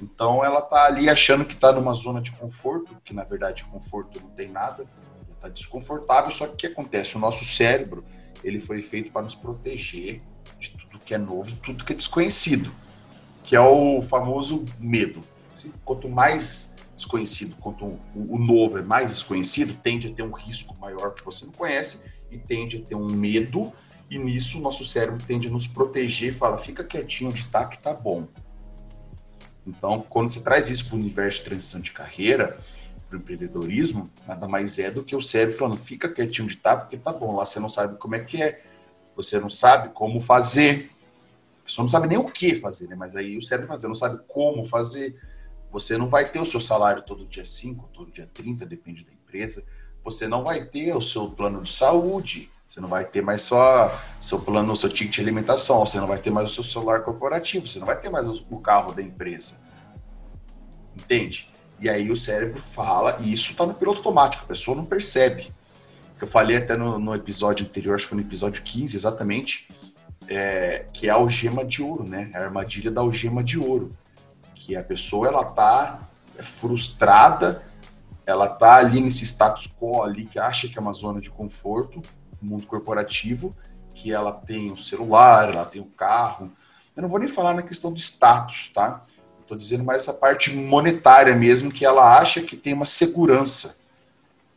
Então 0.00 0.44
ela 0.44 0.62
tá 0.62 0.84
ali 0.86 1.08
achando 1.08 1.44
que 1.44 1.54
está 1.54 1.72
numa 1.72 1.92
zona 1.92 2.20
de 2.20 2.32
conforto, 2.32 2.96
que 3.04 3.12
na 3.12 3.24
verdade 3.24 3.64
conforto 3.64 4.20
não 4.20 4.30
tem 4.30 4.48
nada, 4.48 4.86
está 5.34 5.48
desconfortável, 5.48 6.30
só 6.30 6.46
que 6.46 6.54
o 6.54 6.56
que 6.56 6.66
acontece? 6.66 7.16
O 7.16 7.18
nosso 7.18 7.44
cérebro, 7.44 8.04
ele 8.44 8.60
foi 8.60 8.80
feito 8.82 9.10
para 9.10 9.22
nos 9.22 9.34
proteger 9.34 10.22
de 10.58 10.70
tudo 10.70 10.98
que 10.98 11.14
é 11.14 11.18
novo, 11.18 11.56
tudo 11.56 11.84
que 11.84 11.92
é 11.92 11.96
desconhecido, 11.96 12.70
que 13.44 13.56
é 13.56 13.60
o 13.60 14.00
famoso 14.02 14.64
medo. 14.78 15.20
Quanto 15.84 16.08
mais 16.08 16.74
desconhecido, 16.94 17.56
quanto 17.56 17.98
o 18.14 18.38
novo 18.38 18.78
é 18.78 18.82
mais 18.82 19.10
desconhecido, 19.10 19.74
tende 19.82 20.08
a 20.08 20.12
ter 20.12 20.22
um 20.22 20.32
risco 20.32 20.76
maior 20.78 21.14
que 21.14 21.24
você 21.24 21.46
não 21.46 21.52
conhece 21.52 22.04
e 22.30 22.38
tende 22.38 22.78
a 22.78 22.88
ter 22.88 22.94
um 22.94 23.06
medo, 23.06 23.72
e 24.10 24.18
nisso 24.18 24.58
o 24.58 24.60
nosso 24.60 24.84
cérebro 24.84 25.24
tende 25.24 25.46
a 25.46 25.50
nos 25.50 25.68
proteger 25.68 26.34
fala, 26.34 26.58
fica 26.58 26.82
quietinho 26.82 27.30
onde 27.30 27.42
está 27.42 27.64
que 27.64 27.78
tá 27.78 27.94
bom. 27.94 28.26
Então, 29.64 30.00
quando 30.00 30.30
você 30.30 30.40
traz 30.40 30.68
isso 30.68 30.86
para 30.88 30.96
o 30.96 30.98
universo 30.98 31.38
de 31.38 31.44
transição 31.44 31.80
de 31.80 31.92
carreira, 31.92 32.58
para 33.08 33.16
o 33.16 33.20
empreendedorismo, 33.20 34.10
nada 34.26 34.48
mais 34.48 34.78
é 34.80 34.90
do 34.90 35.04
que 35.04 35.14
o 35.14 35.22
cérebro 35.22 35.56
falando, 35.56 35.78
fica 35.78 36.08
quietinho 36.08 36.48
de 36.48 36.56
tá, 36.56 36.76
porque 36.76 36.96
tá 36.96 37.12
bom, 37.12 37.36
lá 37.36 37.46
você 37.46 37.60
não 37.60 37.68
sabe 37.68 37.96
como 37.98 38.16
é 38.16 38.20
que 38.20 38.42
é, 38.42 38.62
você 39.14 39.38
não 39.38 39.50
sabe 39.50 39.90
como 39.90 40.20
fazer, 40.20 40.90
a 41.60 41.64
pessoa 41.64 41.84
não 41.84 41.88
sabe 41.88 42.08
nem 42.08 42.18
o 42.18 42.24
que 42.24 42.56
fazer, 42.56 42.88
né? 42.88 42.96
Mas 42.96 43.14
aí 43.14 43.36
o 43.36 43.42
cérebro 43.42 43.68
fazer, 43.68 43.86
não 43.86 43.94
sabe 43.94 44.20
como 44.26 44.64
fazer, 44.64 45.16
você 45.70 45.96
não 45.96 46.08
vai 46.08 46.28
ter 46.28 46.40
o 46.40 46.46
seu 46.46 46.60
salário 46.60 47.02
todo 47.02 47.26
dia 47.26 47.44
5, 47.44 47.90
todo 47.92 48.10
dia 48.10 48.28
30, 48.32 48.66
depende 48.66 49.04
da 49.04 49.12
empresa, 49.12 49.64
você 50.02 50.26
não 50.26 50.42
vai 50.42 50.64
ter 50.64 50.96
o 50.96 51.02
seu 51.02 51.28
plano 51.30 51.62
de 51.62 51.70
saúde, 51.70 52.50
você 52.70 52.80
não 52.80 52.88
vai 52.88 53.04
ter 53.04 53.20
mais 53.20 53.42
só 53.42 54.00
seu 54.20 54.38
plano, 54.38 54.76
seu 54.76 54.88
ticket 54.88 55.16
de 55.16 55.20
alimentação, 55.20 55.84
você 55.84 55.98
não 55.98 56.06
vai 56.06 56.18
ter 56.18 56.30
mais 56.30 56.52
o 56.52 56.54
seu 56.54 56.62
celular 56.62 57.00
corporativo, 57.00 57.66
você 57.66 57.80
não 57.80 57.86
vai 57.86 57.98
ter 57.98 58.08
mais 58.08 58.28
o 58.48 58.58
carro 58.60 58.92
da 58.92 59.02
empresa. 59.02 59.54
Entende? 60.94 61.50
E 61.80 61.88
aí 61.88 62.12
o 62.12 62.16
cérebro 62.16 62.62
fala, 62.62 63.16
e 63.18 63.32
isso 63.32 63.50
está 63.50 63.66
no 63.66 63.74
piloto 63.74 63.98
automático, 63.98 64.44
a 64.44 64.46
pessoa 64.46 64.76
não 64.76 64.84
percebe. 64.84 65.52
Eu 66.20 66.28
falei 66.28 66.58
até 66.58 66.76
no, 66.76 66.96
no, 66.96 67.12
episódio 67.12 67.66
anterior, 67.66 67.96
acho 67.96 68.04
que 68.04 68.10
foi 68.10 68.18
no 68.18 68.24
episódio 68.24 68.62
15 68.62 68.96
exatamente, 68.96 69.66
é, 70.28 70.86
que 70.92 71.08
é 71.08 71.10
a 71.10 71.14
algema 71.14 71.64
de 71.64 71.82
ouro, 71.82 72.04
né? 72.04 72.30
É 72.32 72.38
a 72.38 72.44
armadilha 72.44 72.92
da 72.92 73.00
algema 73.00 73.42
de 73.42 73.58
ouro. 73.58 73.92
Que 74.54 74.76
a 74.76 74.84
pessoa 74.84 75.26
ela 75.26 75.44
tá 75.44 76.08
frustrada, 76.38 77.64
ela 78.24 78.48
tá 78.48 78.76
ali 78.76 79.00
nesse 79.00 79.24
status 79.24 79.66
quo 79.66 80.04
ali 80.04 80.24
que 80.24 80.38
acha 80.38 80.68
que 80.68 80.78
é 80.78 80.80
uma 80.80 80.92
zona 80.92 81.20
de 81.20 81.30
conforto, 81.30 82.00
mundo 82.46 82.66
corporativo, 82.66 83.54
que 83.94 84.12
ela 84.12 84.32
tem 84.32 84.72
o 84.72 84.78
celular, 84.78 85.50
ela 85.50 85.64
tem 85.64 85.80
o 85.80 85.86
carro. 85.86 86.50
Eu 86.96 87.02
não 87.02 87.08
vou 87.08 87.18
nem 87.18 87.28
falar 87.28 87.54
na 87.54 87.62
questão 87.62 87.92
de 87.92 88.00
status, 88.00 88.68
tá? 88.68 89.04
Estou 89.40 89.58
dizendo 89.58 89.84
mais 89.84 90.02
essa 90.02 90.12
parte 90.12 90.54
monetária 90.54 91.34
mesmo, 91.34 91.72
que 91.72 91.84
ela 91.84 92.18
acha 92.18 92.40
que 92.40 92.56
tem 92.56 92.72
uma 92.72 92.86
segurança. 92.86 93.80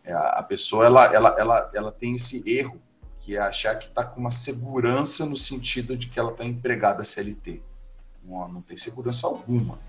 É, 0.04 0.14
a 0.14 0.44
pessoa, 0.44 0.86
ela, 0.86 1.06
ela, 1.14 1.36
ela, 1.38 1.72
ela 1.74 1.92
tem 1.92 2.16
esse 2.16 2.44
erro, 2.46 2.80
que 3.20 3.36
é 3.36 3.40
achar 3.40 3.76
que 3.76 3.88
está 3.88 4.04
com 4.04 4.20
uma 4.20 4.32
segurança 4.32 5.26
no 5.26 5.38
sentido 5.38 5.98
de 5.98 6.10
que 6.10 6.20
ela 6.20 6.32
está 6.32 6.44
empregada 6.44 7.04
CLT. 7.04 7.62
Não, 8.24 8.48
não 8.48 8.62
tem 8.62 8.78
segurança 8.78 9.28
alguma. 9.28 9.80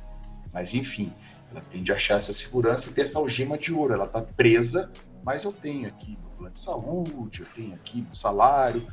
Mas, 0.53 0.73
enfim, 0.73 1.13
ela 1.51 1.63
tende 1.71 1.93
a 1.93 1.97
achar 1.97 2.17
essa 2.17 2.33
segurança 2.33 2.89
e 2.89 2.93
ter 2.93 3.03
essa 3.03 3.19
algema 3.19 3.59
de 3.59 3.73
ouro. 3.73 3.93
Ela 3.93 4.05
está 4.05 4.23
presa, 4.23 4.91
mas 5.23 5.45
eu 5.45 5.53
tenho 5.53 5.89
aqui 5.89 6.17
plano 6.35 6.55
de 6.55 6.61
saúde, 6.61 7.41
eu 7.41 7.47
tenho 7.55 7.75
aqui 7.75 8.03
meu 8.03 8.15
salário. 8.15 8.87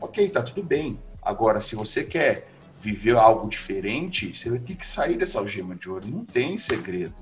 Ok, 0.00 0.28
tá 0.30 0.42
tudo 0.42 0.62
bem. 0.62 0.98
Agora, 1.22 1.60
se 1.60 1.74
você 1.74 2.04
quer 2.04 2.48
viver 2.80 3.16
algo 3.16 3.48
diferente, 3.48 4.36
você 4.36 4.50
vai 4.50 4.58
ter 4.58 4.74
que 4.76 4.86
sair 4.86 5.16
dessa 5.16 5.38
algema 5.38 5.74
de 5.74 5.90
ouro. 5.90 6.06
Não 6.06 6.24
tem 6.24 6.58
segredo. 6.58 7.14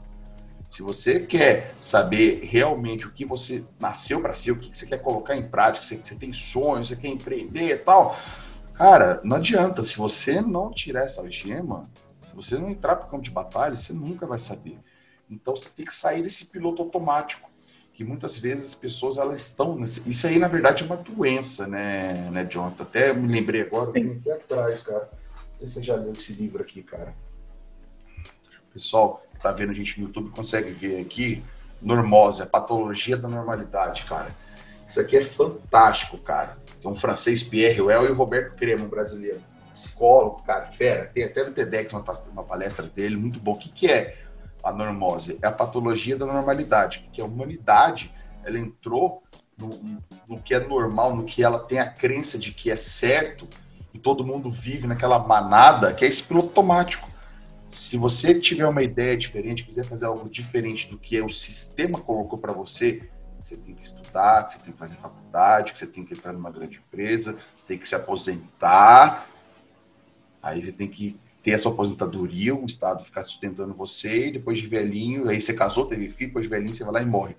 Se 0.69 0.83
você 0.83 1.21
quer 1.21 1.75
saber 1.79 2.41
realmente 2.43 3.07
o 3.07 3.13
que 3.13 3.25
você 3.25 3.65
nasceu 3.79 4.21
para 4.21 4.35
ser, 4.35 4.51
o 4.51 4.59
que 4.59 4.77
você 4.77 4.87
quer 4.87 4.99
colocar 4.99 5.37
em 5.37 5.49
prática, 5.49 5.87
você, 5.87 5.97
você 5.97 6.17
tem 6.17 6.33
sonhos, 6.33 6.89
você 6.89 6.97
quer 6.97 7.09
empreender 7.09 7.75
e 7.75 7.79
tal, 7.79 8.19
cara, 8.75 9.21
não 9.23 9.37
adianta. 9.37 9.83
Se 9.83 9.97
você 9.97 10.41
não 10.41 10.73
tirar 10.73 11.05
essa 11.05 11.31
gema, 11.31 11.85
se 12.19 12.35
você 12.35 12.59
não 12.59 12.69
entrar 12.69 12.97
para 12.97 13.07
o 13.07 13.11
campo 13.11 13.23
de 13.23 13.31
batalha, 13.31 13.77
você 13.77 13.93
nunca 13.93 14.27
vai 14.27 14.39
saber. 14.39 14.79
Então 15.31 15.55
você 15.55 15.69
tem 15.71 15.85
que 15.85 15.95
sair 15.95 16.23
desse 16.23 16.47
piloto 16.47 16.83
automático, 16.83 17.49
que 17.95 18.03
muitas 18.03 18.39
vezes 18.39 18.71
as 18.71 18.75
pessoas 18.75 19.17
elas 19.17 19.41
estão 19.41 19.77
nesse... 19.77 20.09
isso 20.11 20.27
aí 20.27 20.39
na 20.39 20.49
verdade 20.49 20.83
é 20.83 20.87
uma 20.87 20.97
doença, 20.97 21.67
né, 21.69 22.29
né, 22.33 22.45
Jonathan? 22.45 22.83
Até 22.83 23.15
me 23.15 23.33
lembrei 23.33 23.63
agora, 23.63 23.91
aqui 23.91 24.31
atrás, 24.31 24.83
cara. 24.83 25.09
Não 25.37 25.55
sei 25.55 25.69
se 25.69 25.75
você 25.75 25.83
já 25.83 25.95
leu 25.95 26.13
esse 26.13 26.33
livro 26.33 26.61
aqui, 26.61 26.83
cara. 26.83 27.15
Pessoal, 28.73 29.25
tá 29.41 29.53
vendo 29.53 29.71
a 29.71 29.75
gente 29.75 30.01
no 30.01 30.09
YouTube 30.09 30.31
consegue 30.31 30.73
ver 30.73 31.01
aqui, 31.01 31.43
normose, 31.81 32.43
a 32.43 32.47
patologia 32.47 33.17
da 33.17 33.29
normalidade, 33.29 34.05
cara. 34.05 34.35
Isso 34.89 35.01
aqui 35.01 35.17
é 35.17 35.25
fantástico, 35.25 36.19
cara. 36.19 36.59
Tem 36.83 36.91
um 36.91 36.97
francês, 36.97 37.45
Pierre 37.45 37.81
Well, 37.81 38.07
e 38.07 38.11
o 38.11 38.15
Roberto 38.15 38.57
Cremo, 38.57 38.87
um 38.87 38.89
brasileiro. 38.89 39.41
Psicólogo, 39.73 40.43
cara, 40.43 40.67
fera. 40.67 41.07
Tem 41.07 41.25
até 41.25 41.45
no 41.45 41.53
TEDx 41.53 41.93
uma, 41.93 42.05
uma 42.33 42.45
palestra 42.45 42.87
dele, 42.87 43.17
muito 43.17 43.39
bom. 43.39 43.53
O 43.53 43.59
que, 43.59 43.71
que 43.71 43.91
é 43.91 44.24
a 44.65 44.73
normose? 44.73 45.39
É 45.43 45.47
a 45.47 45.53
patologia 45.53 46.17
da 46.17 46.27
normalidade. 46.27 47.01
Porque 47.01 47.21
a 47.21 47.25
humanidade, 47.25 48.13
ela 48.45 48.59
entrou 48.59 49.23
no, 49.59 50.01
no 50.29 50.41
que 50.41 50.55
é 50.55 50.61
normal, 50.61 51.15
no 51.15 51.25
que 51.25 51.43
ela 51.43 51.59
tem 51.59 51.79
a 51.79 51.89
crença 51.89 52.39
de 52.39 52.53
que 52.53 52.71
é 52.71 52.77
certo, 52.77 53.47
e 53.93 53.99
todo 53.99 54.25
mundo 54.25 54.51
vive 54.51 54.87
naquela 54.87 55.19
manada, 55.19 55.93
que 55.93 56.05
é 56.05 56.09
esse 56.09 56.23
piloto 56.23 56.49
automático 56.49 57.15
se 57.75 57.99
você 57.99 58.39
tiver 58.39 58.67
uma 58.67 58.85
ideia 58.85 59.17
diferente, 59.17 59.65
quiser 59.65 59.85
fazer 59.85 60.07
algo 60.07 60.29
diferente 60.31 60.89
do 60.89 60.97
que 60.97 61.21
o 61.21 61.29
sistema 61.29 61.99
colocou 61.99 62.39
para 62.39 62.53
você, 62.53 63.11
você 63.43 63.57
tem 63.57 63.75
que 63.75 63.83
estudar, 63.83 64.49
você 64.49 64.61
tem 64.61 64.73
que 64.73 64.79
fazer 64.79 64.95
faculdade, 64.95 65.73
que 65.73 65.79
você 65.81 65.87
tem 65.87 66.05
que 66.05 66.15
entrar 66.15 66.33
numa 66.33 66.53
grande 66.53 66.79
empresa, 66.79 67.37
você 67.55 67.67
tem 67.67 67.77
que 67.77 67.89
se 67.89 67.97
aposentar. 67.97 69.29
Aí 70.41 70.65
você 70.65 70.71
tem 70.71 70.89
que 70.89 71.19
ter 71.45 71.53
a 71.53 71.59
sua 71.59 71.73
aposentadoria, 71.73 72.55
o 72.55 72.65
Estado 72.65 73.05
ficar 73.05 73.23
sustentando 73.23 73.75
você, 73.75 74.29
e 74.29 74.33
depois 74.33 74.59
de 74.59 74.67
velhinho, 74.67 75.29
aí 75.29 75.39
você 75.39 75.53
casou, 75.53 75.85
teve 75.85 76.09
filho, 76.09 76.31
depois 76.31 76.47
de 76.47 76.51
velhinho 76.51 76.75
você 76.75 76.83
vai 76.83 76.95
lá 76.95 77.03
e 77.03 77.07
morre. 77.07 77.37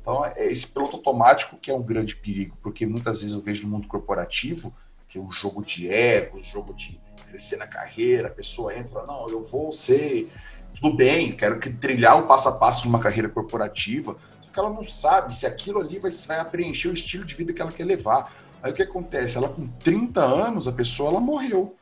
Então, 0.00 0.24
é 0.24 0.50
esse 0.50 0.66
piloto 0.66 0.96
automático 0.96 1.58
que 1.58 1.70
é 1.70 1.74
um 1.74 1.82
grande 1.82 2.16
perigo, 2.16 2.56
porque 2.62 2.86
muitas 2.86 3.20
vezes 3.20 3.36
eu 3.36 3.42
vejo 3.42 3.64
no 3.64 3.74
mundo 3.74 3.86
corporativo 3.86 4.74
que 5.06 5.18
é 5.18 5.20
um 5.20 5.30
jogo 5.30 5.62
de 5.62 5.86
egos, 5.90 6.46
jogo 6.46 6.72
de 6.72 6.98
crescer 7.28 7.58
na 7.58 7.66
carreira, 7.66 8.28
a 8.28 8.30
pessoa 8.30 8.74
entra, 8.74 9.04
não, 9.04 9.28
eu 9.28 9.44
vou 9.44 9.70
ser, 9.70 10.32
tudo 10.74 10.96
bem, 10.96 11.36
quero 11.36 11.60
que 11.60 11.68
trilhar 11.68 12.18
o 12.18 12.26
passo 12.26 12.48
a 12.48 12.52
passo 12.52 12.82
de 12.82 12.88
uma 12.88 12.98
carreira 12.98 13.28
corporativa, 13.28 14.16
só 14.40 14.50
que 14.50 14.58
ela 14.58 14.70
não 14.70 14.82
sabe 14.82 15.36
se 15.36 15.44
aquilo 15.44 15.80
ali 15.80 15.98
vai, 15.98 16.10
vai 16.10 16.44
preencher 16.48 16.88
o 16.88 16.94
estilo 16.94 17.26
de 17.26 17.34
vida 17.34 17.52
que 17.52 17.60
ela 17.60 17.70
quer 17.70 17.84
levar. 17.84 18.34
Aí 18.62 18.72
o 18.72 18.74
que 18.74 18.82
acontece? 18.82 19.36
Ela 19.36 19.50
com 19.50 19.66
30 19.66 20.22
anos, 20.22 20.66
a 20.66 20.72
pessoa 20.72 21.10
ela 21.10 21.20
morreu. 21.20 21.76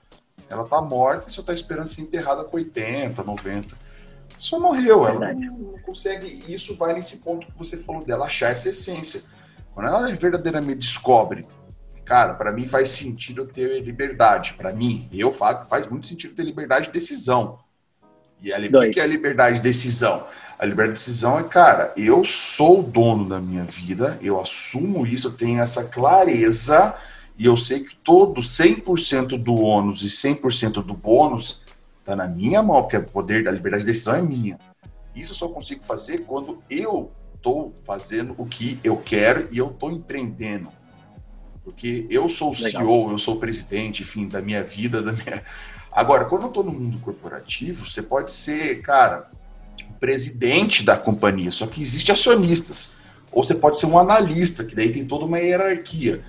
Ela 0.50 0.64
tá 0.64 0.82
morta 0.82 1.28
e 1.28 1.32
só 1.32 1.42
tá 1.42 1.54
esperando 1.54 1.88
ser 1.88 2.02
enterrada 2.02 2.44
com 2.44 2.56
80, 2.56 3.22
90. 3.22 3.76
Só 4.38 4.58
morreu, 4.58 5.06
ela 5.06 5.34
não, 5.34 5.58
não 5.58 5.78
consegue. 5.78 6.44
Isso 6.52 6.76
vai 6.76 6.92
nesse 6.92 7.18
ponto 7.18 7.46
que 7.46 7.56
você 7.56 7.76
falou 7.76 8.04
dela, 8.04 8.26
achar 8.26 8.50
essa 8.50 8.68
essência. 8.68 9.22
Quando 9.72 9.86
ela 9.86 10.12
verdadeiramente 10.14 10.80
descobre 10.80 11.46
cara, 12.10 12.34
para 12.34 12.50
mim 12.50 12.66
faz 12.66 12.90
sentido 12.90 13.46
ter 13.46 13.80
liberdade. 13.84 14.54
Para 14.54 14.72
mim, 14.72 15.08
eu 15.12 15.32
falo 15.32 15.64
faz 15.66 15.86
muito 15.86 16.08
sentido 16.08 16.34
ter 16.34 16.42
liberdade 16.42 16.86
de 16.86 16.92
decisão. 16.92 17.60
E 18.42 18.52
a, 18.52 18.58
o 18.58 18.90
que 18.90 18.98
é 18.98 19.04
a 19.04 19.06
liberdade 19.06 19.58
de 19.58 19.62
decisão? 19.62 20.24
A 20.58 20.66
liberdade 20.66 20.98
de 20.98 21.04
decisão 21.04 21.38
é, 21.38 21.44
cara, 21.44 21.92
eu 21.96 22.24
sou 22.24 22.80
o 22.80 22.82
dono 22.82 23.28
da 23.28 23.38
minha 23.38 23.62
vida, 23.62 24.18
eu 24.20 24.40
assumo 24.40 25.06
isso, 25.06 25.28
eu 25.28 25.32
tenho 25.32 25.60
essa 25.60 25.84
clareza 25.84 26.96
e 27.40 27.46
eu 27.46 27.56
sei 27.56 27.80
que 27.80 27.96
todo 27.96 28.38
100% 28.42 29.42
do 29.42 29.54
ônus 29.54 30.02
e 30.02 30.08
100% 30.08 30.84
do 30.84 30.92
bônus 30.92 31.64
tá 32.04 32.14
na 32.14 32.28
minha 32.28 32.62
mão, 32.62 32.82
porque 32.82 32.98
o 32.98 33.02
poder 33.02 33.42
da 33.42 33.50
liberdade 33.50 33.82
de 33.82 33.86
decisão 33.86 34.16
é 34.16 34.20
minha. 34.20 34.58
Isso 35.16 35.32
eu 35.32 35.36
só 35.36 35.48
consigo 35.48 35.82
fazer 35.82 36.18
quando 36.26 36.62
eu 36.68 37.10
estou 37.34 37.74
fazendo 37.82 38.34
o 38.36 38.44
que 38.44 38.78
eu 38.84 38.98
quero 38.98 39.48
e 39.50 39.56
eu 39.56 39.70
estou 39.70 39.90
empreendendo. 39.90 40.68
Porque 41.64 42.06
eu 42.10 42.28
sou 42.28 42.50
o 42.50 42.62
Legal. 42.62 42.82
CEO, 42.82 43.10
eu 43.10 43.18
sou 43.18 43.36
o 43.36 43.40
presidente, 43.40 44.02
enfim, 44.02 44.28
da 44.28 44.42
minha 44.42 44.62
vida, 44.62 45.00
da 45.00 45.12
minha. 45.12 45.42
Agora, 45.90 46.26
quando 46.26 46.42
eu 46.42 46.48
estou 46.48 46.62
no 46.62 46.72
mundo 46.72 46.98
corporativo, 46.98 47.88
você 47.88 48.02
pode 48.02 48.32
ser, 48.32 48.82
cara, 48.82 49.30
presidente 49.98 50.84
da 50.84 50.94
companhia, 50.94 51.50
só 51.50 51.66
que 51.66 51.80
existe 51.80 52.12
acionistas. 52.12 52.96
Ou 53.32 53.42
você 53.42 53.54
pode 53.54 53.78
ser 53.78 53.86
um 53.86 53.98
analista, 53.98 54.62
que 54.62 54.76
daí 54.76 54.92
tem 54.92 55.06
toda 55.06 55.24
uma 55.24 55.38
hierarquia. 55.38 56.22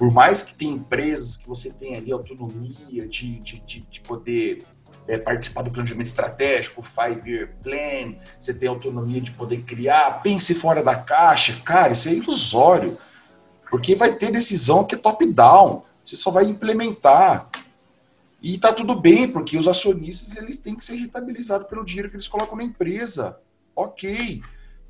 Por 0.00 0.10
mais 0.10 0.42
que 0.42 0.54
tenha 0.54 0.72
empresas 0.72 1.36
que 1.36 1.46
você 1.46 1.70
tem 1.70 1.94
ali 1.94 2.10
autonomia 2.10 3.06
de, 3.06 3.38
de, 3.40 3.60
de, 3.60 3.80
de 3.80 4.00
poder 4.00 4.64
é, 5.06 5.18
participar 5.18 5.60
do 5.60 5.70
planejamento 5.70 6.06
estratégico, 6.06 6.82
five-year 6.82 7.50
plan, 7.62 8.14
você 8.38 8.54
tem 8.54 8.66
autonomia 8.66 9.20
de 9.20 9.30
poder 9.32 9.60
criar, 9.60 10.22
pense 10.22 10.54
fora 10.54 10.82
da 10.82 10.96
caixa. 10.96 11.60
Cara, 11.66 11.92
isso 11.92 12.08
é 12.08 12.14
ilusório. 12.14 12.96
Porque 13.68 13.94
vai 13.94 14.14
ter 14.14 14.32
decisão 14.32 14.84
que 14.84 14.94
é 14.94 14.98
top-down. 14.98 15.84
Você 16.02 16.16
só 16.16 16.30
vai 16.30 16.44
implementar. 16.46 17.50
E 18.40 18.56
tá 18.56 18.72
tudo 18.72 18.98
bem, 18.98 19.28
porque 19.28 19.58
os 19.58 19.68
acionistas 19.68 20.34
eles 20.34 20.56
têm 20.56 20.76
que 20.76 20.82
ser 20.82 20.94
rentabilizados 20.94 21.68
pelo 21.68 21.84
dinheiro 21.84 22.08
que 22.08 22.16
eles 22.16 22.26
colocam 22.26 22.56
na 22.56 22.64
empresa. 22.64 23.36
Ok. 23.76 24.40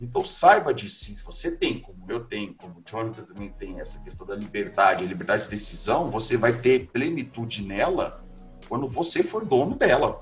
Então 0.01 0.25
saiba 0.25 0.73
disso. 0.73 1.05
Se 1.05 1.23
você 1.23 1.57
tem, 1.57 1.81
como 1.81 2.11
eu 2.11 2.21
tenho, 2.25 2.55
como 2.55 2.79
o 2.79 2.83
Jonathan 2.89 3.23
também 3.23 3.51
tem 3.51 3.81
essa 3.81 4.03
questão 4.03 4.27
da 4.27 4.35
liberdade, 4.35 5.05
a 5.05 5.07
liberdade 5.07 5.45
de 5.45 5.51
decisão, 5.51 6.11
você 6.11 6.37
vai 6.37 6.53
ter 6.55 6.89
plenitude 6.89 7.63
nela 7.63 8.25
quando 8.69 8.89
você 8.89 9.23
for 9.23 9.45
dono 9.45 9.77
dela. 9.77 10.21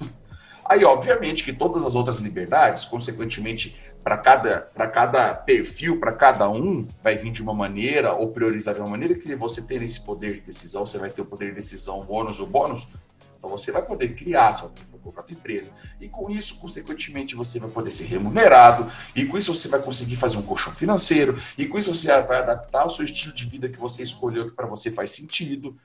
Aí, 0.64 0.84
obviamente, 0.84 1.42
que 1.42 1.52
todas 1.52 1.84
as 1.84 1.96
outras 1.96 2.18
liberdades, 2.18 2.84
consequentemente, 2.84 3.76
para 4.04 4.16
cada, 4.16 4.60
cada 4.92 5.34
perfil, 5.34 5.98
para 5.98 6.12
cada 6.12 6.48
um, 6.48 6.86
vai 7.02 7.16
vir 7.16 7.32
de 7.32 7.42
uma 7.42 7.52
maneira 7.52 8.14
ou 8.14 8.28
priorizar 8.28 8.74
de 8.74 8.80
uma 8.80 8.88
maneira 8.88 9.14
que 9.14 9.34
você 9.34 9.62
ter 9.62 9.82
esse 9.82 10.00
poder 10.00 10.34
de 10.34 10.40
decisão, 10.42 10.86
você 10.86 10.96
vai 10.96 11.10
ter 11.10 11.22
o 11.22 11.24
poder 11.24 11.48
de 11.50 11.56
decisão 11.56 12.06
ônus 12.08 12.40
ou 12.40 12.46
bônus, 12.46 12.88
então 13.36 13.50
você 13.50 13.72
vai 13.72 13.82
poder 13.82 14.14
criar 14.14 14.54
sua 15.02 15.12
própria 15.12 15.34
empresa. 15.34 15.72
E 16.00 16.08
com 16.08 16.30
isso, 16.30 16.56
consequentemente, 16.58 17.34
você 17.34 17.58
vai 17.58 17.70
poder 17.70 17.90
ser 17.90 18.04
remunerado, 18.04 18.90
e 19.14 19.24
com 19.24 19.38
isso 19.38 19.54
você 19.54 19.68
vai 19.68 19.80
conseguir 19.80 20.16
fazer 20.16 20.36
um 20.36 20.42
colchão 20.42 20.72
financeiro, 20.72 21.40
e 21.56 21.66
com 21.66 21.78
isso 21.78 21.94
você 21.94 22.06
vai 22.22 22.38
adaptar 22.38 22.86
o 22.86 22.90
seu 22.90 23.04
estilo 23.04 23.34
de 23.34 23.46
vida 23.46 23.68
que 23.68 23.78
você 23.78 24.02
escolheu, 24.02 24.50
que 24.50 24.56
para 24.56 24.66
você 24.66 24.90
faz 24.90 25.10
sentido. 25.10 25.76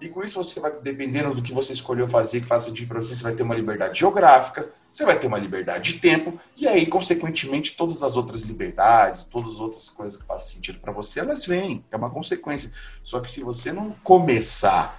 E 0.00 0.08
com 0.08 0.22
isso 0.22 0.42
você 0.42 0.60
vai, 0.60 0.72
dependendo 0.82 1.34
do 1.34 1.42
que 1.42 1.52
você 1.52 1.72
escolheu 1.72 2.06
fazer, 2.06 2.40
que 2.40 2.46
faz 2.46 2.64
sentido 2.64 2.88
para 2.88 3.00
você, 3.00 3.14
você 3.14 3.22
vai 3.22 3.34
ter 3.34 3.42
uma 3.42 3.54
liberdade 3.54 3.98
geográfica, 3.98 4.68
você 4.92 5.04
vai 5.04 5.18
ter 5.18 5.26
uma 5.26 5.38
liberdade 5.38 5.92
de 5.92 6.00
tempo, 6.00 6.38
e 6.56 6.66
aí, 6.66 6.86
consequentemente, 6.86 7.76
todas 7.76 8.02
as 8.02 8.16
outras 8.16 8.42
liberdades, 8.42 9.24
todas 9.24 9.52
as 9.52 9.60
outras 9.60 9.90
coisas 9.90 10.20
que 10.20 10.26
fazem 10.26 10.48
sentido 10.48 10.78
para 10.78 10.92
você, 10.92 11.20
elas 11.20 11.44
vêm, 11.44 11.84
é 11.90 11.96
uma 11.96 12.08
consequência. 12.08 12.72
Só 13.02 13.20
que 13.20 13.30
se 13.30 13.42
você 13.42 13.72
não 13.72 13.90
começar, 14.02 14.98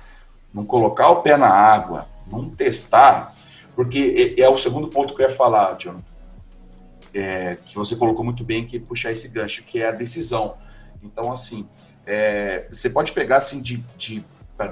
não 0.54 0.65
colocar 0.65 1.10
o 1.10 1.22
pé 1.22 1.36
na 1.36 1.50
água, 1.50 2.08
não 2.28 2.50
testar, 2.50 3.36
porque 3.77 4.35
é, 4.35 4.41
é 4.41 4.49
o 4.49 4.57
segundo 4.57 4.87
ponto 4.87 5.13
que 5.13 5.21
eu 5.21 5.29
ia 5.29 5.35
falar, 5.35 5.77
John, 5.77 6.01
é, 7.13 7.57
que 7.63 7.75
você 7.75 7.95
colocou 7.95 8.25
muito 8.25 8.43
bem, 8.43 8.65
que 8.65 8.79
puxar 8.79 9.11
esse 9.11 9.27
gancho, 9.27 9.63
que 9.63 9.79
é 9.79 9.89
a 9.89 9.91
decisão. 9.91 10.57
Então, 11.03 11.31
assim, 11.31 11.69
é, 12.03 12.65
você 12.71 12.89
pode 12.89 13.11
pegar 13.11 13.37
assim 13.37 13.61
de, 13.61 13.77
de 13.95 14.25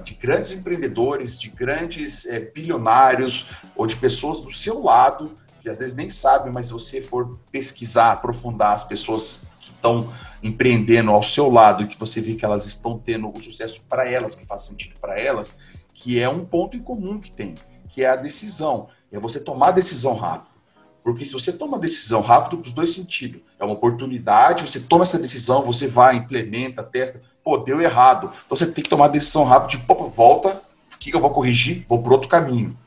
de 0.03 0.15
grandes 0.15 0.51
empreendedores, 0.51 1.37
de 1.37 1.47
grandes 1.47 2.25
é, 2.25 2.39
bilionários 2.39 3.51
ou 3.75 3.85
de 3.85 3.95
pessoas 3.95 4.41
do 4.41 4.51
seu 4.51 4.81
lado, 4.81 5.35
que 5.61 5.69
às 5.69 5.77
vezes 5.77 5.95
nem 5.95 6.09
sabem, 6.09 6.51
mas 6.51 6.65
se 6.65 6.73
você 6.73 7.01
for 7.01 7.37
pesquisar, 7.51 8.13
aprofundar 8.13 8.73
as 8.73 8.83
pessoas 8.83 9.45
que 9.61 9.69
estão 9.69 10.11
empreendendo 10.41 11.11
ao 11.11 11.21
seu 11.21 11.51
lado 11.51 11.87
que 11.87 11.99
você 11.99 12.19
vê 12.19 12.33
que 12.33 12.43
elas 12.43 12.65
estão 12.65 12.97
tendo 12.97 13.31
o 13.31 13.39
sucesso 13.39 13.85
para 13.87 14.09
elas, 14.09 14.35
que 14.35 14.43
faz 14.43 14.63
sentido 14.63 14.95
para 14.99 15.19
elas, 15.19 15.55
que 15.93 16.19
é 16.19 16.27
um 16.27 16.43
ponto 16.43 16.75
em 16.75 16.81
comum 16.81 17.19
que 17.19 17.29
tem, 17.29 17.53
que 17.95 18.03
é 18.03 18.10
a 18.10 18.17
decisão. 18.17 18.89
É 19.10 19.17
você 19.17 19.39
tomar 19.39 19.69
a 19.69 19.71
decisão 19.71 20.15
rápido. 20.15 20.53
Porque 21.01 21.23
se 21.23 21.31
você 21.31 21.53
toma 21.53 21.79
decisão 21.79 22.19
rápido, 22.19 22.58
para 22.58 22.67
os 22.67 22.73
dois 22.73 22.91
sentidos, 22.91 23.41
é 23.58 23.63
uma 23.63 23.73
oportunidade, 23.73 24.69
você 24.69 24.81
toma 24.81 25.03
essa 25.03 25.17
decisão, 25.17 25.62
você 25.62 25.88
vai, 25.88 26.17
implementa, 26.17 26.84
testa, 26.84 27.21
pô, 27.41 27.58
deu 27.58 27.79
errado. 27.79 28.34
Então 28.45 28.58
você 28.58 28.69
tem 28.69 28.84
que 28.84 28.89
tomar 28.89 29.05
a 29.05 29.10
decisão 29.10 29.45
rápido, 29.45 29.69
de, 29.71 29.77
pô, 29.86 30.10
volta, 30.10 30.62
o 30.93 30.97
que 30.97 31.15
eu 31.15 31.21
vou 31.21 31.29
corrigir? 31.29 31.86
Vou 31.88 32.03
por 32.03 32.12
outro 32.12 32.27
caminho. 32.27 32.77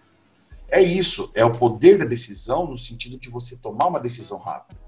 É 0.68 0.82
isso, 0.82 1.30
é 1.34 1.42
o 1.42 1.52
poder 1.52 1.98
da 1.98 2.04
decisão 2.04 2.66
no 2.66 2.76
sentido 2.76 3.16
de 3.16 3.30
você 3.30 3.56
tomar 3.56 3.86
uma 3.86 3.98
decisão 3.98 4.38
rápida. 4.38 4.78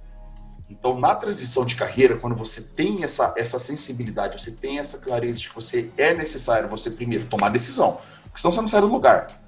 Então, 0.68 1.00
na 1.00 1.14
transição 1.14 1.64
de 1.64 1.76
carreira, 1.76 2.18
quando 2.18 2.36
você 2.36 2.60
tem 2.60 3.04
essa, 3.04 3.32
essa 3.38 3.58
sensibilidade, 3.58 4.38
você 4.38 4.50
tem 4.50 4.78
essa 4.78 4.98
clareza 4.98 5.38
de 5.38 5.48
que 5.48 5.54
você 5.54 5.90
é 5.96 6.12
necessário 6.12 6.68
você 6.68 6.90
primeiro 6.90 7.24
tomar 7.24 7.48
decisão, 7.48 7.98
porque 8.24 8.38
senão 8.38 8.52
você 8.52 8.60
não 8.60 8.68
sai 8.68 8.82
do 8.82 8.86
lugar. 8.86 9.39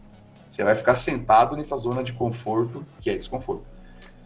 Você 0.52 0.62
vai 0.62 0.74
ficar 0.74 0.94
sentado 0.96 1.56
nessa 1.56 1.78
zona 1.78 2.04
de 2.04 2.12
conforto, 2.12 2.84
que 3.00 3.08
é 3.08 3.16
desconforto. 3.16 3.64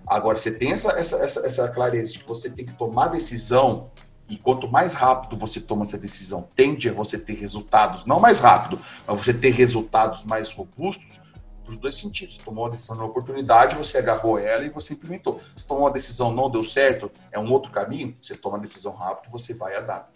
Agora, 0.04 0.36
você 0.36 0.50
tem 0.50 0.72
essa, 0.72 0.90
essa, 0.98 1.16
essa, 1.18 1.46
essa 1.46 1.68
clareza 1.68 2.12
de 2.12 2.18
que 2.18 2.28
você 2.28 2.50
tem 2.50 2.66
que 2.66 2.74
tomar 2.74 3.08
decisão, 3.08 3.92
e 4.28 4.36
quanto 4.36 4.66
mais 4.66 4.92
rápido 4.92 5.36
você 5.36 5.60
toma 5.60 5.82
essa 5.82 5.96
decisão, 5.96 6.48
tende 6.56 6.88
a 6.88 6.92
você 6.92 7.16
ter 7.16 7.34
resultados, 7.34 8.06
não 8.06 8.18
mais 8.18 8.40
rápido, 8.40 8.80
mas 9.06 9.24
você 9.24 9.32
ter 9.32 9.50
resultados 9.50 10.24
mais 10.24 10.52
robustos, 10.52 11.20
para 11.62 11.72
os 11.72 11.78
dois 11.78 11.96
sentidos. 11.96 12.36
Você 12.36 12.42
tomou 12.42 12.64
uma 12.64 12.70
decisão 12.70 12.96
de 12.96 13.02
uma 13.02 13.08
oportunidade, 13.08 13.76
você 13.76 13.98
agarrou 13.98 14.36
ela 14.36 14.64
e 14.64 14.68
você 14.68 14.94
implementou. 14.94 15.40
Você 15.56 15.66
tomou 15.66 15.84
uma 15.84 15.92
decisão, 15.92 16.32
não 16.32 16.50
deu 16.50 16.64
certo, 16.64 17.10
é 17.30 17.38
um 17.38 17.52
outro 17.52 17.70
caminho, 17.70 18.16
você 18.20 18.36
toma 18.36 18.56
a 18.56 18.60
decisão 18.60 18.94
rápido, 18.94 19.30
você 19.30 19.54
vai 19.54 19.76
a 19.76 19.80
dar. 19.80 20.10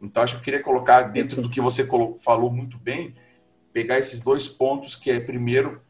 Então, 0.00 0.22
acho 0.22 0.34
que 0.34 0.40
eu 0.40 0.44
queria 0.44 0.62
colocar 0.62 1.02
dentro 1.02 1.40
do 1.42 1.48
que 1.48 1.60
você 1.60 1.88
falou 2.20 2.50
muito 2.50 2.76
bem, 2.78 3.14
pegar 3.72 3.98
esses 3.98 4.20
dois 4.20 4.48
pontos, 4.48 4.94
que 4.94 5.10
é, 5.10 5.18
primeiro, 5.18 5.80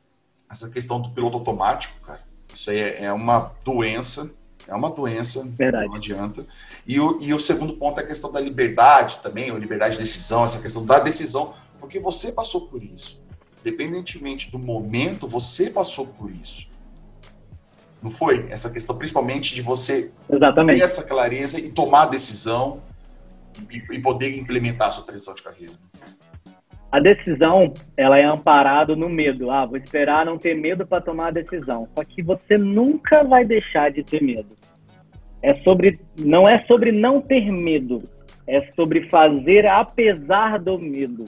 essa 0.50 0.70
questão 0.70 1.00
do 1.00 1.10
piloto 1.10 1.38
automático, 1.38 2.00
cara. 2.00 2.22
Isso 2.52 2.70
aí 2.70 2.78
é, 2.78 3.04
é 3.04 3.12
uma 3.12 3.52
doença, 3.64 4.34
é 4.68 4.74
uma 4.74 4.90
doença, 4.90 5.42
Verdade. 5.44 5.86
não 5.86 5.94
adianta. 5.94 6.46
E 6.86 7.00
o, 7.00 7.20
e 7.20 7.32
o 7.32 7.40
segundo 7.40 7.74
ponto 7.74 7.98
é 8.00 8.04
a 8.04 8.06
questão 8.06 8.30
da 8.30 8.40
liberdade 8.40 9.18
também, 9.22 9.50
a 9.50 9.54
liberdade 9.54 9.94
de 9.94 10.00
decisão, 10.00 10.44
essa 10.44 10.60
questão 10.60 10.84
da 10.84 10.98
decisão, 11.00 11.54
porque 11.80 11.98
você 11.98 12.30
passou 12.30 12.68
por 12.68 12.82
isso. 12.82 13.20
Independentemente 13.60 14.50
do 14.50 14.58
momento, 14.58 15.26
você 15.26 15.70
passou 15.70 16.06
por 16.06 16.30
isso. 16.30 16.70
Não 18.02 18.10
foi? 18.10 18.48
Essa 18.50 18.68
questão, 18.68 18.96
principalmente 18.96 19.54
de 19.54 19.62
você 19.62 20.12
Exatamente. 20.28 20.80
ter 20.80 20.84
essa 20.84 21.04
clareza 21.04 21.58
e 21.58 21.70
tomar 21.70 22.02
a 22.02 22.06
decisão 22.06 22.82
e, 23.70 23.76
e 23.94 24.00
poder 24.00 24.36
implementar 24.36 24.88
a 24.88 24.92
sua 24.92 25.04
transição 25.04 25.34
de 25.34 25.42
carreira 25.42 25.72
a 26.92 27.00
decisão 27.00 27.72
ela 27.96 28.18
é 28.18 28.24
amparada 28.24 28.94
no 28.94 29.08
medo. 29.08 29.50
Ah, 29.50 29.64
vou 29.64 29.78
esperar 29.78 30.26
não 30.26 30.36
ter 30.36 30.54
medo 30.54 30.86
para 30.86 31.00
tomar 31.00 31.28
a 31.28 31.30
decisão. 31.30 31.88
Só 31.96 32.04
que 32.04 32.22
você 32.22 32.58
nunca 32.58 33.24
vai 33.24 33.44
deixar 33.44 33.90
de 33.90 34.04
ter 34.04 34.22
medo. 34.22 34.54
É 35.42 35.54
sobre, 35.54 35.98
não 36.20 36.46
é 36.46 36.60
sobre 36.62 36.92
não 36.92 37.20
ter 37.20 37.50
medo, 37.50 38.02
é 38.46 38.70
sobre 38.76 39.08
fazer 39.08 39.66
apesar 39.66 40.58
do 40.58 40.78
medo 40.78 41.24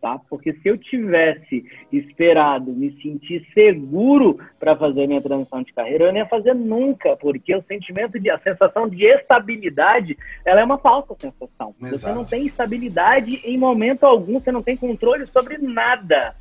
tá? 0.00 0.20
Porque 0.28 0.52
se 0.54 0.68
eu 0.68 0.78
tivesse 0.78 1.64
esperado 1.92 2.72
me 2.72 2.90
sentir 3.02 3.46
seguro 3.52 4.38
para 4.58 4.76
fazer 4.76 5.06
minha 5.06 5.20
transição 5.20 5.62
de 5.62 5.72
carreira, 5.72 6.04
eu 6.04 6.12
não 6.12 6.18
ia 6.18 6.26
fazer 6.26 6.54
nunca, 6.54 7.16
porque 7.16 7.54
o 7.54 7.62
sentimento 7.62 8.18
de 8.18 8.30
a 8.30 8.38
sensação 8.38 8.88
de 8.88 9.04
estabilidade, 9.04 10.16
ela 10.44 10.60
é 10.60 10.64
uma 10.64 10.78
falsa 10.78 11.14
sensação. 11.18 11.74
Exato. 11.80 11.98
Você 11.98 12.14
não 12.14 12.24
tem 12.24 12.46
estabilidade 12.46 13.40
em 13.44 13.58
momento 13.58 14.04
algum, 14.04 14.40
você 14.40 14.50
não 14.50 14.62
tem 14.62 14.76
controle 14.76 15.26
sobre 15.26 15.58
nada. 15.58 16.34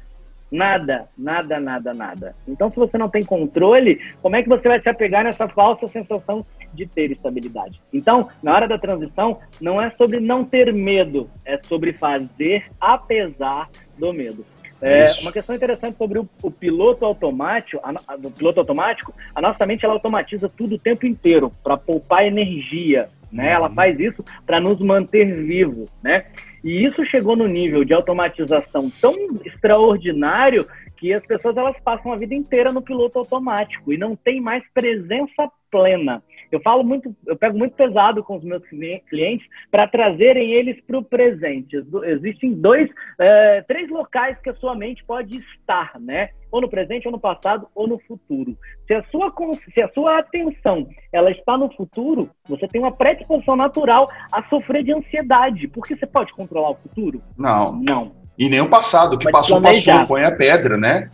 Nada, 0.51 1.07
nada, 1.15 1.59
nada, 1.59 1.93
nada. 1.93 2.35
Então, 2.47 2.71
se 2.71 2.75
você 2.75 2.97
não 2.97 3.07
tem 3.07 3.23
controle, 3.23 4.01
como 4.19 4.35
é 4.35 4.41
que 4.41 4.49
você 4.49 4.67
vai 4.67 4.81
se 4.81 4.89
apegar 4.89 5.23
nessa 5.23 5.47
falsa 5.47 5.87
sensação 5.87 6.43
de 6.73 6.85
ter 6.85 7.11
estabilidade? 7.11 7.81
Então, 7.93 8.29
na 8.41 8.53
hora 8.53 8.67
da 8.67 8.77
transição, 8.77 9.39
não 9.59 9.81
é 9.81 9.89
sobre 9.91 10.19
não 10.19 10.43
ter 10.43 10.73
medo, 10.73 11.29
é 11.45 11.61
sobre 11.63 11.93
fazer 11.93 12.65
apesar 12.79 13.69
do 13.97 14.13
medo. 14.13 14.45
É, 14.81 15.05
uma 15.21 15.31
questão 15.31 15.53
interessante 15.53 15.97
sobre 15.97 16.19
o, 16.19 16.29
o 16.41 16.49
piloto 16.49 17.03
automático, 17.03 17.81
a, 17.83 18.17
piloto 18.29 18.61
automático, 18.61 19.13
a 19.35 19.41
nossa 19.41 19.65
mente 19.65 19.83
ela 19.83 19.95
automatiza 19.95 20.47
tudo 20.47 20.75
o 20.75 20.79
tempo 20.79 21.05
inteiro 21.05 21.51
para 21.61 21.75
poupar 21.75 22.25
energia, 22.25 23.09
né? 23.29 23.51
Ela 23.51 23.67
uhum. 23.67 23.75
faz 23.75 23.99
isso 23.99 24.23
para 24.45 24.59
nos 24.59 24.79
manter 24.79 25.25
vivos, 25.43 25.89
né? 26.01 26.25
E 26.63 26.85
isso 26.85 27.05
chegou 27.05 27.35
no 27.35 27.47
nível 27.47 27.83
de 27.83 27.93
automatização 27.93 28.89
tão 29.01 29.13
extraordinário 29.45 30.65
que 30.95 31.13
as 31.13 31.25
pessoas 31.25 31.55
elas 31.55 31.79
passam 31.81 32.11
a 32.11 32.17
vida 32.17 32.35
inteira 32.35 32.71
no 32.71 32.81
piloto 32.81 33.19
automático 33.19 33.91
e 33.91 33.97
não 33.97 34.15
tem 34.15 34.41
mais 34.41 34.63
presença 34.73 35.49
plena. 35.71 36.21
Eu 36.51 36.59
falo 36.61 36.83
muito, 36.83 37.15
eu 37.27 37.35
pego 37.35 37.57
muito 37.57 37.75
pesado 37.75 38.23
com 38.23 38.37
os 38.37 38.43
meus 38.43 38.63
clientes 39.09 39.47
para 39.69 39.87
trazerem 39.87 40.51
eles 40.51 40.79
para 40.85 40.97
o 40.97 41.03
presente. 41.03 41.77
Existem 42.05 42.53
dois, 42.53 42.89
é, 43.19 43.61
três 43.67 43.89
locais 43.89 44.37
que 44.39 44.49
a 44.49 44.55
sua 44.55 44.75
mente 44.75 45.03
pode 45.03 45.37
estar, 45.37 45.99
né? 45.99 46.29
Ou 46.51 46.61
no 46.61 46.69
presente, 46.69 47.07
ou 47.07 47.11
no 47.11 47.19
passado, 47.19 47.67
ou 47.75 47.87
no 47.87 47.99
futuro. 47.99 48.57
Se 48.87 48.93
a 48.95 49.03
sua, 49.11 49.31
se 49.73 49.81
a 49.81 49.89
sua 49.89 50.17
atenção 50.17 50.87
ela 51.13 51.29
está 51.29 51.55
no 51.57 51.71
futuro, 51.75 52.29
você 52.47 52.67
tem 52.67 52.81
uma 52.81 52.91
predisposição 52.91 53.55
natural 53.55 54.09
a 54.31 54.43
sofrer 54.49 54.83
de 54.83 54.91
ansiedade. 54.91 55.67
Porque 55.67 55.95
você 55.95 56.07
pode 56.07 56.33
controlar 56.33 56.71
o 56.71 56.75
futuro? 56.75 57.21
Não. 57.37 57.73
Não. 57.73 58.11
E 58.37 58.49
nem 58.49 58.61
o 58.61 58.69
passado. 58.69 59.13
O 59.13 59.19
que 59.19 59.29
passou, 59.29 59.61
passou. 59.61 60.05
Põe 60.07 60.23
a 60.23 60.35
pedra, 60.35 60.77
né? 60.77 61.11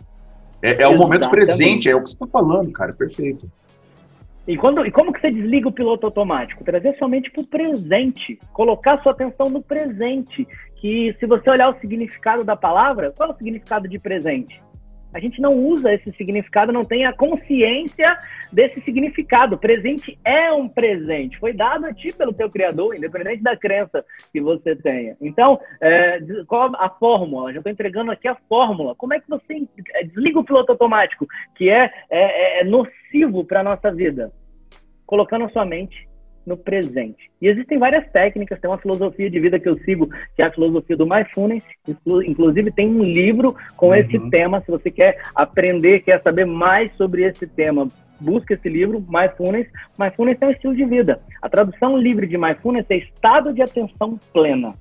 É, 0.62 0.84
é 0.84 0.88
o 0.88 0.96
momento 0.96 1.28
presente, 1.28 1.90
é 1.90 1.94
o 1.94 2.02
que 2.02 2.08
você 2.08 2.16
está 2.16 2.26
falando, 2.26 2.72
cara. 2.72 2.92
Perfeito. 2.92 3.50
E, 4.46 4.56
quando, 4.56 4.86
e 4.86 4.92
como 4.92 5.12
que 5.12 5.20
você 5.20 5.30
desliga 5.30 5.68
o 5.68 5.72
piloto 5.72 6.06
automático? 6.06 6.62
Trazer 6.62 6.96
somente 6.98 7.30
para 7.30 7.42
o 7.42 7.46
presente, 7.46 8.38
colocar 8.52 9.02
sua 9.02 9.12
atenção 9.12 9.48
no 9.50 9.60
presente. 9.60 10.46
Que 10.76 11.16
se 11.18 11.26
você 11.26 11.50
olhar 11.50 11.70
o 11.70 11.80
significado 11.80 12.44
da 12.44 12.54
palavra, 12.54 13.12
qual 13.16 13.30
é 13.30 13.32
o 13.32 13.36
significado 13.36 13.88
de 13.88 13.98
presente? 13.98 14.62
A 15.16 15.18
gente 15.18 15.40
não 15.40 15.54
usa 15.54 15.94
esse 15.94 16.12
significado, 16.12 16.70
não 16.70 16.84
tem 16.84 17.06
a 17.06 17.12
consciência 17.12 18.18
desse 18.52 18.82
significado. 18.82 19.56
Presente 19.56 20.18
é 20.22 20.52
um 20.52 20.68
presente, 20.68 21.38
foi 21.38 21.54
dado 21.54 21.86
a 21.86 21.94
ti 21.94 22.12
pelo 22.12 22.34
teu 22.34 22.50
Criador, 22.50 22.94
independente 22.94 23.42
da 23.42 23.56
crença 23.56 24.04
que 24.30 24.42
você 24.42 24.76
tenha. 24.76 25.16
Então, 25.18 25.58
é, 25.80 26.20
qual 26.46 26.70
a 26.76 26.90
fórmula? 26.90 27.50
Já 27.50 27.60
estou 27.60 27.72
entregando 27.72 28.10
aqui 28.10 28.28
a 28.28 28.36
fórmula. 28.46 28.94
Como 28.94 29.14
é 29.14 29.18
que 29.18 29.26
você 29.26 29.66
é, 29.94 30.04
desliga 30.04 30.38
o 30.38 30.44
piloto 30.44 30.72
automático, 30.72 31.26
que 31.54 31.70
é, 31.70 31.90
é, 32.10 32.60
é 32.60 32.64
nocivo 32.64 33.42
para 33.42 33.60
a 33.60 33.64
nossa 33.64 33.90
vida? 33.90 34.30
Colocando 35.06 35.46
a 35.46 35.48
sua 35.48 35.64
mente 35.64 36.06
no 36.46 36.56
presente. 36.56 37.30
E 37.42 37.48
existem 37.48 37.78
várias 37.78 38.08
técnicas, 38.10 38.60
tem 38.60 38.70
uma 38.70 38.78
filosofia 38.78 39.28
de 39.28 39.40
vida 39.40 39.58
que 39.58 39.68
eu 39.68 39.76
sigo, 39.80 40.08
que 40.36 40.42
é 40.42 40.46
a 40.46 40.52
filosofia 40.52 40.96
do 40.96 41.06
Mindfulness, 41.06 41.64
inclusive 42.26 42.70
tem 42.70 42.88
um 42.88 43.02
livro 43.02 43.56
com 43.76 43.88
uhum. 43.88 43.94
esse 43.94 44.18
tema, 44.30 44.60
se 44.60 44.70
você 44.70 44.90
quer 44.90 45.20
aprender, 45.34 46.00
quer 46.00 46.22
saber 46.22 46.46
mais 46.46 46.94
sobre 46.96 47.24
esse 47.24 47.46
tema, 47.46 47.88
busca 48.20 48.54
esse 48.54 48.68
livro, 48.68 49.04
Mindfulness. 49.08 49.66
Mindfulness 49.98 50.38
é 50.40 50.46
um 50.46 50.50
estilo 50.50 50.76
de 50.76 50.84
vida. 50.84 51.20
A 51.42 51.48
tradução 51.48 51.98
livre 51.98 52.26
de 52.26 52.38
Mindfulness 52.38 52.86
é 52.88 52.96
estado 52.96 53.52
de 53.52 53.62
atenção 53.62 54.18
plena. 54.32 54.74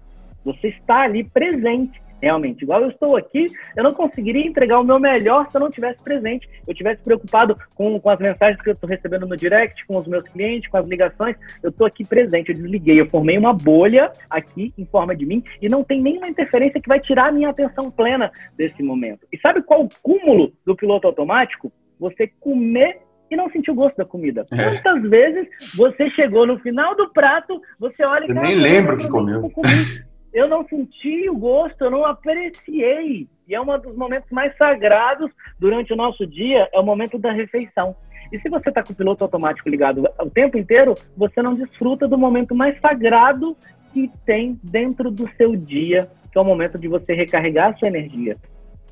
Você 0.44 0.68
está 0.68 1.02
ali 1.02 1.24
presente 1.24 2.00
realmente. 2.22 2.64
Igual 2.64 2.82
eu 2.82 2.90
estou 2.90 3.16
aqui, 3.18 3.48
eu 3.76 3.84
não 3.84 3.94
conseguiria 3.94 4.46
entregar 4.46 4.80
o 4.80 4.84
meu 4.84 5.00
melhor 5.00 5.50
se 5.50 5.58
eu 5.58 5.62
não 5.62 5.70
tivesse 5.70 6.02
presente, 6.04 6.50
eu 6.68 6.74
tivesse 6.74 7.02
preocupado 7.02 7.58
com, 7.76 8.00
com 8.00 8.10
as 8.10 8.20
mensagens 8.20 8.62
que 8.62 8.70
eu 8.70 8.74
estou 8.74 8.90
recebendo 8.90 9.26
no 9.26 9.38
direct, 9.38 9.86
com 9.86 9.98
os 9.98 10.08
meus 10.08 10.24
clientes, 10.24 10.70
com 10.70 10.78
as 10.78 10.88
ligações. 10.88 11.36
Eu 11.62 11.70
estou 11.70 11.86
aqui 11.86 12.06
presente, 12.06 12.50
eu 12.50 12.56
desliguei, 12.56 13.00
eu 13.00 13.10
formei 13.10 13.38
uma 13.38 13.54
bolha 13.54 14.12
aqui 14.30 14.74
em 14.78 14.86
forma 14.86 15.16
de 15.16 15.26
mim 15.26 15.44
e 15.62 15.70
não 15.70 15.84
tem 15.84 16.02
nenhuma 16.02 16.28
interferência 16.28 16.82
que 16.82 16.90
vai 16.90 17.00
tirar 17.00 17.30
a 17.30 17.32
minha 17.32 17.50
atenção 17.50 17.92
plena 17.92 18.32
desse 18.58 18.82
momento. 18.82 19.28
E 19.32 19.38
sabe 19.40 19.62
qual 19.62 19.84
o 19.84 19.90
cúmulo 20.02 20.52
do 20.66 20.76
piloto 20.76 21.08
automático? 21.08 21.72
Você 22.00 22.28
comer 22.40 23.00
e 23.30 23.36
não 23.36 23.50
sentir 23.50 23.72
o 23.72 23.76
gosto 23.76 23.96
da 23.98 24.06
comida. 24.06 24.46
É. 24.52 24.82
Quantas 24.82 25.10
vezes 25.10 25.48
você 25.76 26.10
chegou 26.12 26.46
no 26.46 26.60
final 26.60 26.96
do 26.96 27.10
prato, 27.12 27.60
você 27.80 28.04
olha 28.04 28.26
e 28.26 28.34
nem 28.34 28.56
lembra 28.56 28.98
que 28.98 29.08
comeu 29.08 29.52
eu 30.36 30.50
não 30.50 30.68
senti 30.68 31.30
o 31.30 31.38
gosto, 31.38 31.82
eu 31.82 31.90
não 31.90 32.06
apreciei. 32.06 33.26
E 33.48 33.56
é 33.56 33.62
um 33.62 33.66
dos 33.80 33.96
momentos 33.96 34.30
mais 34.30 34.56
sagrados 34.58 35.32
durante 35.58 35.94
o 35.94 35.96
nosso 35.96 36.28
dia, 36.28 36.70
é 36.74 36.80
o 36.80 36.84
momento 36.84 37.18
da 37.18 37.32
refeição. 37.32 37.96
E 38.34 38.40
se 38.42 38.50
você 38.50 38.68
está 38.68 38.84
com 38.84 38.92
o 38.92 38.96
piloto 38.96 39.24
automático 39.24 39.70
ligado 39.70 40.04
o 40.20 40.30
tempo 40.30 40.58
inteiro, 40.58 40.94
você 41.16 41.42
não 41.42 41.52
desfruta 41.52 42.06
do 42.06 42.18
momento 42.18 42.54
mais 42.54 42.78
sagrado 42.82 43.56
que 43.94 44.12
tem 44.26 44.60
dentro 44.62 45.10
do 45.10 45.26
seu 45.38 45.56
dia, 45.56 46.10
que 46.30 46.38
é 46.38 46.42
o 46.42 46.44
momento 46.44 46.78
de 46.78 46.90
você 46.90 47.14
recarregar 47.14 47.72
a 47.72 47.78
sua 47.78 47.88
energia, 47.88 48.36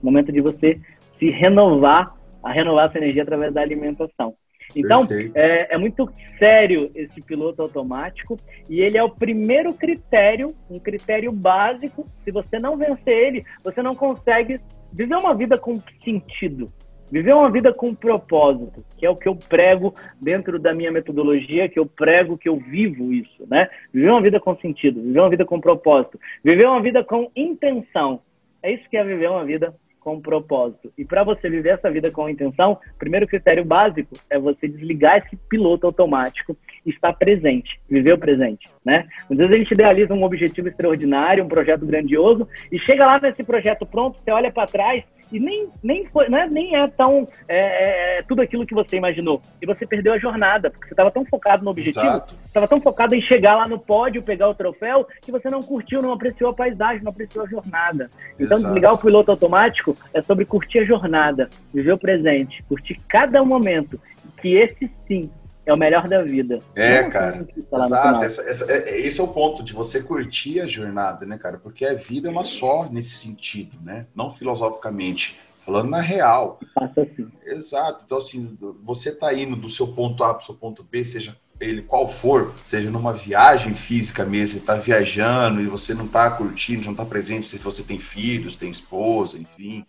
o 0.02 0.06
momento 0.06 0.32
de 0.32 0.40
você 0.40 0.80
se 1.20 1.30
renovar, 1.30 2.16
a 2.42 2.54
renovar 2.54 2.88
a 2.88 2.92
sua 2.92 3.02
energia 3.02 3.24
através 3.24 3.54
da 3.54 3.60
alimentação. 3.60 4.34
Então, 4.76 5.06
é, 5.36 5.76
é, 5.76 5.78
muito 5.78 6.10
sério 6.38 6.92
esse 6.96 7.22
piloto 7.22 7.62
automático 7.62 8.38
e 8.70 8.82
ele 8.82 8.98
é 8.98 9.04
o 9.04 9.10
primeiro 9.10 9.74
critério, 9.74 10.54
um 10.70 10.80
critério 10.80 11.32
básico. 11.32 12.08
Se 12.24 12.32
você 12.32 12.60
não 12.60 12.78
vencer 12.78 13.18
ele, 13.18 13.46
você 13.64 13.82
não 13.82 13.96
consegue 13.96 14.60
viver 14.92 15.16
uma 15.16 15.34
vida 15.36 15.58
com 15.58 15.76
sentido. 16.04 16.66
Viver 17.12 17.36
uma 17.36 17.52
vida 17.52 17.72
com 17.72 17.94
propósito, 17.94 18.84
que 18.98 19.06
é 19.06 19.10
o 19.10 19.16
que 19.16 19.28
eu 19.28 19.36
prego 19.36 19.94
dentro 20.20 20.58
da 20.58 20.74
minha 20.74 20.92
metodologia, 20.92 21.70
que 21.70 21.78
eu 21.78 21.86
prego, 21.86 22.38
que 22.38 22.50
eu 22.50 22.58
vivo 22.58 23.14
isso, 23.14 23.46
né? 23.48 23.70
Viver 23.94 24.10
uma 24.10 24.22
vida 24.22 24.40
com 24.40 24.56
sentido, 24.58 25.00
viver 25.00 25.20
uma 25.20 25.30
vida 25.30 25.46
com 25.46 25.62
propósito, 25.62 26.20
viver 26.44 26.68
uma 26.68 26.82
vida 26.82 27.04
com 27.04 27.30
intenção. 27.36 28.22
É 28.64 28.72
isso 28.72 28.90
que 28.90 28.98
é 28.98 29.04
viver 29.04 29.30
uma 29.30 29.46
vida 29.46 29.76
com 30.04 30.20
propósito. 30.20 30.92
E 30.98 31.06
para 31.06 31.24
você 31.24 31.50
viver 31.50 31.70
essa 31.70 31.90
vida 31.90 32.12
com 32.12 32.30
intenção, 32.30 32.74
o 32.74 33.00
primeiro 33.00 33.26
critério 33.26 33.64
básico 33.64 34.16
é 34.30 34.38
você 34.38 34.68
desligar 34.68 35.18
esse 35.18 35.36
piloto 35.48 35.88
automático 35.88 36.58
estar 36.86 37.14
presente, 37.14 37.80
viver 37.90 38.14
o 38.14 38.18
presente, 38.18 38.68
né? 38.84 39.06
Às 39.30 39.38
vezes 39.38 39.54
a 39.54 39.58
gente 39.58 39.74
idealiza 39.74 40.14
um 40.14 40.24
objetivo 40.24 40.68
extraordinário, 40.68 41.44
um 41.44 41.48
projeto 41.48 41.86
grandioso, 41.86 42.48
e 42.72 42.80
chega 42.80 43.06
lá 43.06 43.20
nesse 43.20 43.44
projeto 43.44 43.86
pronto, 43.86 44.20
você 44.20 44.32
olha 44.32 44.52
para 44.52 44.68
trás 44.68 45.04
e 45.34 45.40
nem, 45.40 45.68
nem, 45.82 46.06
foi, 46.06 46.26
é, 46.26 46.48
nem 46.48 46.76
é 46.76 46.88
tão 46.88 47.28
é, 47.48 47.58
é, 47.58 48.20
é, 48.20 48.24
tudo 48.24 48.44
aquilo 48.44 48.68
que 48.68 48.76
você 48.76 48.98
imaginou. 48.98 49.42
E 49.60 49.66
você 49.66 49.86
perdeu 49.86 50.14
a 50.14 50.20
jornada, 50.20 50.70
porque 50.70 50.88
você 50.88 50.94
estava 50.94 51.10
tão 51.10 51.26
focado 51.26 51.64
no 51.64 51.72
objetivo, 51.72 52.24
estava 52.46 52.68
tão 52.68 52.80
focado 52.80 53.16
em 53.16 53.22
chegar 53.22 53.56
lá 53.56 53.68
no 53.68 53.80
pódio, 53.80 54.22
pegar 54.22 54.48
o 54.50 54.54
troféu, 54.54 55.08
que 55.22 55.32
você 55.32 55.50
não 55.50 55.62
curtiu, 55.62 56.02
não 56.02 56.14
apreciou 56.14 56.52
a 56.52 56.54
paisagem, 56.54 57.04
não 57.04 57.12
apreciou 57.12 57.46
a 57.46 57.50
jornada. 57.50 58.10
Então, 58.36 58.58
Exato. 58.58 58.64
desligar 58.66 58.94
o 58.94 58.98
piloto 59.00 59.32
automático 59.32 59.98
é 60.14 60.22
sobre 60.22 60.46
curtir 60.46 60.80
a 60.80 60.86
jornada, 60.86 61.50
viver 61.74 61.94
o 61.94 61.98
presente, 61.98 62.62
curtir 62.70 62.98
cada 63.08 63.44
momento, 63.44 64.00
que 64.40 64.56
esse 64.56 64.92
sim 65.08 65.32
é 65.66 65.74
o 65.74 65.78
melhor 65.78 66.08
da 66.08 66.22
vida. 66.22 66.60
É, 66.76 67.04
cara. 67.04 67.48
Exato. 67.74 68.24
Essa, 68.24 68.50
essa, 68.50 68.72
é, 68.72 69.00
esse 69.00 69.20
é 69.22 69.24
o 69.24 69.28
ponto 69.30 69.64
de 69.64 69.74
você 69.74 70.02
curtir 70.02 70.60
a 70.60 70.68
jornada, 70.68 71.26
né, 71.26 71.38
cara? 71.38 71.58
Porque 71.58 71.86
a 71.86 71.94
vida 71.94 72.28
é 72.28 72.32
uma 72.32 72.44
só 72.44 72.90
nesse 72.92 73.12
sentido, 73.12 73.78
né? 73.82 74.08
Não 74.16 74.30
filosoficamente. 74.30 75.40
Falando 75.66 75.90
na 75.90 76.02
real. 76.02 76.60
Passa 76.76 77.02
assim. 77.02 77.28
Exato. 77.46 78.04
Então, 78.06 78.18
assim, 78.18 78.58
você 78.84 79.14
tá 79.14 79.34
indo 79.34 79.56
do 79.56 79.70
seu 79.70 79.88
ponto 79.88 80.24
A 80.24 80.34
para 80.34 80.44
o 80.44 80.46
seu 80.46 80.56
ponto 80.56 80.84
B, 80.84 81.06
seja 81.06 81.38
ele 81.60 81.82
qual 81.82 82.10
for, 82.10 82.54
seja 82.64 82.90
numa 82.92 83.14
viagem 83.14 83.74
física 83.74 84.26
mesmo, 84.26 84.60
você 84.60 84.66
tá 84.66 84.76
viajando 84.76 85.62
e 85.62 85.66
você 85.66 85.94
não 85.94 86.08
tá 86.08 86.30
curtindo, 86.30 86.86
não 86.86 86.96
tá 86.96 87.06
presente, 87.06 87.46
se 87.46 87.58
você 87.60 87.84
tem 87.84 88.00
filhos, 88.00 88.58
tem 88.58 88.70
esposa, 88.70 89.38
enfim. 89.38 89.86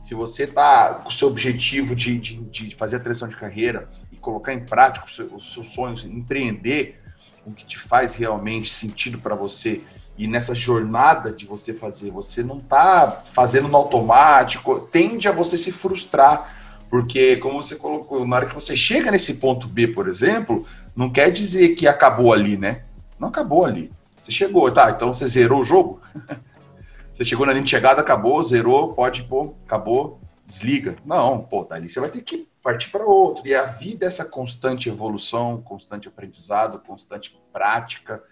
Se 0.00 0.14
você 0.14 0.46
tá 0.46 0.94
com 0.94 1.08
o 1.08 1.12
seu 1.12 1.28
objetivo 1.28 1.96
de, 1.96 2.16
de, 2.16 2.36
de 2.36 2.74
fazer 2.76 2.96
a 2.96 3.00
transição 3.00 3.28
de 3.28 3.36
carreira 3.36 3.88
colocar 4.20 4.52
em 4.52 4.60
prática 4.60 5.06
os 5.06 5.16
seus, 5.16 5.32
os 5.32 5.52
seus 5.52 5.68
sonhos, 5.68 6.04
empreender 6.04 7.00
o 7.46 7.52
que 7.52 7.64
te 7.64 7.78
faz 7.78 8.14
realmente 8.14 8.68
sentido 8.70 9.18
para 9.18 9.34
você 9.34 9.82
e 10.20 10.26
nessa 10.26 10.54
jornada 10.54 11.32
de 11.32 11.46
você 11.46 11.72
fazer, 11.72 12.10
você 12.10 12.42
não 12.42 12.58
está 12.58 13.22
fazendo 13.24 13.68
no 13.68 13.76
automático, 13.78 14.78
tende 14.80 15.26
a 15.26 15.32
você 15.32 15.56
se 15.56 15.72
frustrar, 15.72 16.54
porque 16.90 17.38
como 17.38 17.62
você 17.62 17.76
colocou, 17.76 18.26
na 18.26 18.36
hora 18.36 18.44
que 18.44 18.54
você 18.54 18.76
chega 18.76 19.10
nesse 19.10 19.36
ponto 19.36 19.66
B, 19.66 19.88
por 19.88 20.06
exemplo, 20.06 20.66
não 20.94 21.08
quer 21.08 21.32
dizer 21.32 21.70
que 21.70 21.88
acabou 21.88 22.34
ali, 22.34 22.58
né? 22.58 22.82
Não 23.18 23.28
acabou 23.28 23.64
ali. 23.64 23.90
Você 24.20 24.30
chegou, 24.30 24.70
tá? 24.70 24.90
Então 24.90 25.14
você 25.14 25.24
zerou 25.24 25.62
o 25.62 25.64
jogo? 25.64 26.02
você 27.10 27.24
chegou 27.24 27.46
na 27.46 27.52
linha 27.52 27.64
de 27.64 27.70
chegada, 27.70 28.02
acabou, 28.02 28.42
zerou, 28.42 28.92
pode, 28.92 29.22
pô, 29.22 29.54
acabou, 29.64 30.20
desliga. 30.46 30.96
Não, 31.02 31.38
pô, 31.38 31.64
dali 31.64 31.88
você 31.88 31.98
vai 31.98 32.10
ter 32.10 32.20
que 32.20 32.46
partir 32.62 32.90
para 32.90 33.04
outro. 33.04 33.46
E 33.46 33.54
a 33.54 33.64
vida 33.64 34.04
é 34.04 34.08
essa 34.08 34.24
constante 34.24 34.88
evolução, 34.88 35.62
constante 35.62 36.08
aprendizado, 36.08 36.78
constante 36.80 37.38
prática, 37.52 38.22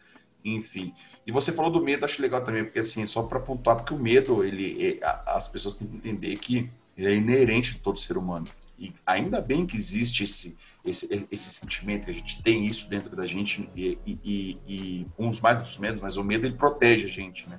enfim. 0.44 0.94
E 1.26 1.32
você 1.32 1.52
falou 1.52 1.70
do 1.70 1.82
medo, 1.82 2.04
acho 2.04 2.22
legal 2.22 2.42
também, 2.42 2.64
porque 2.64 2.78
assim, 2.78 3.04
só 3.06 3.22
para 3.22 3.40
pontuar, 3.40 3.76
porque 3.76 3.94
o 3.94 3.98
medo, 3.98 4.44
ele, 4.44 5.00
as 5.26 5.48
pessoas 5.48 5.74
têm 5.74 5.86
que 5.86 5.96
entender 5.96 6.36
que 6.36 6.70
ele 6.96 7.08
é 7.08 7.14
inerente 7.14 7.74
de 7.74 7.80
todo 7.80 7.98
ser 7.98 8.16
humano. 8.16 8.46
E 8.78 8.94
ainda 9.04 9.40
bem 9.40 9.66
que 9.66 9.76
existe 9.76 10.24
esse, 10.24 10.56
esse, 10.84 11.26
esse 11.30 11.50
sentimento, 11.50 12.04
que 12.04 12.10
a 12.10 12.14
gente 12.14 12.42
tem 12.42 12.64
isso 12.64 12.88
dentro 12.88 13.14
da 13.14 13.26
gente, 13.26 13.68
e, 13.74 13.98
e, 14.06 14.58
e 14.66 15.06
uns 15.18 15.40
mais 15.40 15.60
dos 15.60 15.78
medos, 15.78 16.00
mas 16.00 16.16
o 16.16 16.24
medo 16.24 16.46
ele 16.46 16.56
protege 16.56 17.06
a 17.06 17.10
gente, 17.10 17.48
né? 17.48 17.58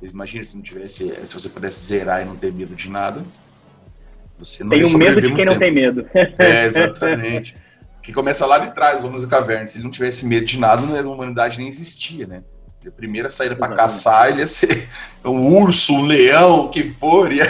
Imagina 0.00 0.44
se 0.44 0.54
não 0.56 0.62
tivesse, 0.62 1.26
se 1.26 1.34
você 1.34 1.48
pudesse 1.48 1.84
zerar 1.84 2.22
e 2.22 2.24
não 2.24 2.36
ter 2.36 2.52
medo 2.52 2.74
de 2.74 2.88
nada, 2.88 3.24
você 4.38 4.62
não 4.62 4.70
tem 4.70 4.86
um 4.86 4.96
medo 4.96 5.20
de 5.20 5.34
quem 5.34 5.44
não 5.44 5.58
tem 5.58 5.72
medo. 5.72 6.06
É, 6.38 6.64
exatamente. 6.64 7.56
que 8.02 8.12
começa 8.12 8.46
lá 8.46 8.58
de 8.58 8.72
trás, 8.72 9.04
Homens 9.04 9.24
e 9.24 9.28
Cavernas. 9.28 9.72
Se 9.72 9.78
ele 9.78 9.84
não 9.84 9.90
tivesse 9.90 10.24
medo 10.24 10.46
de 10.46 10.58
nada, 10.58 10.82
a 10.82 11.08
humanidade 11.08 11.58
nem 11.58 11.68
existia, 11.68 12.26
né? 12.26 12.42
A 12.86 12.90
primeira 12.90 13.28
saída 13.28 13.56
para 13.56 13.74
caçar, 13.74 14.30
ele 14.30 14.40
ia 14.40 14.46
ser 14.46 14.88
um 15.24 15.58
urso, 15.60 15.92
um 15.92 16.06
leão, 16.06 16.66
o 16.66 16.68
que 16.70 16.84
for, 16.84 17.30
ia, 17.32 17.44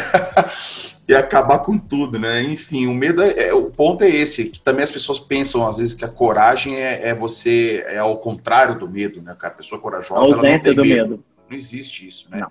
ia 1.07 1.18
acabar 1.18 1.59
com 1.61 1.79
tudo, 1.79 2.18
né? 2.18 2.42
Enfim, 2.42 2.87
o 2.87 2.94
medo 2.94 3.22
é, 3.22 3.48
é, 3.48 3.55
o 3.55 3.66
ponto 3.66 4.03
é 4.03 4.09
esse, 4.09 4.46
que 4.46 4.61
também 4.61 4.83
as 4.83 4.90
pessoas 4.90 5.20
pensam 5.20 5.68
às 5.68 5.77
vezes 5.79 5.94
que 5.94 6.05
a 6.05 6.09
coragem 6.09 6.77
é, 6.77 7.09
é 7.09 7.14
você 7.14 7.85
é 7.87 7.98
ao 7.98 8.16
contrário 8.18 8.79
do 8.79 8.88
medo, 8.88 9.20
né? 9.22 9.37
A 9.40 9.51
pessoa 9.51 9.81
corajosa, 9.81 10.33
ela 10.33 10.42
não 10.42 10.59
tem 10.59 10.74
medo. 10.74 10.83
medo. 10.83 11.24
Não 11.48 11.57
existe 11.57 12.09
isso, 12.09 12.29
né? 12.31 12.40
Não. 12.40 12.51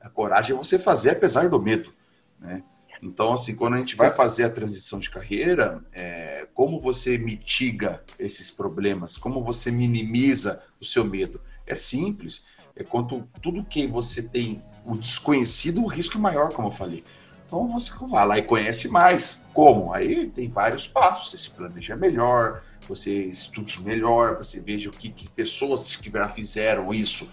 A 0.00 0.08
coragem 0.08 0.54
é 0.54 0.58
você 0.58 0.78
fazer 0.78 1.10
apesar 1.10 1.48
do 1.48 1.60
medo, 1.60 1.92
né? 2.38 2.62
Então, 3.02 3.32
assim, 3.32 3.54
quando 3.54 3.74
a 3.74 3.78
gente 3.78 3.96
vai 3.96 4.10
fazer 4.10 4.44
a 4.44 4.50
transição 4.50 4.98
de 4.98 5.10
carreira, 5.10 5.84
é, 5.92 6.46
como 6.54 6.80
você 6.80 7.16
mitiga 7.16 8.02
esses 8.18 8.50
problemas? 8.50 9.16
Como 9.16 9.42
você 9.42 9.70
minimiza 9.70 10.62
o 10.80 10.84
seu 10.84 11.04
medo? 11.04 11.40
É 11.66 11.74
simples. 11.74 12.46
É 12.74 12.82
quanto 12.82 13.28
tudo 13.40 13.64
que 13.64 13.86
você 13.86 14.22
tem 14.22 14.62
o 14.84 14.96
desconhecido, 14.96 15.82
o 15.82 15.86
risco 15.86 16.16
é 16.16 16.20
maior, 16.20 16.52
como 16.52 16.68
eu 16.68 16.72
falei. 16.72 17.04
Então 17.46 17.66
você 17.72 17.92
vai 18.06 18.26
lá 18.26 18.38
e 18.38 18.42
conhece 18.42 18.88
mais. 18.88 19.44
Como? 19.54 19.92
Aí 19.92 20.28
tem 20.28 20.48
vários 20.48 20.86
passos. 20.86 21.30
Você 21.30 21.36
se 21.38 21.50
planeja 21.50 21.96
melhor, 21.96 22.62
você 22.86 23.24
estude 23.24 23.80
melhor, 23.82 24.36
você 24.36 24.60
veja 24.60 24.90
o 24.90 24.92
que, 24.92 25.10
que 25.10 25.28
pessoas 25.30 25.96
que 25.96 26.10
já 26.10 26.28
fizeram 26.28 26.92
isso, 26.92 27.30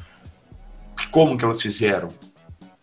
como 1.12 1.38
que 1.38 1.44
elas 1.44 1.62
fizeram, 1.62 2.10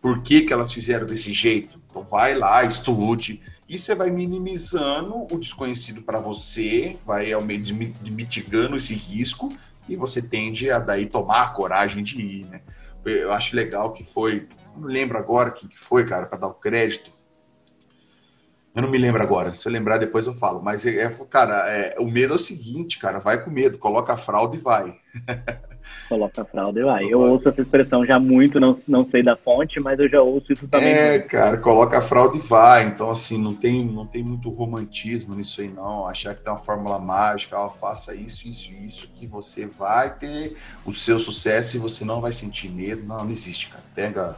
por 0.00 0.22
que, 0.22 0.42
que 0.42 0.52
elas 0.52 0.72
fizeram 0.72 1.06
desse 1.06 1.32
jeito 1.32 1.81
então 1.92 2.02
vai 2.02 2.34
lá, 2.34 2.64
estude, 2.64 3.42
e 3.68 3.78
você 3.78 3.94
vai 3.94 4.10
minimizando 4.10 5.26
o 5.30 5.38
desconhecido 5.38 6.00
para 6.02 6.18
você, 6.18 6.96
vai 7.06 7.30
ao 7.32 7.42
meio 7.42 7.62
de 7.62 7.74
mitigando 7.74 8.76
esse 8.76 8.94
risco, 8.94 9.52
e 9.86 9.94
você 9.94 10.22
tende 10.22 10.70
a 10.70 10.78
daí 10.78 11.06
tomar 11.06 11.42
a 11.42 11.48
coragem 11.50 12.02
de 12.02 12.20
ir, 12.20 12.44
né? 12.46 12.62
Eu 13.04 13.32
acho 13.32 13.54
legal 13.54 13.92
que 13.92 14.04
foi, 14.04 14.48
não 14.76 14.88
lembro 14.88 15.18
agora 15.18 15.50
quem 15.50 15.68
que 15.68 15.78
foi, 15.78 16.06
cara, 16.06 16.26
para 16.26 16.38
dar 16.38 16.46
o 16.46 16.54
crédito. 16.54 17.12
Eu 18.74 18.80
não 18.80 18.90
me 18.90 18.96
lembro 18.96 19.22
agora. 19.22 19.54
Se 19.56 19.68
eu 19.68 19.72
lembrar 19.72 19.98
depois 19.98 20.26
eu 20.26 20.34
falo. 20.34 20.62
Mas 20.62 20.86
é, 20.86 21.08
cara, 21.28 21.68
é, 21.68 21.96
o 21.98 22.06
medo 22.06 22.32
é 22.32 22.36
o 22.36 22.38
seguinte, 22.38 22.98
cara, 22.98 23.18
vai 23.18 23.44
com 23.44 23.50
medo, 23.50 23.76
coloca 23.76 24.14
a 24.14 24.16
fralda 24.16 24.56
e 24.56 24.60
vai. 24.60 24.96
coloca 26.08 26.42
a 26.42 26.44
fralda 26.44 26.80
e 26.80 26.84
vai. 26.84 27.04
Eu 27.04 27.20
ouço 27.20 27.48
essa 27.48 27.60
expressão 27.60 28.04
já 28.04 28.18
muito, 28.18 28.60
não, 28.60 28.78
não 28.86 29.08
sei 29.08 29.22
da 29.22 29.36
fonte, 29.36 29.80
mas 29.80 29.98
eu 29.98 30.08
já 30.08 30.20
ouço 30.20 30.52
isso 30.52 30.68
também. 30.68 30.92
É, 30.92 31.18
cara, 31.18 31.56
coloca 31.56 31.98
a 31.98 32.02
fralda 32.02 32.36
e 32.36 32.40
vai. 32.40 32.84
Então, 32.86 33.10
assim, 33.10 33.38
não 33.38 33.54
tem, 33.54 33.84
não 33.84 34.06
tem 34.06 34.22
muito 34.22 34.48
romantismo 34.50 35.34
nisso 35.34 35.60
aí, 35.60 35.68
não. 35.68 36.06
Achar 36.06 36.34
que 36.34 36.42
tem 36.42 36.52
uma 36.52 36.58
fórmula 36.58 36.98
mágica, 36.98 37.58
ó, 37.58 37.68
faça 37.68 38.14
isso, 38.14 38.48
isso, 38.48 38.72
isso, 38.74 39.08
que 39.14 39.26
você 39.26 39.66
vai 39.66 40.10
ter 40.14 40.56
o 40.84 40.92
seu 40.92 41.18
sucesso 41.18 41.76
e 41.76 41.80
você 41.80 42.04
não 42.04 42.20
vai 42.20 42.32
sentir 42.32 42.68
medo. 42.68 43.04
Não, 43.04 43.24
não 43.24 43.30
existe, 43.30 43.68
cara. 43.68 43.84
Pega, 43.94 44.36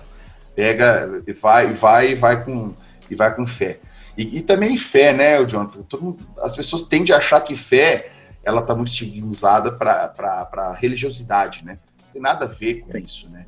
pega, 0.54 1.22
e 1.26 1.32
vai, 1.32 1.72
vai, 1.72 2.10
e 2.10 2.14
vai 2.14 2.44
com, 2.44 2.74
e 3.10 3.14
vai 3.14 3.34
com 3.34 3.46
fé. 3.46 3.80
E, 4.16 4.38
e 4.38 4.40
também 4.40 4.76
fé, 4.76 5.12
né, 5.12 5.44
Jonathan? 5.44 5.82
Todo 5.82 6.16
as 6.38 6.54
pessoas 6.54 6.82
tendem 6.82 7.14
a 7.14 7.18
achar 7.18 7.40
que 7.40 7.56
fé 7.56 8.10
ela 8.44 8.60
está 8.60 8.74
muito 8.74 8.88
estigmatizada 8.88 9.72
para 9.72 10.48
a 10.52 10.74
religiosidade, 10.74 11.64
né? 11.64 11.78
Não 12.02 12.12
tem 12.12 12.22
nada 12.22 12.44
a 12.44 12.48
ver 12.48 12.80
com 12.80 12.92
Sim. 12.92 12.98
isso, 12.98 13.30
né? 13.30 13.46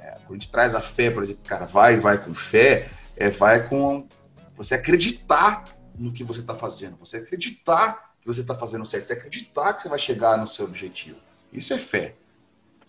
É, 0.00 0.12
quando 0.26 0.30
a 0.30 0.34
gente 0.34 0.50
traz 0.50 0.74
a 0.74 0.80
fé, 0.80 1.10
por 1.10 1.22
exemplo, 1.22 1.42
cara, 1.44 1.66
vai, 1.66 1.96
vai 1.96 2.18
com 2.18 2.34
fé, 2.34 2.88
é 3.16 3.28
vai 3.28 3.68
com 3.68 4.06
você 4.56 4.74
acreditar 4.74 5.64
no 5.98 6.12
que 6.12 6.24
você 6.24 6.40
está 6.40 6.54
fazendo, 6.54 6.96
você 6.96 7.18
acreditar 7.18 8.12
que 8.20 8.26
você 8.26 8.40
está 8.40 8.54
fazendo 8.54 8.86
certo, 8.86 9.06
você 9.06 9.12
acreditar 9.12 9.74
que 9.74 9.82
você 9.82 9.88
vai 9.88 9.98
chegar 9.98 10.38
no 10.38 10.46
seu 10.46 10.64
objetivo. 10.64 11.18
Isso 11.52 11.74
é 11.74 11.78
fé. 11.78 12.14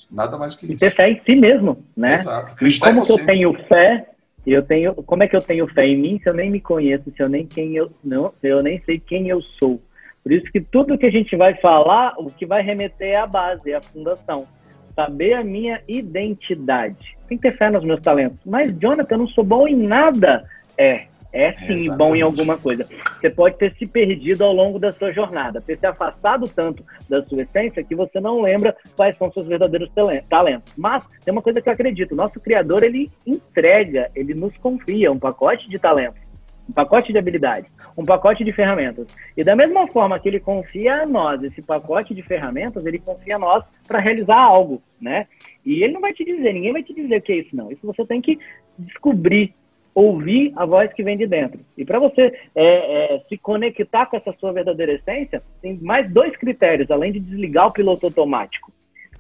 Nada 0.10 0.38
mais 0.38 0.56
que 0.56 0.65
isso. 0.65 0.76
E 0.76 0.78
ter 0.78 0.95
fé 0.95 1.12
em 1.12 1.21
si 1.26 1.36
mesmo, 1.36 1.84
né? 1.95 2.13
Exato. 2.13 2.54
Acreditar 2.54 2.93
como 2.93 3.04
que 3.04 3.12
eu 3.12 3.26
tenho 3.26 3.54
fé, 3.67 4.10
eu 4.45 4.63
tenho, 4.63 4.93
como 4.95 5.24
é 5.24 5.28
que 5.28 5.36
eu 5.36 5.41
tenho 5.41 5.67
fé 5.67 5.86
em 5.86 5.98
mim 5.98 6.19
se 6.21 6.30
eu 6.30 6.34
nem 6.34 6.50
me 6.50 6.62
conheço, 6.62 7.12
se 7.15 7.21
eu 7.21 7.28
nem 7.28 7.45
quem 7.45 7.76
eu 7.76 7.91
não, 8.04 8.34
se 8.39 8.48
eu 8.48 8.63
nem 8.63 8.82
sei 8.86 9.00
quem 9.00 9.28
eu 9.28 9.41
sou? 9.60 9.82
Por 10.26 10.34
isso 10.34 10.52
que 10.52 10.60
tudo 10.60 10.98
que 10.98 11.06
a 11.06 11.12
gente 11.12 11.36
vai 11.36 11.54
falar, 11.54 12.16
o 12.18 12.26
que 12.32 12.48
vai 12.48 12.64
remeter 12.64 13.10
é 13.10 13.16
a 13.16 13.28
base, 13.28 13.72
é 13.72 13.76
a 13.76 13.82
fundação. 13.82 14.48
Saber 14.96 15.34
a 15.34 15.44
minha 15.44 15.80
identidade. 15.88 17.16
Tem 17.28 17.38
que 17.38 17.44
ter 17.44 17.56
fé 17.56 17.69
nos 17.69 17.84
meus 17.84 18.02
talentos. 18.02 18.40
Mas, 18.44 18.76
Jonathan, 18.80 19.13
eu 19.13 19.19
não 19.19 19.28
sou 19.28 19.44
bom 19.44 19.67
em 19.67 19.76
nada. 19.76 20.44
É, 20.76 21.06
é 21.32 21.52
sim 21.52 21.73
Exatamente. 21.73 21.98
bom 21.98 22.15
em 22.15 22.23
alguma 22.23 22.58
coisa. 22.58 22.88
Você 23.21 23.30
pode 23.30 23.58
ter 23.58 23.76
se 23.76 23.86
perdido 23.86 24.44
ao 24.44 24.52
longo 24.52 24.80
da 24.80 24.92
sua 24.92 25.12
jornada, 25.12 25.62
ter 25.62 25.78
se 25.78 25.86
afastado 25.86 26.48
tanto 26.48 26.84
da 27.08 27.21
sua 27.26 27.44
essência 27.44 27.84
que 27.84 27.94
você 27.94 28.19
não 28.19 28.42
lembra 28.42 28.76
quais 28.96 29.15
são 29.17 29.32
seus 29.32 29.46
verdadeiros 29.46 29.92
talentos. 30.28 30.73
Mas 30.76 31.04
tem 31.23 31.32
uma 31.32 31.42
coisa 31.44 31.62
que 31.62 31.69
eu 31.69 31.73
acredito: 31.73 32.15
nosso 32.15 32.40
Criador 32.40 32.84
ele 32.84 33.12
entrega, 33.28 34.10
ele 34.15 34.34
nos 34.34 34.58
confia 34.58 35.12
um 35.12 35.19
pacote 35.19 35.67
de 35.69 35.78
talentos. 35.78 36.25
Um 36.68 36.74
pacote 36.74 37.12
de 37.12 37.18
habilidades, 37.18 37.72
um 37.98 38.06
pacote 38.06 38.44
de 38.44 38.52
ferramentas. 38.52 39.08
E 39.38 39.44
da 39.44 39.56
mesma 39.56 39.88
forma 39.88 40.20
que 40.20 40.28
ele 40.28 40.40
confia 40.40 41.04
a 41.04 41.06
nós 41.06 41.42
esse 41.44 41.62
pacote 41.62 42.13
de 42.13 42.22
ferramentas, 42.22 42.86
ele 42.86 43.00
confia 43.00 43.36
a 43.36 43.40
nós 43.40 43.63
para 43.88 44.00
realizar 44.00 44.38
algo, 44.38 44.82
né? 45.00 45.28
E 45.66 45.84
ele 45.84 45.94
não 45.94 46.02
vai 46.02 46.13
te 46.13 46.26
dizer, 46.26 46.54
ninguém 46.54 46.74
vai 46.74 46.84
te 46.84 46.94
dizer 46.94 47.18
o 47.18 47.22
que 47.22 47.32
é 47.32 47.38
isso, 47.38 47.56
não. 47.56 47.72
Isso 47.72 47.86
você 47.86 48.06
tem 48.06 48.22
que 48.22 48.40
descobrir, 48.78 49.54
ouvir 49.94 50.52
a 50.56 50.66
voz 50.66 50.92
que 50.94 51.04
vem 51.04 51.18
de 51.18 51.28
dentro. 51.28 51.60
E 51.78 51.86
para 51.86 52.00
você 52.00 52.34
é, 52.56 53.16
é, 53.16 53.20
se 53.30 53.38
conectar 53.38 54.08
com 54.08 54.18
essa 54.18 54.34
sua 54.34 54.52
verdadeira 54.52 54.94
essência, 54.94 55.42
tem 55.62 55.78
mais 55.82 56.12
dois 56.12 56.36
critérios, 56.36 56.90
além 56.92 57.12
de 57.12 57.20
desligar 57.20 57.68
o 57.68 57.72
piloto 57.72 58.06
automático. 58.06 58.72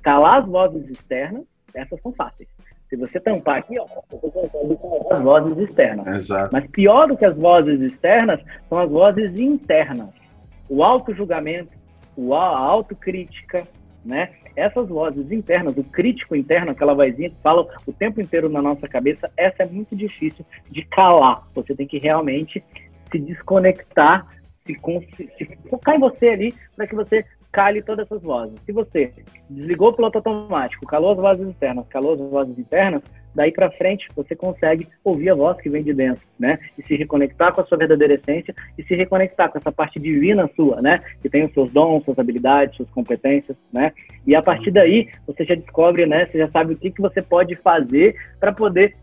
Calar 0.01 0.41
as 0.41 0.47
vozes 0.47 0.89
externas, 0.89 1.45
essas 1.73 1.99
são 2.01 2.11
fáceis. 2.11 2.54
Se 2.89 2.95
você 2.95 3.19
tampar 3.19 3.57
aqui, 3.57 3.79
ó, 3.79 3.85
você 4.09 4.29
consegue 4.29 4.77
as 5.11 5.21
vozes 5.21 5.57
externas. 5.57 6.15
Exato. 6.15 6.49
Mas 6.53 6.67
pior 6.69 7.07
do 7.07 7.17
que 7.17 7.25
as 7.25 7.35
vozes 7.35 7.81
externas 7.81 8.39
são 8.69 8.77
as 8.77 8.89
vozes 8.89 9.39
internas. 9.39 10.09
O 10.69 10.83
auto-julgamento, 10.83 11.71
a 12.31 12.57
autocrítica, 12.57 13.67
né? 14.03 14.29
Essas 14.55 14.87
vozes 14.87 15.31
internas, 15.31 15.75
o 15.75 15.83
crítico 15.83 16.35
interno, 16.35 16.71
aquela 16.71 16.93
vozinha 16.93 17.29
que 17.29 17.35
fala 17.41 17.67
o 17.85 17.91
tempo 17.91 18.21
inteiro 18.21 18.47
na 18.47 18.61
nossa 18.61 18.87
cabeça, 18.87 19.29
essa 19.35 19.63
é 19.63 19.65
muito 19.65 19.95
difícil 19.95 20.45
de 20.69 20.83
calar. 20.85 21.45
Você 21.53 21.75
tem 21.75 21.87
que 21.87 21.97
realmente 21.97 22.63
se 23.11 23.19
desconectar, 23.19 24.27
se, 24.65 24.73
se 25.37 25.57
focar 25.69 25.95
em 25.95 25.99
você 25.99 26.29
ali, 26.29 26.55
para 26.75 26.87
que 26.87 26.95
você 26.95 27.25
cale 27.55 27.81
todas 27.81 28.05
essas 28.05 28.21
vozes. 28.21 28.59
Se 28.65 28.73
você 28.73 29.13
desligou 29.49 29.87
o 29.87 29.93
piloto 29.93 30.17
automático, 30.17 30.85
calou 30.85 31.13
as 31.13 31.17
vozes 31.17 31.47
externas, 31.47 31.87
calou 31.87 32.11
as 32.11 32.19
vozes 32.19 32.59
internas, 32.59 33.01
daí 33.33 33.49
para 33.49 33.71
frente 33.71 34.09
você 34.13 34.35
consegue 34.35 34.85
ouvir 35.05 35.29
a 35.29 35.35
voz 35.35 35.57
que 35.61 35.69
vem 35.69 35.81
de 35.81 35.93
dentro, 35.93 36.21
né? 36.37 36.59
E 36.77 36.83
se 36.83 36.97
reconectar 36.97 37.53
com 37.53 37.61
a 37.61 37.65
sua 37.65 37.77
verdadeira 37.77 38.15
essência 38.15 38.53
e 38.77 38.83
se 38.83 38.93
reconectar 38.93 39.49
com 39.49 39.57
essa 39.57 39.71
parte 39.71 39.97
divina 40.01 40.49
sua, 40.53 40.81
né? 40.81 40.99
Que 41.21 41.29
tem 41.29 41.45
os 41.45 41.53
seus 41.53 41.71
dons, 41.71 42.03
suas 42.03 42.19
habilidades, 42.19 42.75
suas 42.75 42.89
competências, 42.89 43.55
né? 43.71 43.93
E 44.27 44.35
a 44.35 44.41
partir 44.41 44.71
daí 44.71 45.07
você 45.25 45.45
já 45.45 45.55
descobre, 45.55 46.05
né? 46.05 46.25
Você 46.25 46.37
já 46.39 46.49
sabe 46.49 46.73
o 46.73 46.77
que, 46.77 46.91
que 46.91 47.01
você 47.01 47.21
pode 47.21 47.55
fazer 47.55 48.17
para 48.37 48.51
poder 48.51 48.97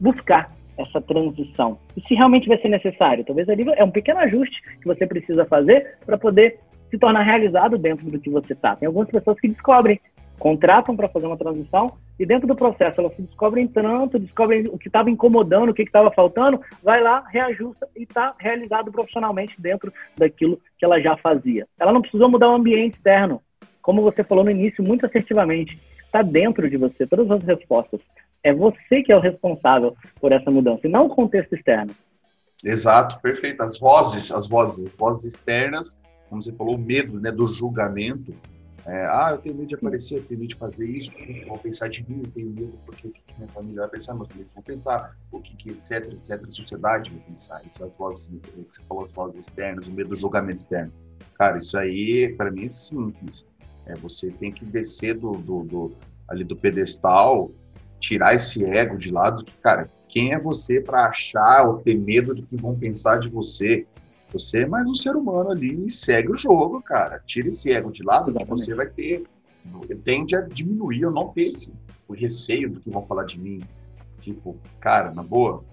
buscar 0.00 0.50
essa 0.78 1.00
transição. 1.00 1.78
E 1.94 2.00
se 2.02 2.14
realmente 2.14 2.48
vai 2.48 2.58
ser 2.58 2.68
necessário, 2.68 3.24
talvez 3.24 3.48
ali 3.50 3.66
é 3.76 3.84
um 3.84 3.90
pequeno 3.90 4.20
ajuste 4.20 4.62
que 4.80 4.86
você 4.86 5.06
precisa 5.06 5.44
fazer 5.44 5.98
para 6.04 6.18
poder 6.18 6.58
se 6.90 6.98
tornar 6.98 7.22
realizado 7.22 7.76
dentro 7.78 8.10
do 8.10 8.18
que 8.18 8.30
você 8.30 8.52
está. 8.52 8.76
Tem 8.76 8.86
algumas 8.86 9.08
pessoas 9.08 9.38
que 9.40 9.48
descobrem, 9.48 10.00
contratam 10.38 10.96
para 10.96 11.08
fazer 11.08 11.26
uma 11.26 11.36
transição 11.36 11.92
e 12.18 12.24
dentro 12.24 12.46
do 12.46 12.56
processo 12.56 13.00
elas 13.00 13.14
se 13.14 13.22
descobrem 13.22 13.66
tanto, 13.66 14.18
descobrem 14.18 14.66
o 14.68 14.78
que 14.78 14.88
estava 14.88 15.10
incomodando, 15.10 15.70
o 15.70 15.74
que 15.74 15.82
estava 15.82 16.10
faltando, 16.10 16.60
vai 16.82 17.02
lá, 17.02 17.24
reajusta 17.28 17.88
e 17.96 18.02
está 18.02 18.34
realizado 18.38 18.90
profissionalmente 18.90 19.60
dentro 19.60 19.92
daquilo 20.16 20.60
que 20.78 20.84
ela 20.84 21.00
já 21.00 21.16
fazia. 21.16 21.66
Ela 21.78 21.92
não 21.92 22.00
precisou 22.00 22.30
mudar 22.30 22.50
o 22.50 22.54
ambiente 22.54 22.94
externo, 22.94 23.42
como 23.82 24.02
você 24.02 24.24
falou 24.24 24.44
no 24.44 24.50
início, 24.50 24.82
muito 24.82 25.04
assertivamente. 25.04 25.80
Está 26.04 26.22
dentro 26.22 26.68
de 26.68 26.76
você, 26.76 27.06
todas 27.06 27.30
as 27.30 27.42
respostas. 27.42 28.00
É 28.42 28.52
você 28.52 29.02
que 29.02 29.12
é 29.12 29.16
o 29.16 29.20
responsável 29.20 29.94
por 30.20 30.32
essa 30.32 30.50
mudança 30.50 30.86
e 30.86 30.90
não 30.90 31.06
o 31.06 31.10
contexto 31.10 31.54
externo. 31.54 31.92
Exato, 32.64 33.20
perfeito. 33.20 33.62
As 33.62 33.78
vozes, 33.78 34.32
as 34.32 34.48
vozes, 34.48 34.86
as 34.86 34.96
vozes 34.96 35.34
externas 35.34 35.98
como 36.28 36.42
você 36.42 36.52
falou, 36.52 36.74
o 36.74 36.78
medo 36.78 37.20
né, 37.20 37.30
do 37.30 37.46
julgamento. 37.46 38.34
É, 38.84 39.04
ah, 39.06 39.30
eu 39.32 39.38
tenho 39.38 39.56
medo 39.56 39.66
de 39.66 39.74
aparecer, 39.74 40.18
eu 40.18 40.22
tenho 40.22 40.40
medo 40.40 40.50
de 40.50 40.56
fazer 40.56 40.88
isso, 40.88 41.10
vão 41.48 41.58
pensar 41.58 41.88
de 41.88 42.08
mim, 42.08 42.22
eu 42.24 42.30
tenho 42.30 42.50
medo 42.50 42.78
porque 42.86 43.08
que 43.08 43.22
minha 43.36 43.48
família 43.48 43.80
vai 43.80 43.88
pensar, 43.90 44.14
meus 44.14 44.30
amigos 44.30 44.52
vão 44.54 44.62
pensar, 44.62 45.16
o 45.32 45.40
que, 45.40 45.56
que 45.56 45.70
etc, 45.70 46.12
etc, 46.12 46.40
a 46.48 46.52
sociedade 46.52 47.10
vai 47.10 47.20
pensar. 47.20 47.62
Isso, 47.68 47.84
as 47.84 47.96
vozes, 47.96 48.28
que 48.28 48.66
você 48.70 48.82
falou, 48.88 49.04
as 49.04 49.10
vozes 49.10 49.40
externas, 49.40 49.88
o 49.88 49.90
medo 49.90 50.10
do 50.10 50.14
julgamento 50.14 50.58
externo. 50.58 50.92
Cara, 51.34 51.58
isso 51.58 51.76
aí, 51.76 52.32
para 52.36 52.50
mim, 52.50 52.66
é 52.66 52.70
simples. 52.70 53.44
É, 53.86 53.94
você 53.94 54.30
tem 54.30 54.52
que 54.52 54.64
descer 54.64 55.18
do, 55.18 55.32
do, 55.32 55.64
do, 55.64 55.96
ali 56.28 56.44
do 56.44 56.56
pedestal, 56.56 57.50
tirar 57.98 58.34
esse 58.34 58.64
ego 58.64 58.96
de 58.96 59.10
lado, 59.10 59.44
que, 59.44 59.52
cara, 59.58 59.90
quem 60.08 60.32
é 60.32 60.38
você 60.38 60.80
para 60.80 61.06
achar 61.06 61.68
ou 61.68 61.78
ter 61.78 61.96
medo 61.96 62.34
do 62.34 62.42
que 62.42 62.56
vão 62.56 62.78
pensar 62.78 63.18
de 63.18 63.28
você? 63.28 63.86
Você 64.32 64.62
é 64.62 64.66
mais 64.66 64.88
um 64.88 64.94
ser 64.94 65.14
humano 65.14 65.50
ali 65.50 65.86
e 65.86 65.90
segue 65.90 66.32
o 66.32 66.36
jogo, 66.36 66.82
cara. 66.82 67.22
Tira 67.24 67.48
esse 67.48 67.72
ego 67.72 67.92
de 67.92 68.02
lado 68.02 68.34
que 68.34 68.44
você 68.44 68.74
vai 68.74 68.86
ter. 68.86 69.24
Tende 70.04 70.36
a 70.36 70.40
diminuir 70.40 71.06
ou 71.06 71.12
não 71.12 71.28
ter 71.28 71.48
esse, 71.48 71.72
o 72.08 72.12
receio 72.12 72.70
do 72.70 72.80
que 72.80 72.90
vão 72.90 73.04
falar 73.04 73.24
de 73.24 73.38
mim. 73.38 73.62
Tipo, 74.20 74.56
cara, 74.80 75.12
na 75.12 75.22
boa, 75.22 75.64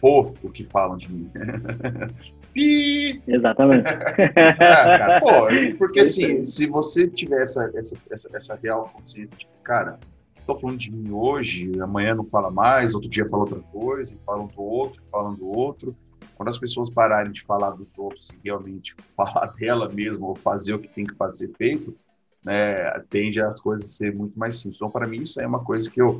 for 0.00 0.32
o 0.42 0.50
que 0.50 0.64
falam 0.64 0.96
de 0.96 1.12
mim. 1.12 1.30
Pi! 2.52 3.22
Exatamente. 3.26 3.86
é, 3.86 4.52
cara, 4.54 5.20
pô, 5.20 5.46
porque 5.78 6.00
assim, 6.00 6.42
se 6.42 6.66
você 6.66 7.06
tiver 7.08 7.42
essa, 7.42 7.70
essa, 7.74 7.96
essa, 8.10 8.28
essa 8.36 8.58
real 8.60 8.90
consciência, 8.92 9.36
tipo, 9.36 9.52
cara, 9.62 10.00
tô 10.46 10.56
falando 10.56 10.78
de 10.78 10.90
mim 10.90 11.12
hoje, 11.12 11.70
amanhã 11.80 12.14
não 12.14 12.24
fala 12.24 12.50
mais, 12.50 12.94
outro 12.94 13.08
dia 13.08 13.28
fala 13.28 13.44
outra 13.44 13.60
coisa, 13.72 14.16
falam 14.26 14.48
do 14.48 14.62
outro, 14.62 15.00
falam 15.12 15.34
do 15.34 15.46
outro 15.46 15.94
quando 16.40 16.48
as 16.48 16.56
pessoas 16.56 16.88
pararem 16.88 17.32
de 17.32 17.44
falar 17.44 17.72
dos 17.72 17.98
outros 17.98 18.30
e 18.30 18.40
realmente 18.42 18.96
falar 19.14 19.48
dela 19.48 19.90
mesmo 19.90 20.28
ou 20.28 20.34
fazer 20.34 20.72
o 20.72 20.78
que 20.78 20.88
tem 20.88 21.04
que 21.04 21.14
fazer 21.14 21.52
feito, 21.58 21.94
né, 22.42 22.98
tende 23.10 23.42
as 23.42 23.60
coisas 23.60 23.90
a 23.90 23.92
ser 23.92 24.14
muito 24.14 24.38
mais 24.38 24.56
simples. 24.56 24.76
Então, 24.76 24.90
para 24.90 25.06
mim, 25.06 25.24
isso 25.24 25.38
é 25.38 25.46
uma 25.46 25.62
coisa 25.62 25.90
que 25.90 26.00
eu. 26.00 26.18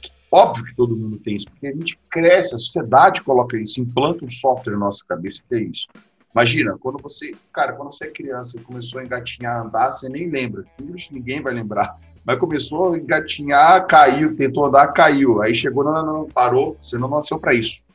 Que, 0.00 0.12
óbvio 0.30 0.64
que 0.64 0.76
todo 0.76 0.96
mundo 0.96 1.18
tem 1.18 1.34
isso, 1.34 1.50
porque 1.50 1.66
a 1.66 1.72
gente 1.72 1.98
cresce, 2.08 2.54
a 2.54 2.58
sociedade 2.58 3.20
coloca 3.24 3.58
isso, 3.58 3.80
implanta 3.80 4.24
um 4.24 4.30
software 4.30 4.74
na 4.74 4.78
nossa 4.78 5.04
cabeça 5.04 5.42
que 5.48 5.56
é 5.56 5.60
isso. 5.60 5.88
Imagina, 6.32 6.78
quando 6.78 7.02
você, 7.02 7.32
cara, 7.52 7.72
quando 7.72 7.92
você 7.92 8.04
é 8.04 8.10
criança 8.12 8.56
e 8.56 8.62
começou 8.62 9.00
a 9.00 9.04
engatinhar, 9.04 9.66
andar, 9.66 9.92
você 9.92 10.08
nem 10.08 10.30
lembra. 10.30 10.64
Ninguém 11.10 11.42
vai 11.42 11.52
lembrar. 11.52 11.98
Mas 12.24 12.38
começou 12.38 12.94
a 12.94 12.96
engatinhar, 12.96 13.84
caiu, 13.88 14.36
tentou 14.36 14.66
andar, 14.66 14.86
caiu. 14.92 15.42
Aí 15.42 15.52
chegou, 15.52 15.82
não, 15.82 15.94
não, 15.94 16.12
não, 16.12 16.28
parou, 16.28 16.76
você 16.80 16.96
não 16.96 17.08
nasceu 17.08 17.40
para 17.40 17.54
isso. 17.54 17.87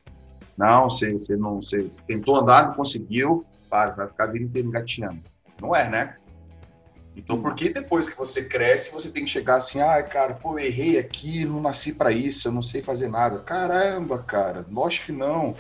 Não, 0.58 0.90
você, 0.90 1.14
você 1.14 1.36
não 1.36 1.58
você 1.58 1.88
tentou 2.06 2.38
andar, 2.38 2.68
não 2.68 2.74
conseguiu, 2.76 3.46
para, 3.70 3.92
vai 3.92 4.08
ficar 4.08 4.26
a 4.26 4.32
vida 4.32 4.46
inteira 4.46 4.68
engatinhando. 4.68 5.22
Não 5.60 5.76
é, 5.76 5.90
né? 5.90 6.16
Então, 7.16 7.42
por 7.42 7.54
que 7.54 7.70
depois 7.70 8.10
que 8.10 8.18
você 8.18 8.46
cresce, 8.46 8.92
você 8.92 9.10
tem 9.10 9.24
que 9.26 9.32
chegar 9.32 9.56
assim, 9.56 9.80
ah, 9.80 10.02
cara, 10.02 10.34
pô, 10.34 10.58
eu 10.58 10.66
errei 10.66 10.98
aqui, 10.98 11.46
não 11.46 11.62
nasci 11.62 11.94
para 11.94 12.12
isso, 12.12 12.48
eu 12.48 12.52
não 12.52 12.62
sei 12.62 12.82
fazer 12.82 13.08
nada. 13.08 13.40
Caramba, 13.40 14.18
cara, 14.20 14.66
lógico 14.72 15.08
que 15.08 15.12
não. 15.12 15.56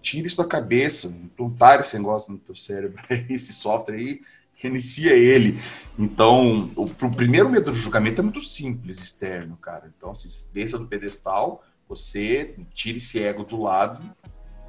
Tira 0.00 0.26
isso 0.26 0.36
da 0.36 0.44
cabeça, 0.44 1.08
implantar 1.08 1.80
esse 1.80 1.96
negócio 1.96 2.32
no 2.32 2.38
teu 2.38 2.54
cérebro, 2.54 3.02
esse 3.28 3.52
software 3.52 3.96
aí, 3.96 4.20
reinicia 4.54 5.12
ele. 5.12 5.60
Então, 5.98 6.70
o, 6.76 6.84
o 6.84 7.14
primeiro 7.14 7.48
método 7.48 7.72
de 7.72 7.82
julgamento 7.82 8.20
é 8.20 8.24
muito 8.24 8.42
simples, 8.42 9.00
externo, 9.00 9.56
cara. 9.56 9.92
Então, 9.96 10.14
se 10.14 10.28
assim, 10.28 10.50
desça 10.52 10.78
do 10.78 10.86
pedestal, 10.86 11.64
você 11.88 12.54
tira 12.74 12.98
esse 12.98 13.22
ego 13.22 13.44
do 13.44 13.60
lado 13.60 14.08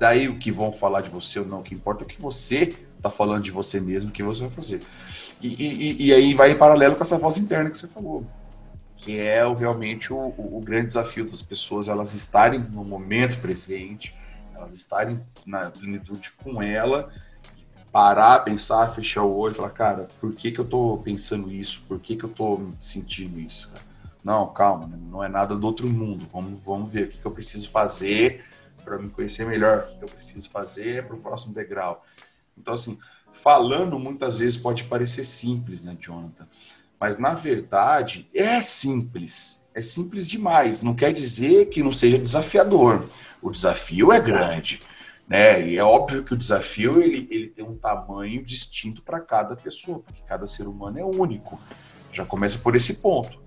Daí 0.03 0.27
o 0.27 0.37
que 0.37 0.51
vão 0.51 0.69
falar 0.69 0.99
de 0.99 1.09
você 1.09 1.39
ou 1.39 1.45
não, 1.45 1.61
o 1.61 1.63
que 1.63 1.73
importa 1.73 2.03
é 2.03 2.05
o 2.05 2.07
que 2.09 2.21
você 2.21 2.75
está 2.97 3.09
falando 3.09 3.41
de 3.41 3.51
você 3.51 3.79
mesmo, 3.79 4.09
o 4.09 4.11
que 4.11 4.21
você 4.21 4.41
vai 4.41 4.49
fazer. 4.49 4.81
E, 5.41 5.47
e, 5.47 6.07
e, 6.07 6.13
aí 6.13 6.33
vai 6.33 6.51
em 6.51 6.57
paralelo 6.57 6.97
com 6.97 7.03
essa 7.03 7.17
voz 7.17 7.37
interna 7.37 7.69
que 7.69 7.77
você 7.77 7.87
falou, 7.87 8.27
que 8.97 9.17
é 9.17 9.45
o, 9.45 9.53
realmente 9.53 10.11
o, 10.11 10.17
o, 10.17 10.57
o 10.57 10.59
grande 10.59 10.87
desafio 10.87 11.23
das 11.23 11.41
pessoas, 11.41 11.87
elas 11.87 12.13
estarem 12.13 12.59
no 12.59 12.83
momento 12.83 13.39
presente, 13.39 14.13
elas 14.53 14.73
estarem 14.73 15.21
na 15.45 15.71
plenitude 15.71 16.33
com 16.43 16.61
ela, 16.61 17.09
parar, 17.89 18.39
pensar, 18.39 18.93
fechar 18.93 19.23
o 19.23 19.33
olho 19.33 19.53
e 19.53 19.55
falar, 19.55 19.69
cara, 19.69 20.09
por 20.19 20.33
que, 20.33 20.51
que 20.51 20.59
eu 20.59 20.65
estou 20.65 20.97
pensando 20.97 21.49
isso? 21.49 21.81
Por 21.87 21.97
que, 21.97 22.17
que 22.17 22.25
eu 22.25 22.29
estou 22.29 22.73
sentindo 22.77 23.39
isso? 23.39 23.69
Cara? 23.69 23.85
Não, 24.21 24.47
calma, 24.47 24.85
não 25.09 25.23
é 25.23 25.29
nada 25.29 25.55
do 25.55 25.65
outro 25.65 25.87
mundo. 25.87 26.27
Vamos, 26.29 26.61
vamos 26.61 26.91
ver 26.91 27.05
o 27.05 27.07
que, 27.07 27.19
que 27.19 27.25
eu 27.25 27.31
preciso 27.31 27.69
fazer 27.69 28.43
para 28.83 28.97
me 28.97 29.09
conhecer 29.09 29.45
melhor, 29.45 29.87
o 29.89 29.97
que 29.97 30.03
eu 30.03 30.09
preciso 30.09 30.49
fazer 30.49 31.05
para 31.05 31.15
o 31.15 31.19
próximo 31.19 31.53
degrau. 31.53 32.05
Então, 32.57 32.73
assim, 32.73 32.99
falando 33.31 33.99
muitas 33.99 34.39
vezes 34.39 34.57
pode 34.57 34.83
parecer 34.83 35.23
simples, 35.23 35.81
né, 35.83 35.97
Jonathan? 35.99 36.47
Mas 36.99 37.17
na 37.17 37.33
verdade 37.33 38.29
é 38.33 38.61
simples, 38.61 39.67
é 39.73 39.81
simples 39.81 40.27
demais. 40.27 40.81
Não 40.81 40.95
quer 40.95 41.11
dizer 41.11 41.65
que 41.69 41.83
não 41.83 41.91
seja 41.91 42.17
desafiador. 42.17 43.09
O 43.41 43.51
desafio 43.51 44.13
é 44.13 44.21
grande, 44.21 44.81
né? 45.27 45.67
E 45.67 45.77
é 45.77 45.83
óbvio 45.83 46.23
que 46.23 46.33
o 46.33 46.37
desafio 46.37 47.01
ele, 47.01 47.27
ele 47.29 47.47
tem 47.47 47.65
um 47.65 47.75
tamanho 47.75 48.41
distinto 48.45 49.01
para 49.01 49.19
cada 49.19 49.55
pessoa, 49.55 49.99
porque 49.99 50.21
cada 50.25 50.47
ser 50.47 50.65
humano 50.65 50.97
é 50.97 51.03
único. 51.03 51.59
Já 52.13 52.25
começa 52.25 52.57
por 52.59 52.75
esse 52.75 52.95
ponto 52.95 53.42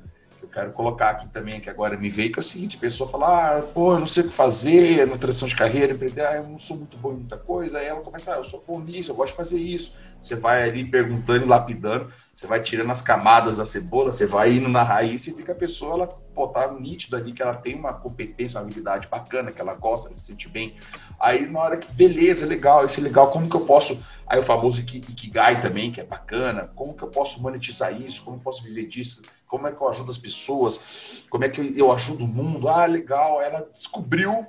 quero 0.57 0.73
colocar 0.73 1.11
aqui 1.11 1.29
também, 1.29 1.61
que 1.61 1.69
agora 1.69 1.99
me 1.99 2.09
veio, 2.09 2.33
que 2.33 2.39
é 2.39 2.41
o 2.41 2.43
seguinte, 2.43 2.79
a 2.79 2.81
pessoa 2.81 3.11
fala, 3.11 3.59
ah, 3.59 3.63
pô, 3.63 3.93
eu 3.93 4.01
não 4.01 4.07
sei 4.07 4.23
o 4.23 4.29
que 4.29 4.35
fazer 4.35 5.07
na 5.07 5.19
transição 5.19 5.47
de 5.47 5.55
carreira, 5.55 5.93
empreender, 5.93 6.23
ah, 6.23 6.37
eu 6.37 6.45
não 6.45 6.59
sou 6.59 6.79
muito 6.79 6.97
bom 6.97 7.13
em 7.13 7.17
muita 7.17 7.37
coisa, 7.37 7.79
aí 7.79 7.87
ela 7.87 8.01
começa, 8.01 8.33
ah, 8.33 8.39
eu 8.39 8.45
sou 8.45 8.65
bom 8.67 8.81
nisso, 8.81 9.11
eu 9.11 9.15
gosto 9.15 9.33
de 9.33 9.37
fazer 9.37 9.61
isso. 9.61 9.95
Você 10.19 10.35
vai 10.35 10.67
ali 10.67 10.83
perguntando 10.83 11.45
e 11.45 11.47
lapidando, 11.47 12.11
você 12.33 12.47
vai 12.47 12.63
tirando 12.63 12.91
as 12.91 13.03
camadas 13.03 13.59
da 13.59 13.67
cebola, 13.67 14.11
você 14.11 14.27
vai 14.27 14.55
indo 14.55 14.67
na 14.67 14.83
raiz 14.83 15.27
e 15.27 15.35
fica 15.35 15.53
a 15.53 15.55
pessoa, 15.55 15.93
ela 15.93 16.07
pô, 16.07 16.49
tá 16.49 16.73
nítido 16.73 17.17
ali 17.17 17.35
que 17.35 17.43
ela 17.43 17.55
tem 17.55 17.75
uma 17.75 17.93
competência, 17.93 18.59
uma 18.59 18.65
habilidade 18.65 19.09
bacana, 19.09 19.53
que 19.53 19.61
ela 19.61 19.75
gosta, 19.75 20.09
ela 20.09 20.17
se 20.17 20.25
sente 20.25 20.49
bem. 20.49 20.75
Aí 21.21 21.47
na 21.47 21.61
hora 21.61 21.77
que, 21.77 21.93
beleza, 21.93 22.47
legal, 22.47 22.83
esse 22.87 22.99
é 22.99 23.03
legal, 23.03 23.31
como 23.31 23.49
que 23.49 23.57
eu 23.57 23.67
posso. 23.67 24.03
Aí 24.27 24.39
o 24.39 24.43
famoso 24.43 24.81
Ikigai 24.81 25.61
também, 25.61 25.93
que 25.93 26.01
é 26.01 26.05
bacana, 26.05 26.71
como 26.75 26.95
que 26.95 27.03
eu 27.03 27.09
posso 27.09 27.43
monetizar 27.43 28.01
isso, 28.01 28.25
como 28.25 28.39
eu 28.39 28.41
posso 28.41 28.63
viver 28.63 28.87
disso, 28.87 29.21
como 29.47 29.67
é 29.67 29.73
que 29.73 29.81
eu 29.81 29.89
ajudo 29.89 30.11
as 30.11 30.19
pessoas, 30.19 31.25
como 31.31 31.45
é 31.45 31.49
que 31.49 31.75
eu 31.77 31.93
ajudo 31.93 32.25
o 32.25 32.29
mundo. 32.29 32.69
Ah, 32.69 32.87
legal, 32.87 33.41
ela 33.41 33.69
descobriu 33.73 34.47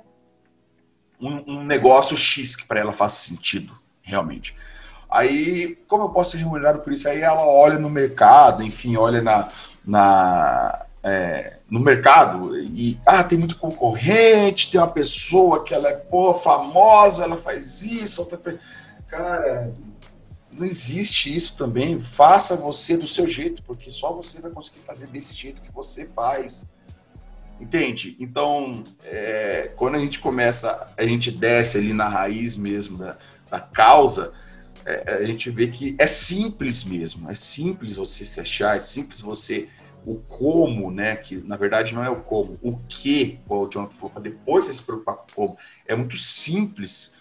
um, 1.20 1.58
um 1.58 1.64
negócio 1.64 2.16
X 2.16 2.56
que 2.56 2.66
para 2.66 2.80
ela 2.80 2.92
faz 2.92 3.12
sentido, 3.12 3.72
realmente. 4.02 4.56
Aí, 5.10 5.76
como 5.88 6.04
eu 6.04 6.10
posso 6.10 6.32
ser 6.32 6.38
remunerado 6.38 6.80
por 6.80 6.92
isso? 6.92 7.08
Aí 7.08 7.22
ela 7.22 7.46
olha 7.46 7.78
no 7.78 7.88
mercado, 7.88 8.62
enfim, 8.62 8.96
olha 8.96 9.22
na, 9.22 9.48
na, 9.84 10.84
é, 11.02 11.56
no 11.68 11.80
mercado 11.80 12.58
e, 12.58 13.00
ah, 13.06 13.24
tem 13.24 13.38
muito 13.38 13.56
concorrente, 13.56 14.70
tem 14.70 14.80
uma 14.80 14.88
pessoa 14.88 15.64
que 15.64 15.72
ela 15.72 15.88
é, 15.88 15.94
pô, 15.94 16.34
famosa, 16.34 17.24
ela 17.24 17.36
faz 17.36 17.82
isso, 17.82 18.20
outra... 18.20 18.58
cara, 19.08 19.72
não 20.58 20.66
existe 20.66 21.34
isso 21.34 21.56
também. 21.56 21.98
Faça 21.98 22.56
você 22.56 22.96
do 22.96 23.06
seu 23.06 23.26
jeito, 23.26 23.62
porque 23.62 23.90
só 23.90 24.12
você 24.12 24.40
vai 24.40 24.50
conseguir 24.50 24.80
fazer 24.80 25.06
desse 25.06 25.34
jeito 25.34 25.62
que 25.62 25.72
você 25.72 26.06
faz. 26.06 26.68
Entende? 27.60 28.16
Então, 28.20 28.84
é, 29.04 29.72
quando 29.76 29.96
a 29.96 29.98
gente 29.98 30.20
começa, 30.20 30.92
a 30.96 31.02
gente 31.04 31.30
desce 31.30 31.78
ali 31.78 31.92
na 31.92 32.08
raiz 32.08 32.56
mesmo 32.56 32.98
da, 32.98 33.18
da 33.50 33.60
causa, 33.60 34.32
é, 34.84 35.14
a 35.14 35.24
gente 35.24 35.50
vê 35.50 35.68
que 35.68 35.96
é 35.98 36.06
simples 36.06 36.84
mesmo, 36.84 37.28
é 37.30 37.34
simples 37.34 37.96
você 37.96 38.24
se 38.24 38.40
achar, 38.40 38.76
é 38.76 38.80
simples 38.80 39.20
você 39.20 39.68
o 40.06 40.16
como, 40.16 40.90
né? 40.90 41.16
Que 41.16 41.36
na 41.36 41.56
verdade 41.56 41.94
não 41.94 42.04
é 42.04 42.08
o 42.08 42.20
como, 42.22 42.58
o 42.62 42.78
que, 42.88 43.40
o 43.48 43.68
Jonathan 43.68 43.94
falou, 43.94 44.10
para 44.10 44.22
depois 44.22 44.64
você 44.64 44.74
se 44.74 44.82
preocupar 44.82 45.16
com 45.16 45.26
como. 45.34 45.58
É 45.84 45.96
muito 45.96 46.16
simples, 46.16 47.14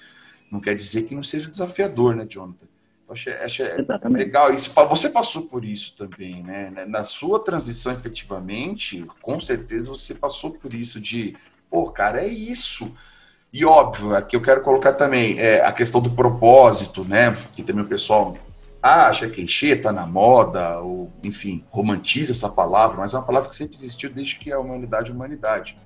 não 0.51 0.61
quer 0.61 0.75
dizer 0.75 1.03
que 1.03 1.15
não 1.15 1.23
seja 1.23 1.49
desafiador, 1.49 2.15
né, 2.15 2.25
Jonathan? 2.29 2.66
Achei, 3.09 3.33
achei 3.33 3.65
legal 4.09 4.53
isso. 4.53 4.73
Você 4.89 5.09
passou 5.09 5.43
por 5.43 5.63
isso 5.63 5.95
também, 5.95 6.43
né? 6.43 6.85
Na 6.87 7.03
sua 7.05 7.39
transição, 7.39 7.93
efetivamente, 7.93 9.05
com 9.21 9.39
certeza 9.39 9.89
você 9.89 10.13
passou 10.13 10.51
por 10.51 10.73
isso 10.73 10.99
de, 10.99 11.35
pô, 11.69 11.89
cara, 11.89 12.21
é 12.21 12.27
isso. 12.27 12.95
E 13.51 13.63
óbvio, 13.63 14.13
aqui 14.13 14.35
eu 14.35 14.41
quero 14.41 14.61
colocar 14.61 14.93
também 14.93 15.39
é, 15.39 15.65
a 15.65 15.71
questão 15.71 16.01
do 16.01 16.11
propósito, 16.11 17.05
né? 17.05 17.37
Que 17.55 17.63
também 17.63 17.83
o 17.83 17.87
pessoal 17.87 18.37
acha 18.81 19.29
que 19.29 19.41
encher 19.41 19.77
está 19.77 19.91
na 19.91 20.05
moda, 20.05 20.79
ou 20.79 21.11
enfim, 21.23 21.63
romantiza 21.69 22.33
essa 22.33 22.49
palavra, 22.49 22.97
mas 22.97 23.13
é 23.13 23.17
uma 23.17 23.25
palavra 23.25 23.49
que 23.49 23.55
sempre 23.55 23.75
existiu 23.75 24.09
desde 24.09 24.35
que 24.35 24.51
a 24.51 24.59
humanidade 24.59 25.11
é 25.11 25.13
humanidade. 25.13 25.77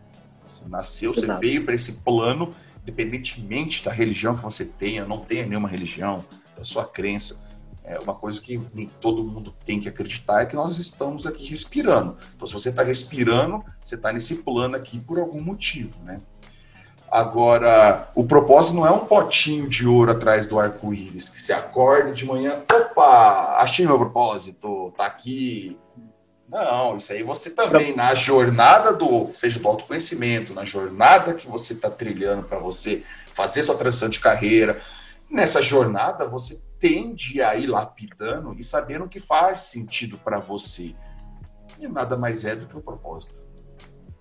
Você 0.46 0.64
nasceu, 0.68 1.12
Exato. 1.12 1.28
você 1.28 1.40
veio 1.40 1.64
para 1.64 1.76
esse 1.76 2.02
plano, 2.02 2.54
independentemente 2.82 3.86
da 3.86 3.92
religião 3.92 4.36
que 4.36 4.44
você 4.44 4.66
tenha, 4.66 5.06
não 5.06 5.20
tenha 5.20 5.46
nenhuma 5.46 5.70
religião, 5.70 6.26
da 6.58 6.64
sua 6.64 6.86
crença. 6.86 7.44
É 7.84 7.98
uma 8.00 8.14
coisa 8.14 8.40
que 8.40 8.62
nem 8.74 8.88
todo 9.02 9.24
mundo 9.24 9.54
tem 9.66 9.80
que 9.80 9.90
acreditar 9.90 10.44
é 10.44 10.46
que 10.46 10.56
nós 10.56 10.78
estamos 10.78 11.26
aqui 11.26 11.50
respirando. 11.50 12.18
Então, 12.36 12.48
se 12.48 12.54
você 12.54 12.70
está 12.70 12.84
respirando, 12.84 13.64
você 13.84 13.96
está 13.96 14.14
nesse 14.14 14.36
plano 14.38 14.76
aqui 14.76 15.00
por 15.00 15.20
algum 15.20 15.42
motivo, 15.42 16.02
né? 16.04 16.22
Agora, 17.12 18.10
o 18.16 18.24
propósito 18.24 18.76
não 18.76 18.88
é 18.88 18.92
um 18.92 19.06
potinho 19.06 19.68
de 19.68 19.86
ouro 19.86 20.12
atrás 20.12 20.48
do 20.48 20.58
arco-íris, 20.58 21.28
que 21.28 21.42
se 21.42 21.52
acorda 21.52 22.14
de 22.14 22.26
manhã, 22.26 22.62
opa, 22.72 23.58
achei 23.58 23.86
meu 23.86 23.98
propósito, 23.98 24.94
tá 24.96 25.08
aqui. 25.08 25.78
Não, 26.48 26.96
isso 26.96 27.12
aí 27.12 27.22
você 27.22 27.50
também, 27.50 27.94
na 27.94 28.16
jornada 28.16 28.94
do, 28.94 29.30
seja 29.34 29.60
do 29.60 29.68
autoconhecimento, 29.68 30.54
na 30.54 30.64
jornada 30.64 31.34
que 31.34 31.50
você 31.50 31.74
está 31.74 31.90
trilhando 31.90 32.44
para 32.44 32.60
você 32.60 33.04
fazer 33.34 33.64
sua 33.64 33.76
transição 33.76 34.08
de 34.08 34.20
carreira, 34.20 34.80
nessa 35.32 35.62
jornada 35.62 36.28
você 36.28 36.62
tende 36.80 37.42
a 37.42 37.56
ir 37.56 37.68
lapidando 37.68 38.56
e 38.58 38.64
sabendo 38.64 39.06
o 39.06 39.10
que 39.10 39.20
faz 39.20 39.62
sentido 39.62 40.18
para 40.18 40.40
você. 40.40 40.94
E 41.80 41.88
nada 41.88 42.18
mais 42.18 42.46
é 42.46 42.56
do 42.56 42.68
que 42.68 42.78
o 42.78 42.82
propósito. 42.82 43.36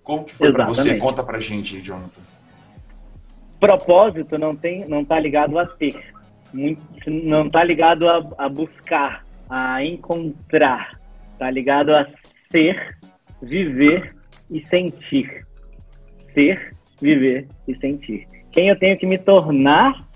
Como 0.02 0.24
que 0.24 0.34
foi 0.34 0.52
para 0.52 0.66
você? 0.66 0.96
Conta 0.96 1.22
pra 1.22 1.40
gente, 1.40 1.80
Jonathan 1.80 2.20
propósito 3.60 4.38
não 4.38 4.56
tem, 4.56 4.88
não 4.88 5.02
está 5.02 5.20
ligado 5.20 5.58
a 5.58 5.66
ter, 5.66 5.94
não 7.06 7.46
está 7.46 7.62
ligado 7.62 8.08
a, 8.08 8.26
a, 8.38 8.48
buscar, 8.48 9.24
a 9.48 9.84
encontrar, 9.84 10.98
está 11.34 11.50
ligado 11.50 11.94
a 11.94 12.08
ser, 12.50 12.96
viver 13.42 14.16
e 14.50 14.66
sentir, 14.66 15.46
ser, 16.32 16.74
viver 17.00 17.46
e 17.68 17.76
sentir. 17.76 18.26
Quem 18.50 18.68
eu 18.68 18.78
tenho 18.78 18.96
que 18.96 19.06
me 19.06 19.18
tornar 19.18 20.08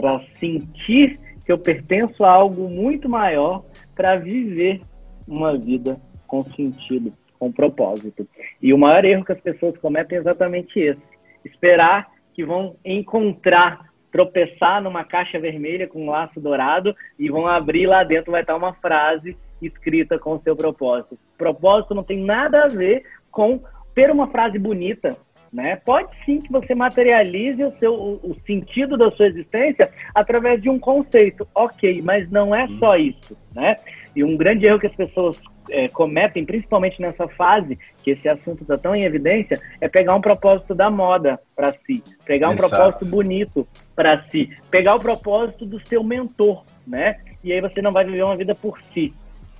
para 0.00 0.18
sentir 0.38 1.20
que 1.44 1.52
eu 1.52 1.58
pertenço 1.58 2.24
a 2.24 2.30
algo 2.30 2.70
muito 2.70 3.06
maior 3.06 3.62
para 3.94 4.16
viver 4.16 4.80
uma 5.28 5.58
vida 5.58 6.00
com 6.26 6.42
sentido, 6.42 7.12
com 7.38 7.52
propósito. 7.52 8.26
E 8.62 8.72
o 8.72 8.78
maior 8.78 9.04
erro 9.04 9.24
que 9.24 9.32
as 9.32 9.40
pessoas 9.40 9.76
cometem 9.76 10.16
é 10.16 10.20
exatamente 10.22 10.80
esse: 10.80 11.02
esperar 11.44 12.08
que 12.32 12.42
vão 12.42 12.76
encontrar, 12.82 13.90
tropeçar 14.10 14.82
numa 14.82 15.04
caixa 15.04 15.38
vermelha 15.38 15.86
com 15.86 16.06
um 16.06 16.10
laço 16.10 16.40
dourado 16.40 16.96
e 17.18 17.28
vão 17.28 17.46
abrir 17.46 17.86
lá 17.86 18.02
dentro, 18.02 18.32
vai 18.32 18.40
estar 18.40 18.56
uma 18.56 18.72
frase 18.74 19.36
escrita 19.60 20.18
com 20.18 20.36
o 20.36 20.40
seu 20.42 20.56
propósito. 20.56 21.18
Propósito 21.36 21.94
não 21.94 22.02
tem 22.02 22.24
nada 22.24 22.64
a 22.64 22.68
ver 22.68 23.04
com 23.30 23.60
ter 23.94 24.10
uma 24.10 24.28
frase 24.28 24.58
bonita, 24.58 25.14
né? 25.52 25.76
Pode 25.76 26.08
sim 26.24 26.40
que 26.40 26.50
você 26.50 26.74
materialize 26.74 27.62
o, 27.62 27.72
seu, 27.78 27.94
o, 27.94 28.14
o 28.22 28.36
sentido 28.46 28.96
da 28.96 29.10
sua 29.10 29.26
existência 29.26 29.90
através 30.14 30.62
de 30.62 30.70
um 30.70 30.78
conceito, 30.78 31.46
ok, 31.54 32.00
mas 32.02 32.30
não 32.30 32.54
é 32.54 32.68
só 32.78 32.96
isso, 32.96 33.36
né? 33.54 33.76
E 34.14 34.22
um 34.22 34.36
grande 34.36 34.66
erro 34.66 34.78
que 34.78 34.86
as 34.86 34.94
pessoas 34.94 35.40
é, 35.70 35.88
cometem, 35.88 36.44
principalmente 36.44 37.00
nessa 37.00 37.28
fase, 37.28 37.78
que 38.02 38.10
esse 38.10 38.28
assunto 38.28 38.62
está 38.62 38.76
tão 38.76 38.94
em 38.94 39.04
evidência, 39.04 39.60
é 39.80 39.88
pegar 39.88 40.14
um 40.14 40.20
propósito 40.20 40.74
da 40.74 40.90
moda 40.90 41.40
para 41.54 41.72
si, 41.72 42.02
pegar 42.24 42.48
um 42.48 42.52
Exato. 42.52 42.70
propósito 42.70 43.06
bonito 43.06 43.66
para 43.94 44.18
si, 44.30 44.50
pegar 44.70 44.94
o 44.94 45.00
propósito 45.00 45.64
do 45.66 45.84
seu 45.86 46.02
mentor, 46.02 46.64
né? 46.86 47.18
E 47.42 47.52
aí 47.52 47.60
você 47.60 47.80
não 47.80 47.92
vai 47.92 48.04
viver 48.04 48.22
uma 48.22 48.36
vida 48.36 48.54
por 48.54 48.80
si, 48.92 49.12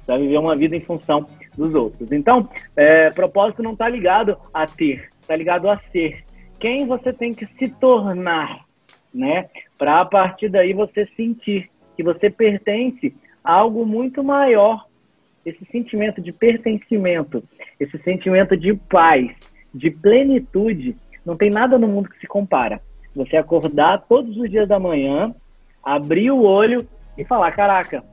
vai 0.06 0.18
viver 0.18 0.38
uma 0.38 0.56
vida 0.56 0.76
em 0.76 0.80
função 0.80 1.24
dos 1.56 1.74
outros. 1.74 2.10
Então, 2.12 2.48
é, 2.76 3.10
propósito 3.10 3.62
não 3.62 3.72
está 3.72 3.88
ligado 3.88 4.36
a 4.52 4.66
ter, 4.66 5.08
está 5.30 5.36
ligado 5.36 5.70
a 5.70 5.80
ser. 5.92 6.24
Quem 6.58 6.86
você 6.86 7.12
tem 7.12 7.32
que 7.32 7.46
se 7.46 7.68
tornar, 7.68 8.64
né? 9.14 9.48
Para 9.78 10.00
a 10.00 10.04
partir 10.04 10.48
daí 10.48 10.72
você 10.72 11.06
sentir 11.16 11.70
que 11.96 12.02
você 12.02 12.28
pertence 12.28 13.14
a 13.44 13.52
algo 13.52 13.86
muito 13.86 14.24
maior 14.24 14.86
esse 15.46 15.64
sentimento 15.70 16.20
de 16.20 16.32
pertencimento, 16.32 17.42
esse 17.78 17.96
sentimento 18.02 18.56
de 18.56 18.74
paz, 18.74 19.30
de 19.72 19.90
plenitude, 19.90 20.96
não 21.24 21.36
tem 21.36 21.48
nada 21.48 21.78
no 21.78 21.86
mundo 21.86 22.10
que 22.10 22.18
se 22.18 22.26
compara. 22.26 22.80
Você 23.14 23.36
acordar 23.36 24.04
todos 24.08 24.36
os 24.36 24.50
dias 24.50 24.68
da 24.68 24.78
manhã, 24.78 25.34
abrir 25.82 26.32
o 26.32 26.42
olho 26.42 26.86
e 27.16 27.24
falar: 27.24 27.52
caraca, 27.52 28.04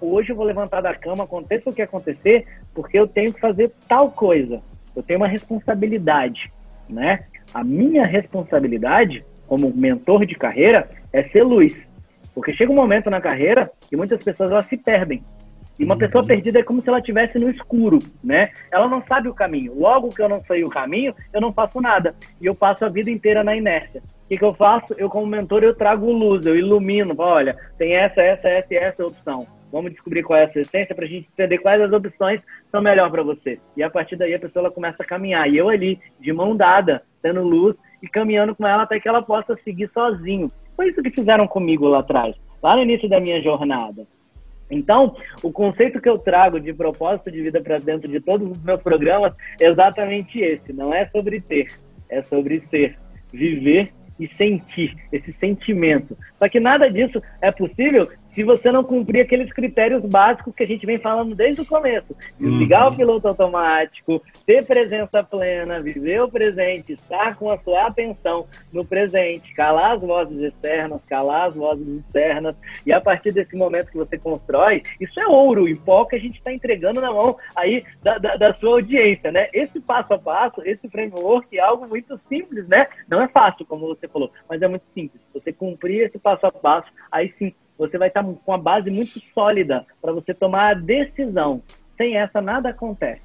hoje 0.00 0.30
eu 0.30 0.36
vou 0.36 0.44
levantar 0.44 0.82
da 0.82 0.94
cama, 0.94 1.24
aconteça 1.24 1.70
o 1.70 1.72
que 1.72 1.82
acontecer, 1.82 2.46
porque 2.74 2.98
eu 2.98 3.08
tenho 3.08 3.32
que 3.32 3.40
fazer 3.40 3.72
tal 3.88 4.10
coisa. 4.10 4.62
Eu 4.94 5.02
tenho 5.02 5.20
uma 5.20 5.28
responsabilidade, 5.28 6.52
né? 6.88 7.24
A 7.52 7.62
minha 7.62 8.04
responsabilidade 8.04 9.24
como 9.46 9.72
mentor 9.74 10.24
de 10.24 10.34
carreira 10.34 10.88
é 11.12 11.24
ser 11.24 11.42
luz. 11.42 11.76
Porque 12.34 12.54
chega 12.54 12.72
um 12.72 12.76
momento 12.76 13.10
na 13.10 13.20
carreira 13.20 13.70
que 13.88 13.96
muitas 13.96 14.22
pessoas 14.22 14.50
elas 14.50 14.64
se 14.66 14.76
perdem. 14.76 15.22
E 15.78 15.84
uma 15.84 15.96
pessoa 15.96 16.24
perdida 16.24 16.58
é 16.58 16.62
como 16.62 16.80
se 16.80 16.88
ela 16.88 16.98
estivesse 16.98 17.38
no 17.38 17.48
escuro, 17.48 17.98
né? 18.22 18.50
Ela 18.70 18.88
não 18.88 19.02
sabe 19.06 19.28
o 19.28 19.34
caminho. 19.34 19.74
Logo 19.78 20.10
que 20.10 20.20
eu 20.20 20.28
não 20.28 20.42
sei 20.44 20.64
o 20.64 20.68
caminho, 20.68 21.14
eu 21.32 21.40
não 21.40 21.52
faço 21.52 21.80
nada. 21.80 22.14
E 22.40 22.46
eu 22.46 22.54
passo 22.54 22.84
a 22.84 22.88
vida 22.88 23.10
inteira 23.10 23.42
na 23.42 23.56
inércia. 23.56 24.00
O 24.00 24.28
que, 24.28 24.38
que 24.38 24.44
eu 24.44 24.54
faço? 24.54 24.94
Eu, 24.96 25.08
como 25.08 25.26
mentor, 25.26 25.62
eu 25.62 25.74
trago 25.74 26.10
luz, 26.10 26.46
eu 26.46 26.56
ilumino. 26.56 27.14
Olha, 27.18 27.56
tem 27.78 27.94
essa, 27.94 28.22
essa, 28.22 28.48
essa 28.48 28.72
e 28.72 28.76
essa 28.76 29.04
opção. 29.04 29.46
Vamos 29.72 29.92
descobrir 29.92 30.22
qual 30.22 30.38
é 30.38 30.44
a 30.44 30.52
sua 30.52 30.60
essência 30.60 30.94
para 30.94 31.06
a 31.06 31.08
gente 31.08 31.26
entender 31.32 31.56
quais 31.58 31.80
as 31.80 31.90
opções 31.90 32.42
são 32.70 32.82
melhor 32.82 33.10
para 33.10 33.22
você. 33.22 33.58
E 33.74 33.82
a 33.82 33.88
partir 33.88 34.16
daí 34.16 34.34
a 34.34 34.38
pessoa 34.38 34.66
ela 34.66 34.74
começa 34.74 35.02
a 35.02 35.06
caminhar. 35.06 35.48
E 35.48 35.56
eu 35.56 35.70
ali, 35.70 35.98
de 36.20 36.30
mão 36.30 36.54
dada, 36.54 37.02
tendo 37.22 37.42
luz 37.42 37.74
e 38.02 38.06
caminhando 38.06 38.54
com 38.54 38.66
ela 38.66 38.82
até 38.82 39.00
que 39.00 39.08
ela 39.08 39.22
possa 39.22 39.58
seguir 39.64 39.90
sozinho. 39.94 40.48
Foi 40.76 40.88
isso 40.88 41.02
que 41.02 41.10
fizeram 41.10 41.48
comigo 41.48 41.88
lá 41.88 42.00
atrás, 42.00 42.36
lá 42.62 42.76
no 42.76 42.82
início 42.82 43.08
da 43.08 43.18
minha 43.18 43.40
jornada. 43.40 44.06
Então, 44.70 45.16
o 45.42 45.50
conceito 45.50 46.00
que 46.00 46.08
eu 46.08 46.18
trago 46.18 46.60
de 46.60 46.72
propósito 46.72 47.30
de 47.30 47.42
vida 47.42 47.60
para 47.60 47.78
dentro 47.78 48.10
de 48.10 48.20
todos 48.20 48.50
os 48.50 48.62
meus 48.62 48.82
programas 48.82 49.34
é 49.60 49.66
exatamente 49.68 50.38
esse. 50.38 50.72
Não 50.72 50.92
é 50.92 51.06
sobre 51.08 51.40
ter, 51.40 51.68
é 52.10 52.22
sobre 52.22 52.62
ser, 52.70 52.98
viver 53.32 53.92
e 54.18 54.28
sentir 54.34 54.96
esse 55.10 55.32
sentimento. 55.34 56.16
Só 56.38 56.48
que 56.48 56.60
nada 56.60 56.90
disso 56.90 57.22
é 57.40 57.50
possível 57.50 58.08
se 58.34 58.42
você 58.42 58.70
não 58.72 58.82
cumprir 58.82 59.20
aqueles 59.20 59.52
critérios 59.52 60.02
básicos 60.04 60.54
que 60.54 60.62
a 60.62 60.66
gente 60.66 60.86
vem 60.86 60.98
falando 60.98 61.34
desde 61.34 61.60
o 61.60 61.66
começo. 61.66 62.16
Desligar 62.38 62.88
uhum. 62.88 62.94
o 62.94 62.96
piloto 62.96 63.28
automático, 63.28 64.22
ter 64.46 64.64
presença 64.64 65.22
plena, 65.22 65.80
viver 65.80 66.22
o 66.22 66.30
presente, 66.30 66.92
estar 66.92 67.36
com 67.36 67.50
a 67.50 67.58
sua 67.58 67.86
atenção 67.86 68.46
no 68.72 68.84
presente, 68.84 69.54
calar 69.54 69.96
as 69.96 70.02
vozes 70.02 70.42
externas, 70.42 71.00
calar 71.08 71.48
as 71.48 71.54
vozes 71.54 71.86
internas, 71.86 72.56
e 72.86 72.92
a 72.92 73.00
partir 73.00 73.32
desse 73.32 73.56
momento 73.56 73.90
que 73.90 73.96
você 73.96 74.18
constrói, 74.18 74.82
isso 75.00 75.18
é 75.20 75.26
ouro 75.26 75.68
em 75.68 75.76
pó 75.76 76.04
que 76.04 76.16
a 76.16 76.20
gente 76.20 76.38
está 76.38 76.52
entregando 76.52 77.00
na 77.00 77.12
mão 77.12 77.36
aí 77.56 77.84
da, 78.02 78.18
da, 78.18 78.36
da, 78.36 78.54
sua 78.54 78.72
audiência, 78.72 79.30
né? 79.30 79.48
Esse 79.52 79.80
passo 79.80 80.14
a 80.14 80.18
passo, 80.18 80.62
esse 80.64 80.88
framework 80.88 81.56
é 81.56 81.60
algo 81.60 81.86
muito 81.86 82.18
simples, 82.28 82.66
né? 82.68 82.86
Não 83.08 83.20
é 83.20 83.28
fácil, 83.28 83.66
como 83.66 83.86
você 83.86 84.08
falou, 84.08 84.30
mas 84.48 84.62
é 84.62 84.68
muito 84.68 84.84
simples. 84.94 85.20
Você 85.34 85.52
cumprir 85.52 86.06
esse 86.06 86.18
passo 86.18 86.46
a 86.46 86.52
passo, 86.52 86.88
aí 87.10 87.32
sim 87.38 87.52
você 87.82 87.98
vai 87.98 88.08
estar 88.08 88.22
com 88.22 88.38
uma 88.46 88.58
base 88.58 88.90
muito 88.90 89.20
sólida 89.34 89.84
para 90.00 90.12
você 90.12 90.32
tomar 90.32 90.70
a 90.70 90.74
decisão. 90.74 91.62
Sem 91.96 92.16
essa, 92.16 92.40
nada 92.40 92.70
acontece. 92.70 93.20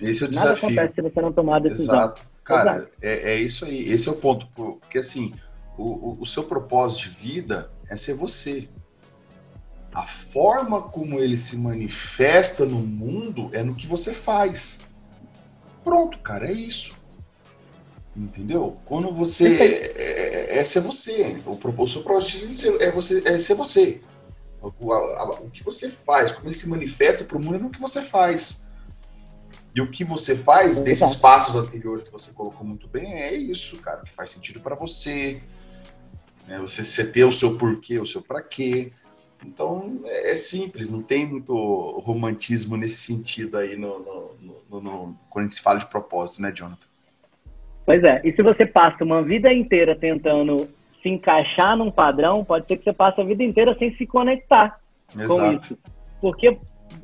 Esse 0.00 0.24
é 0.24 0.26
o 0.26 0.30
nada 0.30 0.54
desafio. 0.54 0.70
Nada 0.70 0.82
acontece 0.82 0.94
se 0.94 1.02
você 1.02 1.20
não 1.20 1.32
tomar 1.32 1.56
a 1.56 1.60
decisão. 1.60 1.94
Exato. 1.94 2.22
Cara, 2.44 2.70
Exato. 2.70 2.88
É, 3.02 3.32
é 3.32 3.36
isso 3.36 3.64
aí. 3.64 3.90
Esse 3.90 4.08
é 4.08 4.12
o 4.12 4.16
ponto. 4.16 4.46
Porque, 4.54 4.98
assim, 4.98 5.34
o, 5.76 5.82
o, 5.82 6.18
o 6.20 6.26
seu 6.26 6.44
propósito 6.44 7.02
de 7.02 7.10
vida 7.10 7.70
é 7.88 7.96
ser 7.96 8.14
você. 8.14 8.68
A 9.92 10.06
forma 10.06 10.82
como 10.82 11.18
ele 11.18 11.36
se 11.36 11.56
manifesta 11.56 12.64
no 12.64 12.78
mundo 12.78 13.50
é 13.52 13.62
no 13.62 13.74
que 13.74 13.86
você 13.86 14.12
faz. 14.12 14.80
Pronto, 15.84 16.18
cara, 16.18 16.48
é 16.48 16.52
isso. 16.52 16.98
Entendeu? 18.16 18.78
Quando 18.84 19.12
você 19.12 19.56
é, 20.58 20.64
ser 20.64 20.80
você. 20.80 21.40
O, 21.46 21.52
o 21.52 21.88
seu 21.88 22.02
propósito 22.02 22.82
é, 22.82 22.90
você, 22.90 23.22
é 23.26 23.38
ser 23.38 23.54
você. 23.54 24.00
O, 24.60 24.92
a, 24.92 24.96
a, 24.96 25.30
o 25.40 25.50
que 25.50 25.62
você 25.62 25.88
faz, 25.88 26.32
como 26.32 26.48
ele 26.48 26.54
se 26.54 26.68
manifesta 26.68 27.24
para 27.24 27.36
o 27.36 27.40
mundo 27.40 27.56
é 27.56 27.58
no 27.58 27.70
que 27.70 27.80
você 27.80 28.02
faz. 28.02 28.66
E 29.74 29.80
o 29.80 29.90
que 29.90 30.02
você 30.02 30.34
faz 30.36 30.78
desses 30.78 31.14
passos 31.16 31.54
anteriores 31.54 32.08
que 32.08 32.12
você 32.12 32.32
colocou 32.32 32.66
muito 32.66 32.88
bem 32.88 33.14
é 33.14 33.34
isso, 33.34 33.76
cara, 33.78 34.02
que 34.02 34.14
faz 34.14 34.30
sentido 34.30 34.60
para 34.60 34.74
você. 34.74 35.40
Né? 36.46 36.58
Você, 36.58 36.82
você 36.82 37.06
ter 37.06 37.24
o 37.24 37.32
seu 37.32 37.56
porquê, 37.56 37.98
o 38.00 38.06
seu 38.06 38.20
para 38.20 38.42
quê. 38.42 38.92
Então 39.44 40.00
é, 40.04 40.32
é, 40.32 40.36
simples, 40.36 40.90
não 40.90 41.00
tem 41.00 41.24
muito 41.24 41.54
romantismo 42.00 42.76
nesse 42.76 42.96
sentido 42.96 43.56
aí 43.56 43.76
no, 43.76 44.00
no, 44.00 44.60
no, 44.68 44.80
no, 44.80 45.18
quando 45.30 45.44
a 45.44 45.48
gente 45.48 45.54
se 45.54 45.62
fala 45.62 45.78
de 45.78 45.86
propósito, 45.86 46.42
né, 46.42 46.50
Jonathan? 46.50 46.87
Pois 47.88 48.04
é, 48.04 48.20
e 48.22 48.30
se 48.34 48.42
você 48.42 48.66
passa 48.66 49.02
uma 49.02 49.22
vida 49.22 49.50
inteira 49.50 49.96
tentando 49.96 50.68
se 51.02 51.08
encaixar 51.08 51.74
num 51.74 51.90
padrão, 51.90 52.44
pode 52.44 52.66
ser 52.66 52.76
que 52.76 52.84
você 52.84 52.92
passe 52.92 53.18
a 53.18 53.24
vida 53.24 53.42
inteira 53.42 53.74
sem 53.78 53.96
se 53.96 54.06
conectar 54.06 54.78
Exato. 55.18 55.40
com 55.40 55.52
isso. 55.52 55.78
Porque 56.20 56.58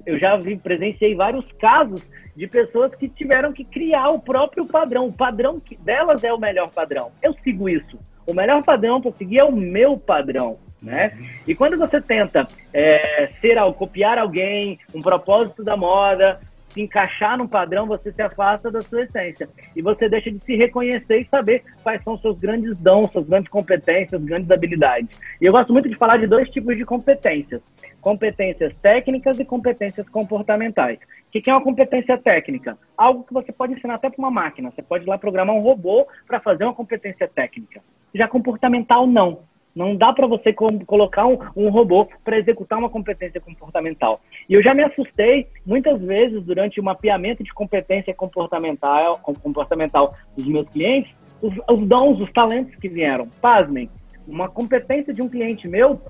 eu 0.04 0.18
já 0.18 0.36
vi, 0.36 0.58
presenciei 0.58 1.14
vários 1.14 1.50
casos 1.52 2.06
de 2.36 2.46
pessoas 2.46 2.94
que 2.96 3.08
tiveram 3.08 3.50
que 3.50 3.64
criar 3.64 4.10
o 4.10 4.20
próprio 4.20 4.66
padrão. 4.66 5.06
O 5.06 5.12
padrão 5.12 5.58
delas 5.80 6.22
é 6.22 6.30
o 6.30 6.38
melhor 6.38 6.70
padrão. 6.70 7.12
Eu 7.22 7.32
sigo 7.42 7.66
isso. 7.66 7.98
O 8.26 8.34
melhor 8.34 8.62
padrão 8.62 9.00
para 9.00 9.12
seguir 9.12 9.38
é 9.38 9.44
o 9.44 9.52
meu 9.52 9.96
padrão. 9.96 10.58
Né? 10.82 11.16
E 11.48 11.54
quando 11.54 11.78
você 11.78 11.98
tenta 11.98 12.46
é, 12.74 13.30
ser 13.40 13.56
copiar 13.72 14.18
alguém, 14.18 14.78
um 14.94 15.00
propósito 15.00 15.64
da 15.64 15.78
moda, 15.78 16.38
se 16.74 16.82
encaixar 16.82 17.38
num 17.38 17.46
padrão, 17.46 17.86
você 17.86 18.10
se 18.10 18.20
afasta 18.20 18.68
da 18.68 18.82
sua 18.82 19.02
essência. 19.02 19.48
E 19.76 19.80
você 19.80 20.08
deixa 20.08 20.30
de 20.30 20.44
se 20.44 20.56
reconhecer 20.56 21.20
e 21.20 21.28
saber 21.28 21.62
quais 21.84 22.02
são 22.02 22.18
seus 22.18 22.40
grandes 22.40 22.76
dons, 22.78 23.12
suas 23.12 23.26
grandes 23.26 23.48
competências, 23.48 24.22
grandes 24.24 24.50
habilidades. 24.50 25.20
E 25.40 25.44
eu 25.44 25.52
gosto 25.52 25.72
muito 25.72 25.88
de 25.88 25.96
falar 25.96 26.16
de 26.16 26.26
dois 26.26 26.50
tipos 26.50 26.76
de 26.76 26.84
competências: 26.84 27.62
competências 28.00 28.74
técnicas 28.82 29.38
e 29.38 29.44
competências 29.44 30.08
comportamentais. 30.08 30.98
O 31.28 31.40
que 31.40 31.48
é 31.48 31.54
uma 31.54 31.62
competência 31.62 32.18
técnica? 32.18 32.76
Algo 32.96 33.24
que 33.24 33.32
você 33.32 33.52
pode 33.52 33.74
ensinar 33.74 33.94
até 33.94 34.10
para 34.10 34.18
uma 34.18 34.30
máquina. 34.30 34.70
Você 34.70 34.82
pode 34.82 35.04
ir 35.04 35.08
lá 35.08 35.16
programar 35.16 35.54
um 35.54 35.60
robô 35.60 36.06
para 36.26 36.40
fazer 36.40 36.64
uma 36.64 36.74
competência 36.74 37.28
técnica. 37.28 37.80
Já 38.12 38.26
comportamental, 38.26 39.06
não. 39.06 39.40
Não 39.74 39.96
dá 39.96 40.12
para 40.12 40.26
você 40.26 40.52
colocar 40.52 41.26
um, 41.26 41.38
um 41.56 41.68
robô 41.68 42.08
para 42.24 42.38
executar 42.38 42.78
uma 42.78 42.88
competência 42.88 43.40
comportamental. 43.40 44.20
E 44.48 44.54
eu 44.54 44.62
já 44.62 44.72
me 44.72 44.84
assustei 44.84 45.48
muitas 45.66 46.00
vezes 46.00 46.42
durante 46.44 46.78
o 46.78 46.84
mapeamento 46.84 47.42
de 47.42 47.52
competência 47.52 48.14
comportamental, 48.14 49.18
comportamental 49.18 50.14
dos 50.36 50.46
meus 50.46 50.68
clientes, 50.68 51.12
os, 51.42 51.52
os 51.68 51.88
dons, 51.88 52.20
os 52.20 52.32
talentos 52.32 52.74
que 52.76 52.88
vieram. 52.88 53.28
Pasmem, 53.40 53.90
uma 54.28 54.48
competência 54.48 55.12
de 55.12 55.20
um 55.20 55.28
cliente 55.28 55.66
meu 55.66 56.00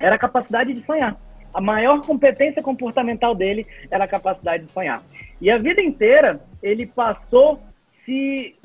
era 0.00 0.16
a 0.16 0.18
capacidade 0.18 0.72
de 0.72 0.84
sonhar. 0.84 1.20
A 1.52 1.60
maior 1.60 2.00
competência 2.00 2.62
comportamental 2.62 3.34
dele 3.34 3.66
era 3.90 4.04
a 4.04 4.08
capacidade 4.08 4.64
de 4.64 4.72
sonhar. 4.72 5.02
E 5.40 5.50
a 5.50 5.58
vida 5.58 5.82
inteira 5.82 6.40
ele 6.62 6.86
passou 6.86 7.60
se, 8.04 8.56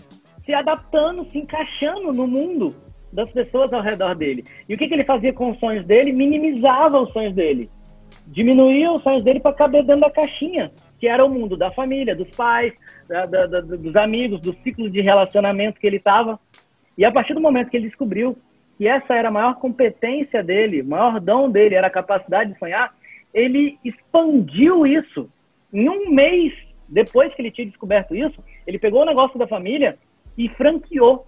se 0.46 0.54
adaptando, 0.54 1.26
se 1.30 1.38
encaixando 1.38 2.14
no 2.14 2.28
mundo 2.28 2.76
das 3.12 3.30
pessoas 3.32 3.72
ao 3.74 3.82
redor 3.82 4.16
dele. 4.16 4.43
E 4.68 4.74
o 4.74 4.78
que, 4.78 4.88
que 4.88 4.93
ele 4.93 5.03
fazia 5.03 5.34
com 5.34 5.49
os 5.49 5.59
sonhos 5.59 5.86
dele? 5.86 6.12
Minimizava 6.12 6.99
os 6.99 7.12
sonhos 7.12 7.34
dele. 7.34 7.70
Diminuía 8.28 8.91
os 8.91 9.03
sonhos 9.03 9.24
dele 9.24 9.39
para 9.39 9.53
caber 9.53 9.84
dentro 9.84 10.01
da 10.01 10.09
caixinha, 10.09 10.72
que 10.99 11.07
era 11.07 11.26
o 11.26 11.30
mundo 11.30 11.57
da 11.57 11.70
família, 11.72 12.16
dos 12.16 12.30
pais, 12.36 12.74
da, 13.07 13.26
da, 13.26 13.45
da, 13.45 13.62
dos 13.62 13.95
amigos, 13.95 14.41
do 14.41 14.53
ciclo 14.64 14.89
de 14.89 15.01
relacionamento 15.01 15.80
que 15.80 15.88
ele 15.88 15.97
estava. 15.97 16.39
E 16.97 17.03
a 17.03 17.12
partir 17.12 17.34
do 17.34 17.41
momento 17.41 17.70
que 17.70 17.78
ele 17.78 17.88
descobriu 17.88 18.38
que 18.78 18.88
essa 18.88 19.14
era 19.14 19.28
a 19.28 19.32
maior 19.32 19.55
competência 19.55 20.43
dele, 20.43 20.82
o 20.82 20.88
maior 20.88 21.20
dom 21.20 21.49
dele 21.49 21.76
era 21.76 21.88
a 21.88 21.91
capacidade 21.91 22.53
de 22.53 22.59
sonhar, 22.59 22.93
ele 23.34 23.78
expandiu 23.84 24.86
isso. 24.86 25.30
Em 25.74 25.88
um 25.88 26.09
mês 26.09 26.53
depois 26.91 27.34
que 27.34 27.41
ele 27.41 27.51
tinha 27.51 27.66
descoberto 27.66 28.14
isso, 28.14 28.43
ele 28.68 28.78
pegou 28.78 29.01
o 29.01 29.05
negócio 29.05 29.39
da 29.39 29.47
família 29.47 29.97
e 30.38 30.49
franqueou. 30.49 31.26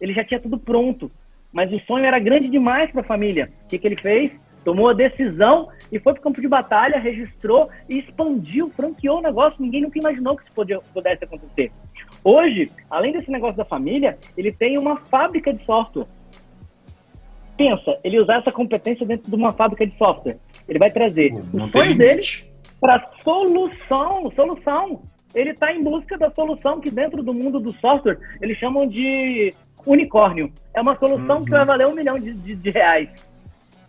Ele 0.00 0.14
já 0.14 0.24
tinha 0.24 0.40
tudo 0.40 0.58
pronto 0.58 1.10
mas 1.52 1.72
o 1.72 1.78
sonho 1.80 2.04
era 2.04 2.18
grande 2.18 2.48
demais 2.48 2.90
para 2.90 3.02
a 3.02 3.04
família. 3.04 3.50
O 3.64 3.68
que, 3.68 3.78
que 3.78 3.86
ele 3.86 4.00
fez? 4.00 4.32
Tomou 4.64 4.88
a 4.88 4.92
decisão 4.92 5.68
e 5.90 5.98
foi 5.98 6.12
para 6.12 6.20
o 6.20 6.22
campo 6.22 6.40
de 6.40 6.48
batalha, 6.48 6.98
registrou 6.98 7.68
e 7.88 7.98
expandiu, 7.98 8.70
franqueou 8.70 9.18
o 9.18 9.22
negócio. 9.22 9.60
Ninguém 9.60 9.82
nunca 9.82 9.98
imaginou 9.98 10.36
que 10.36 10.44
isso 10.44 10.52
podia, 10.52 10.80
pudesse 10.94 11.24
acontecer. 11.24 11.72
Hoje, 12.22 12.70
além 12.88 13.12
desse 13.12 13.30
negócio 13.30 13.56
da 13.56 13.64
família, 13.64 14.16
ele 14.36 14.52
tem 14.52 14.78
uma 14.78 14.96
fábrica 14.96 15.52
de 15.52 15.64
software. 15.64 16.06
Pensa, 17.56 17.98
ele 18.02 18.20
usar 18.20 18.38
essa 18.38 18.52
competência 18.52 19.04
dentro 19.04 19.28
de 19.30 19.36
uma 19.36 19.52
fábrica 19.52 19.86
de 19.86 19.96
software. 19.98 20.38
Ele 20.68 20.78
vai 20.78 20.90
trazer 20.90 21.32
Não 21.52 21.66
os 21.66 21.72
sonhos 21.72 21.94
dele 21.96 22.22
para 22.80 23.04
solução, 23.22 24.30
solução. 24.34 25.02
Ele 25.34 25.50
está 25.50 25.72
em 25.72 25.82
busca 25.82 26.16
da 26.18 26.30
solução 26.30 26.80
que 26.80 26.90
dentro 26.90 27.22
do 27.22 27.32
mundo 27.32 27.58
do 27.58 27.72
software 27.74 28.18
eles 28.40 28.58
chamam 28.58 28.86
de 28.86 29.52
unicórnio. 29.86 30.52
É 30.74 30.80
uma 30.80 30.98
solução 30.98 31.38
uhum. 31.38 31.44
que 31.44 31.50
vai 31.50 31.64
valer 31.64 31.86
um 31.86 31.94
milhão 31.94 32.18
de, 32.18 32.32
de, 32.32 32.54
de, 32.54 32.70
reais. 32.70 33.08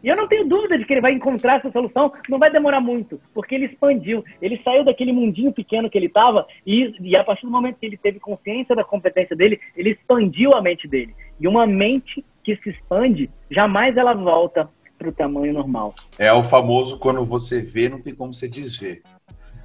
E 0.04 0.08
eu 0.10 0.18
não 0.18 0.28
tenho 0.28 0.48
dúvida 0.48 0.78
de 0.78 0.86
que 0.86 0.94
ele 0.94 1.02
vai 1.02 1.14
encontrar 1.14 1.60
essa 1.60 1.72
solução, 1.72 2.12
não 2.28 2.38
vai 2.38 2.52
demorar 2.52 2.82
muito, 2.82 3.22
porque 3.34 3.56
ele 3.56 3.66
expandiu. 3.66 4.24
Ele 4.42 4.60
saiu 4.64 4.84
daquele 4.84 5.14
mundinho 5.14 5.54
pequeno 5.54 5.90
que 5.90 5.98
ele 5.98 6.08
estava 6.08 6.46
e, 6.68 6.94
e 7.00 7.16
a 7.16 7.24
partir 7.24 7.46
do 7.46 7.52
momento 7.52 7.78
que 7.80 7.86
ele 7.86 7.96
teve 7.96 8.20
consciência 8.20 8.76
da 8.76 8.84
competência 8.84 9.36
dele, 9.36 9.60
ele 9.78 9.92
expandiu 9.92 10.54
a 10.54 10.62
mente 10.62 10.88
dele. 10.88 11.16
E 11.40 11.48
uma 11.48 11.66
mente 11.66 12.24
que 12.44 12.56
se 12.58 12.70
expande, 12.70 13.30
jamais 13.50 13.96
ela 13.96 14.14
volta 14.14 14.70
para 14.98 15.08
o 15.08 15.14
tamanho 15.14 15.54
normal. 15.54 15.96
É 16.20 16.34
o 16.34 16.44
famoso 16.44 17.00
quando 17.00 17.24
você 17.24 17.62
vê, 17.62 17.88
não 17.88 18.02
tem 18.02 18.14
como 18.14 18.34
você 18.34 18.48
desver 18.48 19.02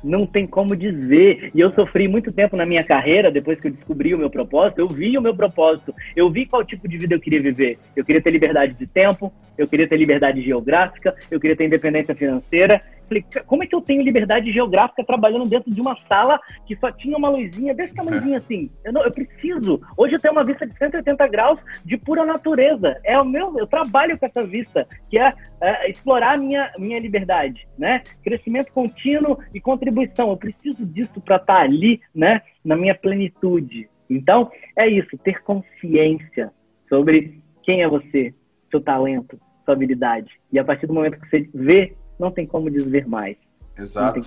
não 0.02 0.26
tem 0.26 0.46
como 0.46 0.76
dizer. 0.76 1.50
E 1.54 1.60
eu 1.60 1.72
sofri 1.72 2.08
muito 2.08 2.32
tempo 2.32 2.56
na 2.56 2.66
minha 2.66 2.84
carreira, 2.84 3.30
depois 3.30 3.60
que 3.60 3.68
eu 3.68 3.72
descobri 3.72 4.14
o 4.14 4.18
meu 4.18 4.30
propósito, 4.30 4.80
eu 4.80 4.88
vi 4.88 5.16
o 5.16 5.22
meu 5.22 5.34
propósito, 5.34 5.94
eu 6.14 6.30
vi 6.30 6.46
qual 6.46 6.64
tipo 6.64 6.88
de 6.88 6.98
vida 6.98 7.14
eu 7.14 7.20
queria 7.20 7.42
viver. 7.42 7.78
Eu 7.96 8.04
queria 8.04 8.22
ter 8.22 8.30
liberdade 8.30 8.74
de 8.74 8.86
tempo, 8.86 9.32
eu 9.58 9.66
queria 9.66 9.88
ter 9.88 9.96
liberdade 9.96 10.40
geográfica, 10.40 11.14
eu 11.30 11.40
queria 11.40 11.56
ter 11.56 11.66
independência 11.66 12.14
financeira. 12.14 12.80
Falei, 13.08 13.24
como 13.46 13.62
é 13.62 13.66
que 13.66 13.74
eu 13.74 13.80
tenho 13.80 14.02
liberdade 14.02 14.52
geográfica 14.52 15.02
trabalhando 15.02 15.48
dentro 15.48 15.70
de 15.70 15.80
uma 15.80 15.96
sala 16.06 16.38
que 16.66 16.76
só 16.76 16.90
tinha 16.90 17.16
uma 17.16 17.30
luzinha 17.30 17.74
desse 17.74 17.94
tamanhozinho 17.94 18.36
assim? 18.36 18.70
Eu, 18.84 18.92
não, 18.92 19.02
eu 19.02 19.10
preciso. 19.10 19.80
Hoje 19.96 20.14
eu 20.14 20.20
tenho 20.20 20.32
uma 20.32 20.44
vista 20.44 20.66
de 20.66 20.76
180 20.76 21.26
graus 21.26 21.58
de 21.84 21.96
pura 21.96 22.24
natureza. 22.24 23.00
É 23.02 23.18
o 23.18 23.24
meu, 23.24 23.58
eu 23.58 23.66
trabalho 23.66 24.18
com 24.18 24.26
essa 24.26 24.46
vista, 24.46 24.86
que 25.08 25.18
é, 25.18 25.32
é 25.60 25.90
explorar 25.90 26.34
a 26.34 26.38
minha, 26.38 26.70
minha 26.78 27.00
liberdade, 27.00 27.66
né? 27.78 28.02
Crescimento 28.22 28.72
contínuo 28.72 29.38
e 29.54 29.60
contribuição. 29.60 30.30
Eu 30.30 30.36
preciso 30.36 30.84
disso 30.84 31.20
para 31.20 31.36
estar 31.36 31.56
tá 31.56 31.62
ali, 31.62 32.00
né? 32.14 32.42
Na 32.62 32.76
minha 32.76 32.94
plenitude. 32.94 33.88
Então, 34.08 34.50
é 34.76 34.86
isso, 34.86 35.16
ter 35.18 35.42
consciência 35.42 36.50
sobre 36.88 37.40
quem 37.62 37.82
é 37.82 37.88
você, 37.88 38.34
seu 38.70 38.80
talento, 38.80 39.38
sua 39.68 39.74
habilidade. 39.74 40.30
E 40.50 40.58
a 40.58 40.64
partir 40.64 40.86
do 40.86 40.94
momento 40.94 41.20
que 41.20 41.28
você 41.28 41.48
vê, 41.52 41.94
não 42.18 42.30
tem 42.30 42.46
como 42.46 42.70
desver 42.70 43.06
mais. 43.06 43.36
Exato. 43.76 44.20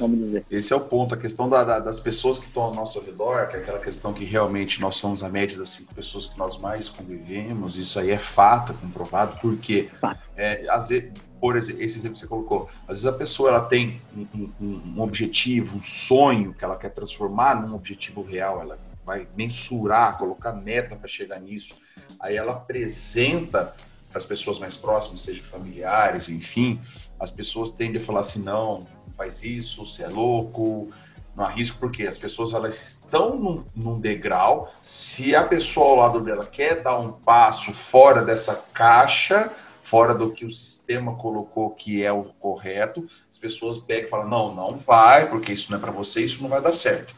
Esse 0.50 0.72
é 0.72 0.76
o 0.76 0.80
ponto, 0.80 1.14
a 1.14 1.18
questão 1.18 1.50
da, 1.50 1.66
da, 1.66 1.80
das 1.80 2.00
pessoas 2.00 2.38
que 2.38 2.46
estão 2.46 2.64
ao 2.64 2.74
nosso 2.74 3.02
redor, 3.02 3.50
que 3.50 3.58
é 3.58 3.60
aquela 3.60 3.80
questão 3.80 4.14
que 4.14 4.24
realmente 4.24 4.80
nós 4.80 4.96
somos 4.96 5.24
a 5.24 5.30
média 5.30 5.58
das 5.58 5.70
cinco 5.72 5.94
pessoas 5.94 6.26
que 6.26 6.40
nós 6.40 6.58
mais 6.58 6.88
convivemos, 6.88 7.78
isso 7.78 8.00
aí 8.00 8.12
é 8.12 8.18
fato, 8.18 8.72
é 8.72 8.76
comprovado, 8.76 9.38
porque 9.42 9.90
é, 10.38 10.66
às 10.70 10.88
vezes, 10.88 11.12
por 11.38 11.58
exemplo, 11.58 11.82
esse 11.82 11.98
exemplo 11.98 12.14
que 12.14 12.20
você 12.20 12.28
colocou, 12.28 12.70
às 12.84 13.02
vezes 13.02 13.08
a 13.08 13.12
pessoa 13.12 13.50
ela 13.50 13.62
tem 13.62 14.00
um, 14.16 14.50
um, 14.62 14.82
um 14.96 15.02
objetivo, 15.02 15.76
um 15.76 15.82
sonho 15.82 16.54
que 16.54 16.64
ela 16.64 16.78
quer 16.78 16.92
transformar 16.92 17.62
num 17.62 17.76
objetivo 17.76 18.22
real, 18.22 18.62
ela 18.62 18.80
vai 19.06 19.28
mensurar, 19.36 20.18
colocar 20.18 20.54
meta 20.54 20.96
para 20.96 21.10
chegar 21.10 21.42
nisso, 21.42 21.76
aí 22.22 22.38
ela 22.38 22.54
apresenta 22.54 23.76
para 24.12 24.20
as 24.20 24.26
pessoas 24.26 24.60
mais 24.60 24.76
próximas, 24.76 25.22
seja 25.22 25.42
familiares, 25.42 26.28
enfim, 26.30 26.80
as 27.20 27.32
pessoas 27.32 27.72
tendem 27.72 28.02
a 28.02 28.06
falar 28.06 28.20
assim, 28.20 28.42
não, 28.42 28.80
não 28.80 29.14
faz 29.16 29.44
isso, 29.44 29.86
você 29.86 30.04
é 30.04 30.08
louco, 30.08 30.90
não 31.36 31.46
arrisco, 31.46 31.80
porque 31.80 32.04
as 32.04 32.18
pessoas 32.18 32.54
elas 32.54 32.82
estão 32.82 33.38
num, 33.38 33.64
num, 33.76 34.00
degrau, 34.00 34.72
se 34.82 35.34
a 35.36 35.44
pessoa 35.44 35.88
ao 35.88 35.96
lado 35.96 36.22
dela 36.22 36.46
quer 36.46 36.82
dar 36.82 37.00
um 37.00 37.14
passo 37.14 37.72
fora 37.72 38.22
dessa 38.22 38.66
caixa, 38.74 39.50
fora 39.82 40.14
do 40.14 40.32
que 40.32 40.46
o 40.46 40.52
sistema 40.52 41.16
colocou 41.16 41.70
que 41.72 42.04
é 42.04 42.12
o 42.12 42.26
correto, 42.40 43.08
as 43.32 43.40
pessoas 43.40 43.78
pegam 43.78 44.08
e 44.08 44.10
falam, 44.10 44.30
não, 44.30 44.54
não 44.54 44.78
vai, 44.78 45.30
porque 45.30 45.54
isso 45.54 45.72
não 45.72 45.78
é 45.78 45.82
para 45.82 45.92
você, 45.92 46.24
isso 46.24 46.42
não 46.42 46.50
vai 46.50 46.62
dar 46.62 46.74
certo. 46.74 47.14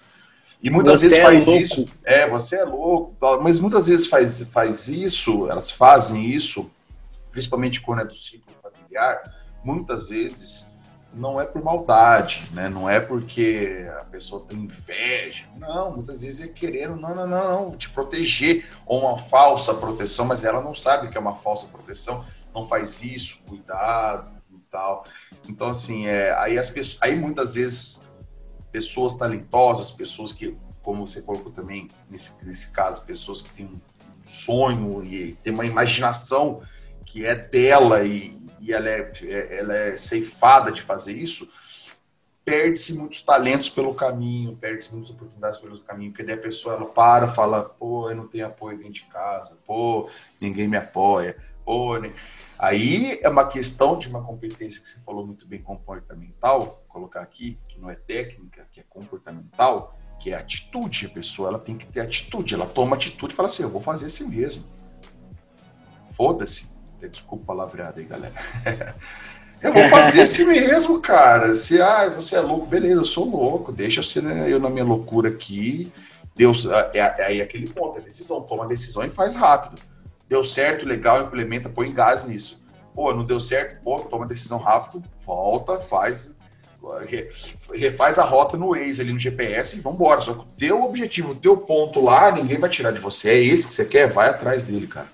E 0.61 0.69
muitas 0.69 0.99
você 0.99 1.07
vezes 1.07 1.19
é 1.19 1.23
faz 1.23 1.45
louco. 1.45 1.61
isso, 1.61 1.85
é, 2.05 2.29
você 2.29 2.55
é 2.55 2.63
louco, 2.63 3.15
mas 3.41 3.59
muitas 3.59 3.87
vezes 3.87 4.07
faz, 4.07 4.41
faz 4.43 4.87
isso, 4.87 5.49
elas 5.49 5.69
fazem 5.71 6.25
isso 6.25 6.71
principalmente 7.33 7.81
quando 7.81 8.03
é 8.03 8.05
do 8.05 8.15
ciclo 8.15 8.53
familiar, 8.61 9.21
muitas 9.63 10.09
vezes 10.09 10.71
não 11.11 11.41
é 11.41 11.45
por 11.45 11.63
maldade, 11.63 12.47
né? 12.53 12.69
Não 12.69 12.89
é 12.89 12.99
porque 12.99 13.87
a 14.01 14.05
pessoa 14.05 14.45
tem 14.47 14.59
inveja. 14.59 15.45
Não, 15.57 15.95
muitas 15.95 16.21
vezes 16.21 16.41
é 16.41 16.47
querendo, 16.47 16.95
não, 16.95 17.13
não, 17.13 17.27
não, 17.27 17.69
não, 17.69 17.77
te 17.77 17.89
proteger 17.89 18.67
ou 18.85 19.01
uma 19.01 19.17
falsa 19.17 19.73
proteção, 19.73 20.25
mas 20.25 20.43
ela 20.43 20.61
não 20.61 20.73
sabe 20.73 21.09
que 21.09 21.17
é 21.17 21.21
uma 21.21 21.35
falsa 21.35 21.67
proteção, 21.67 22.23
não 22.53 22.65
faz 22.67 23.03
isso, 23.03 23.41
cuidado 23.47 24.31
e 24.51 24.59
tal. 24.71 25.03
Então, 25.49 25.69
assim, 25.69 26.07
é, 26.07 26.33
aí, 26.37 26.57
as 26.57 26.69
pessoas, 26.69 27.01
aí 27.01 27.15
muitas 27.15 27.55
vezes 27.55 28.01
pessoas 28.71 29.15
talentosas, 29.15 29.91
pessoas 29.91 30.31
que, 30.31 30.55
como 30.81 31.07
você 31.07 31.21
colocou 31.21 31.51
também 31.51 31.89
nesse, 32.09 32.43
nesse 32.45 32.71
caso, 32.71 33.03
pessoas 33.03 33.41
que 33.41 33.51
têm 33.53 33.65
um 33.65 33.79
sonho 34.23 35.03
e 35.03 35.33
têm 35.43 35.53
uma 35.53 35.65
imaginação 35.65 36.61
que 37.13 37.27
é 37.27 37.35
dela 37.35 38.03
e, 38.03 38.35
e 38.59 38.73
ela, 38.73 38.89
é, 38.89 39.11
ela 39.51 39.75
é 39.75 39.95
ceifada 39.95 40.71
de 40.71 40.81
fazer 40.81 41.13
isso, 41.13 41.47
perde-se 42.43 42.95
muitos 42.95 43.21
talentos 43.21 43.69
pelo 43.69 43.93
caminho, 43.93 44.57
perde-se 44.57 44.91
muitas 44.91 45.11
oportunidades 45.11 45.59
pelo 45.59 45.79
caminho, 45.81 46.09
porque 46.09 46.23
daí 46.23 46.33
a 46.33 46.41
pessoa 46.41 46.73
ela 46.73 46.87
para, 46.87 47.27
fala, 47.27 47.65
pô, 47.65 48.09
eu 48.09 48.15
não 48.15 48.27
tenho 48.27 48.47
apoio 48.47 48.79
dentro 48.79 48.93
de 48.93 49.03
casa, 49.03 49.55
pô, 49.63 50.09
ninguém 50.41 50.67
me 50.67 50.75
apoia, 50.75 51.37
pô, 51.63 51.99
né? 51.99 52.11
Aí 52.57 53.19
é 53.21 53.29
uma 53.29 53.47
questão 53.47 53.95
de 53.95 54.09
uma 54.09 54.23
competência 54.23 54.81
que 54.81 54.89
você 54.89 54.99
falou 55.01 55.23
muito 55.23 55.45
bem, 55.47 55.61
comportamental, 55.61 56.83
colocar 56.87 57.21
aqui, 57.21 57.59
que 57.67 57.79
não 57.79 57.91
é 57.91 57.95
técnica, 57.95 58.67
que 58.71 58.79
é 58.79 58.83
comportamental, 58.89 59.95
que 60.19 60.31
é 60.31 60.33
atitude. 60.33 61.05
A 61.05 61.09
pessoa 61.09 61.49
ela 61.49 61.59
tem 61.59 61.77
que 61.77 61.85
ter 61.85 61.99
atitude, 61.99 62.55
ela 62.55 62.65
toma 62.65 62.95
atitude 62.95 63.33
e 63.33 63.35
fala 63.35 63.49
assim, 63.49 63.61
eu 63.61 63.69
vou 63.69 63.81
fazer 63.81 64.07
assim 64.07 64.27
mesmo. 64.27 64.63
Foda-se. 66.17 66.72
Desculpa 67.07 67.43
a 67.43 67.47
palavreada 67.47 67.99
aí, 67.99 68.05
galera. 68.05 68.33
eu 69.61 69.73
vou 69.73 69.87
fazer 69.89 70.21
assim 70.21 70.45
mesmo, 70.45 70.99
cara. 70.99 71.55
Se 71.55 71.81
ah, 71.81 72.09
você 72.09 72.35
é 72.35 72.41
louco, 72.41 72.65
beleza, 72.65 73.01
eu 73.01 73.05
sou 73.05 73.29
louco. 73.29 73.71
Deixa 73.71 73.99
eu, 73.99 74.03
ser, 74.03 74.23
né, 74.23 74.51
eu 74.51 74.59
na 74.59 74.69
minha 74.69 74.85
loucura 74.85 75.29
aqui. 75.29 75.91
Deus, 76.35 76.65
é, 76.93 77.23
aí 77.25 77.39
é, 77.39 77.43
aquele 77.43 77.67
ponto, 77.67 77.99
é 77.99 78.01
decisão. 78.01 78.41
Toma 78.41 78.65
a 78.65 78.67
decisão 78.67 79.03
e 79.03 79.09
faz 79.09 79.35
rápido. 79.35 79.81
Deu 80.27 80.43
certo, 80.43 80.87
legal, 80.87 81.23
implementa, 81.23 81.69
põe 81.69 81.91
gás 81.91 82.25
nisso. 82.25 82.63
Pô, 82.95 83.13
não 83.13 83.25
deu 83.25 83.39
certo, 83.39 83.81
pô, 83.83 83.99
toma 83.99 84.25
a 84.25 84.27
decisão 84.27 84.59
rápido, 84.59 85.03
volta, 85.25 85.79
faz, 85.79 86.35
refaz 87.73 88.19
a 88.19 88.23
rota 88.23 88.57
no 88.57 88.69
Waze 88.69 89.01
ali 89.01 89.13
no 89.13 89.19
GPS 89.19 89.77
e 89.77 89.79
vambora. 89.79 90.21
Só 90.21 90.33
que 90.33 90.39
o 90.39 90.47
teu 90.57 90.83
objetivo, 90.83 91.31
o 91.31 91.35
teu 91.35 91.57
ponto 91.57 92.01
lá, 92.01 92.31
ninguém 92.31 92.59
vai 92.59 92.69
tirar 92.69 92.91
de 92.91 92.99
você. 92.99 93.31
É 93.31 93.43
esse 93.43 93.67
que 93.67 93.73
você 93.73 93.85
quer, 93.85 94.07
vai 94.07 94.29
atrás 94.29 94.63
dele, 94.63 94.87
cara. 94.87 95.07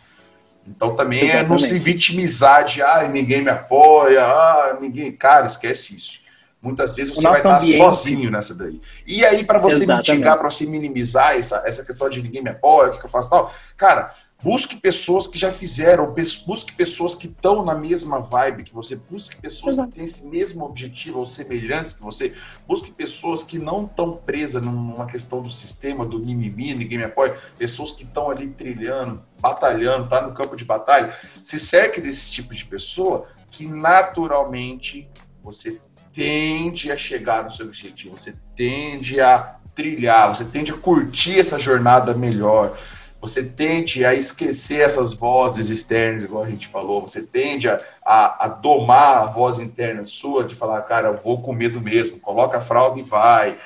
Então 0.69 0.95
também 0.95 1.23
Exatamente. 1.23 1.45
é 1.45 1.49
não 1.49 1.57
se 1.57 1.79
vitimizar 1.79 2.63
de 2.63 2.81
ah, 2.81 3.07
ninguém 3.07 3.41
me 3.41 3.49
apoia, 3.49 4.23
ah, 4.23 4.77
ninguém. 4.79 5.11
Cara, 5.11 5.47
esquece 5.47 5.95
isso. 5.95 6.19
Muitas 6.61 6.95
vezes 6.95 7.15
você 7.15 7.27
vai 7.27 7.37
estar 7.37 7.61
sozinho 7.61 8.29
nessa 8.29 8.53
daí. 8.53 8.81
E 9.07 9.25
aí, 9.25 9.45
para 9.45 9.59
você 9.59 9.77
Exatamente. 9.83 10.11
mitigar, 10.11 10.37
para 10.37 10.51
você 10.51 10.65
minimizar 10.65 11.37
essa, 11.37 11.63
essa 11.65 11.85
questão 11.85 12.09
de 12.09 12.21
ninguém 12.21 12.43
me 12.43 12.49
apoia, 12.49 12.91
o 12.91 12.99
que 12.99 13.05
eu 13.05 13.09
faço 13.09 13.29
tal, 13.29 13.53
cara, 13.77 14.13
Busque 14.41 14.77
pessoas 14.77 15.27
que 15.27 15.37
já 15.37 15.51
fizeram, 15.51 16.15
busque 16.47 16.71
pessoas 16.71 17.13
que 17.13 17.27
estão 17.27 17.63
na 17.63 17.75
mesma 17.75 18.21
vibe 18.21 18.63
que 18.63 18.73
você, 18.73 18.95
busque 18.95 19.35
pessoas 19.35 19.75
Exato. 19.75 19.89
que 19.89 19.95
têm 19.95 20.05
esse 20.05 20.25
mesmo 20.27 20.63
objetivo 20.63 21.19
ou 21.19 21.25
semelhantes 21.25 21.91
que 21.91 22.01
você, 22.01 22.33
busque 22.65 22.89
pessoas 22.89 23.43
que 23.43 23.59
não 23.59 23.83
estão 23.83 24.13
presas 24.13 24.63
numa 24.63 25.05
questão 25.07 25.41
do 25.41 25.49
sistema, 25.49 26.05
do 26.05 26.19
mimimi, 26.19 26.73
ninguém 26.73 26.99
me 26.99 27.03
apoia, 27.03 27.37
pessoas 27.57 27.91
que 27.91 28.03
estão 28.03 28.31
ali 28.31 28.47
trilhando, 28.47 29.21
batalhando, 29.39 30.07
tá 30.07 30.21
no 30.21 30.33
campo 30.33 30.55
de 30.55 30.65
batalha. 30.65 31.15
Se 31.41 31.59
cerque 31.59 32.01
desse 32.01 32.31
tipo 32.31 32.53
de 32.53 32.65
pessoa 32.65 33.27
que 33.51 33.65
naturalmente 33.65 35.09
você 35.43 35.79
tende 36.13 36.91
a 36.91 36.97
chegar 36.97 37.43
no 37.43 37.53
seu 37.53 37.65
objetivo, 37.67 38.17
você 38.17 38.35
tende 38.55 39.21
a 39.21 39.55
trilhar, 39.73 40.33
você 40.33 40.43
tende 40.45 40.71
a 40.71 40.77
curtir 40.77 41.39
essa 41.39 41.57
jornada 41.57 42.13
melhor 42.13 42.77
você 43.21 43.43
tende 43.43 44.05
a 44.05 44.13
esquecer 44.13 44.79
essas 44.79 45.13
vozes 45.13 45.69
externas, 45.69 46.23
igual 46.23 46.43
a 46.43 46.49
gente 46.49 46.67
falou, 46.67 47.01
você 47.01 47.25
tende 47.25 47.67
a, 47.67 47.79
a, 48.05 48.45
a, 48.45 48.47
domar 48.47 49.17
a 49.17 49.25
voz 49.25 49.59
interna 49.59 50.05
sua 50.05 50.45
de 50.45 50.55
falar, 50.55 50.81
cara, 50.83 51.09
eu 51.09 51.17
vou 51.17 51.41
com 51.41 51.51
medo 51.51 51.81
mesmo, 51.81 52.19
coloca 52.19 52.57
a 52.57 52.61
fralda 52.61 52.99
e 52.99 53.03
vai. 53.03 53.57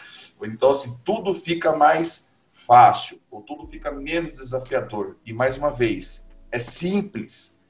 Então, 0.41 0.71
assim, 0.71 0.99
tudo 1.05 1.33
fica 1.35 1.73
mais 1.73 2.32
fácil, 2.65 3.21
ou 3.29 3.41
tudo 3.41 3.67
fica 3.67 3.91
menos 3.91 4.33
desafiador. 4.33 5.17
E, 5.25 5.33
mais 5.33 5.57
uma 5.57 5.69
vez, 5.69 6.29
é 6.51 6.59
simples. 6.59 7.63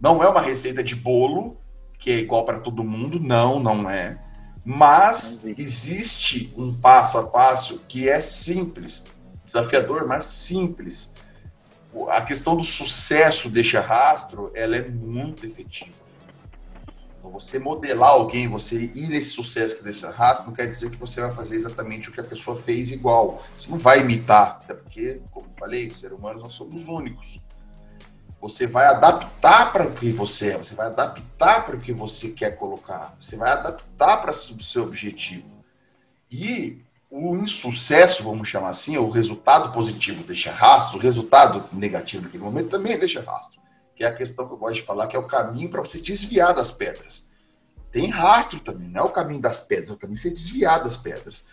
Não 0.00 0.22
é 0.22 0.28
uma 0.28 0.40
receita 0.40 0.82
de 0.82 0.94
bolo, 0.94 1.56
que 1.98 2.10
é 2.10 2.18
igual 2.18 2.44
para 2.44 2.60
todo 2.60 2.82
mundo, 2.82 3.20
não, 3.20 3.60
não 3.60 3.88
é. 3.88 4.18
Mas 4.64 5.44
existe 5.44 6.52
um 6.56 6.74
passo 6.74 7.18
a 7.18 7.26
passo 7.26 7.84
que 7.88 8.08
é 8.08 8.20
simples, 8.20 9.06
desafiador, 9.44 10.06
mas 10.06 10.26
simples 10.26 11.14
a 12.08 12.22
questão 12.22 12.56
do 12.56 12.64
sucesso 12.64 13.48
deste 13.48 13.76
rastro, 13.76 14.50
ela 14.54 14.76
é 14.76 14.88
muito 14.88 15.44
efetiva. 15.44 15.99
Então, 17.20 17.30
você 17.30 17.58
modelar 17.58 18.12
alguém, 18.12 18.48
você 18.48 18.90
ir 18.94 19.08
nesse 19.10 19.32
sucesso 19.32 19.76
que 19.76 19.84
deixa 19.84 20.10
rastro, 20.10 20.46
não 20.46 20.54
quer 20.54 20.66
dizer 20.66 20.90
que 20.90 20.96
você 20.96 21.20
vai 21.20 21.32
fazer 21.34 21.56
exatamente 21.56 22.08
o 22.08 22.12
que 22.12 22.20
a 22.20 22.24
pessoa 22.24 22.60
fez 22.60 22.90
igual. 22.90 23.44
Você 23.58 23.70
não 23.70 23.78
vai 23.78 24.00
imitar, 24.00 24.60
até 24.64 24.72
porque, 24.72 25.20
como 25.30 25.46
falei, 25.58 25.86
os 25.86 26.00
seres 26.00 26.16
humanos 26.16 26.42
não 26.42 26.50
somos 26.50 26.88
únicos. 26.88 27.38
Você 28.40 28.66
vai 28.66 28.86
adaptar 28.86 29.70
para 29.70 29.86
o 29.86 29.92
que 29.92 30.10
você 30.10 30.52
é, 30.52 30.56
você 30.56 30.74
vai 30.74 30.86
adaptar 30.86 31.66
para 31.66 31.76
o 31.76 31.80
que 31.80 31.92
você 31.92 32.30
quer 32.30 32.52
colocar, 32.52 33.14
você 33.20 33.36
vai 33.36 33.50
adaptar 33.50 34.16
para 34.16 34.30
o 34.30 34.34
seu 34.34 34.84
objetivo. 34.84 35.46
E 36.30 36.82
o 37.10 37.36
insucesso, 37.36 38.24
vamos 38.24 38.48
chamar 38.48 38.70
assim, 38.70 38.96
o 38.96 39.10
resultado 39.10 39.72
positivo 39.72 40.24
deixa 40.24 40.50
rastro, 40.50 40.98
o 40.98 41.02
resultado 41.02 41.68
negativo 41.70 42.22
naquele 42.22 42.42
momento 42.42 42.70
também 42.70 42.98
deixa 42.98 43.20
rastro. 43.20 43.59
Que 44.00 44.04
é 44.04 44.08
a 44.08 44.14
questão 44.14 44.46
que 44.46 44.54
eu 44.54 44.56
gosto 44.56 44.76
de 44.76 44.82
falar, 44.82 45.08
que 45.08 45.14
é 45.14 45.18
o 45.18 45.26
caminho 45.26 45.68
para 45.68 45.82
você 45.82 46.00
desviar 46.00 46.54
das 46.54 46.70
pedras. 46.70 47.28
Tem 47.92 48.08
rastro 48.08 48.58
também, 48.58 48.88
não 48.88 49.02
é 49.02 49.04
o 49.04 49.10
caminho 49.10 49.42
das 49.42 49.60
pedras, 49.60 49.90
é 49.90 49.92
o 49.92 49.96
caminho 49.98 50.18
para 50.18 50.30
você 50.30 50.34
desviar 50.34 50.82
das 50.82 50.96
pedras. 50.96 51.46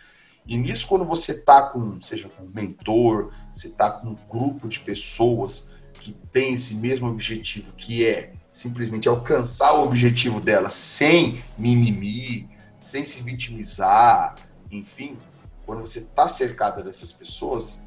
E 0.45 0.56
nisso, 0.56 0.88
quando 0.88 1.04
você 1.04 1.34
está 1.34 1.64
com, 1.64 2.00
seja 2.00 2.30
com 2.30 2.45
um 2.45 2.50
mentor, 2.50 3.34
você 3.54 3.68
está 3.68 3.91
com 3.91 4.12
um 4.12 4.16
grupo 4.30 4.70
de 4.70 4.80
pessoas 4.80 5.72
que 5.95 6.14
tem 6.32 6.54
esse 6.54 6.76
mesmo 6.76 7.10
objetivo, 7.10 7.74
que 7.74 8.08
é 8.08 8.32
simplesmente 8.50 9.10
alcançar 9.10 9.74
o 9.74 9.84
objetivo 9.84 10.39
dela 10.39 10.70
sem 10.70 11.43
mimimi, 11.58 12.50
sem 12.80 13.04
se 13.04 13.22
vitimizar, 13.22 14.36
enfim, 14.72 15.18
quando 15.66 15.82
você 15.82 16.00
está 16.00 16.30
cercada 16.30 16.82
dessas 16.82 17.12
pessoas, 17.12 17.86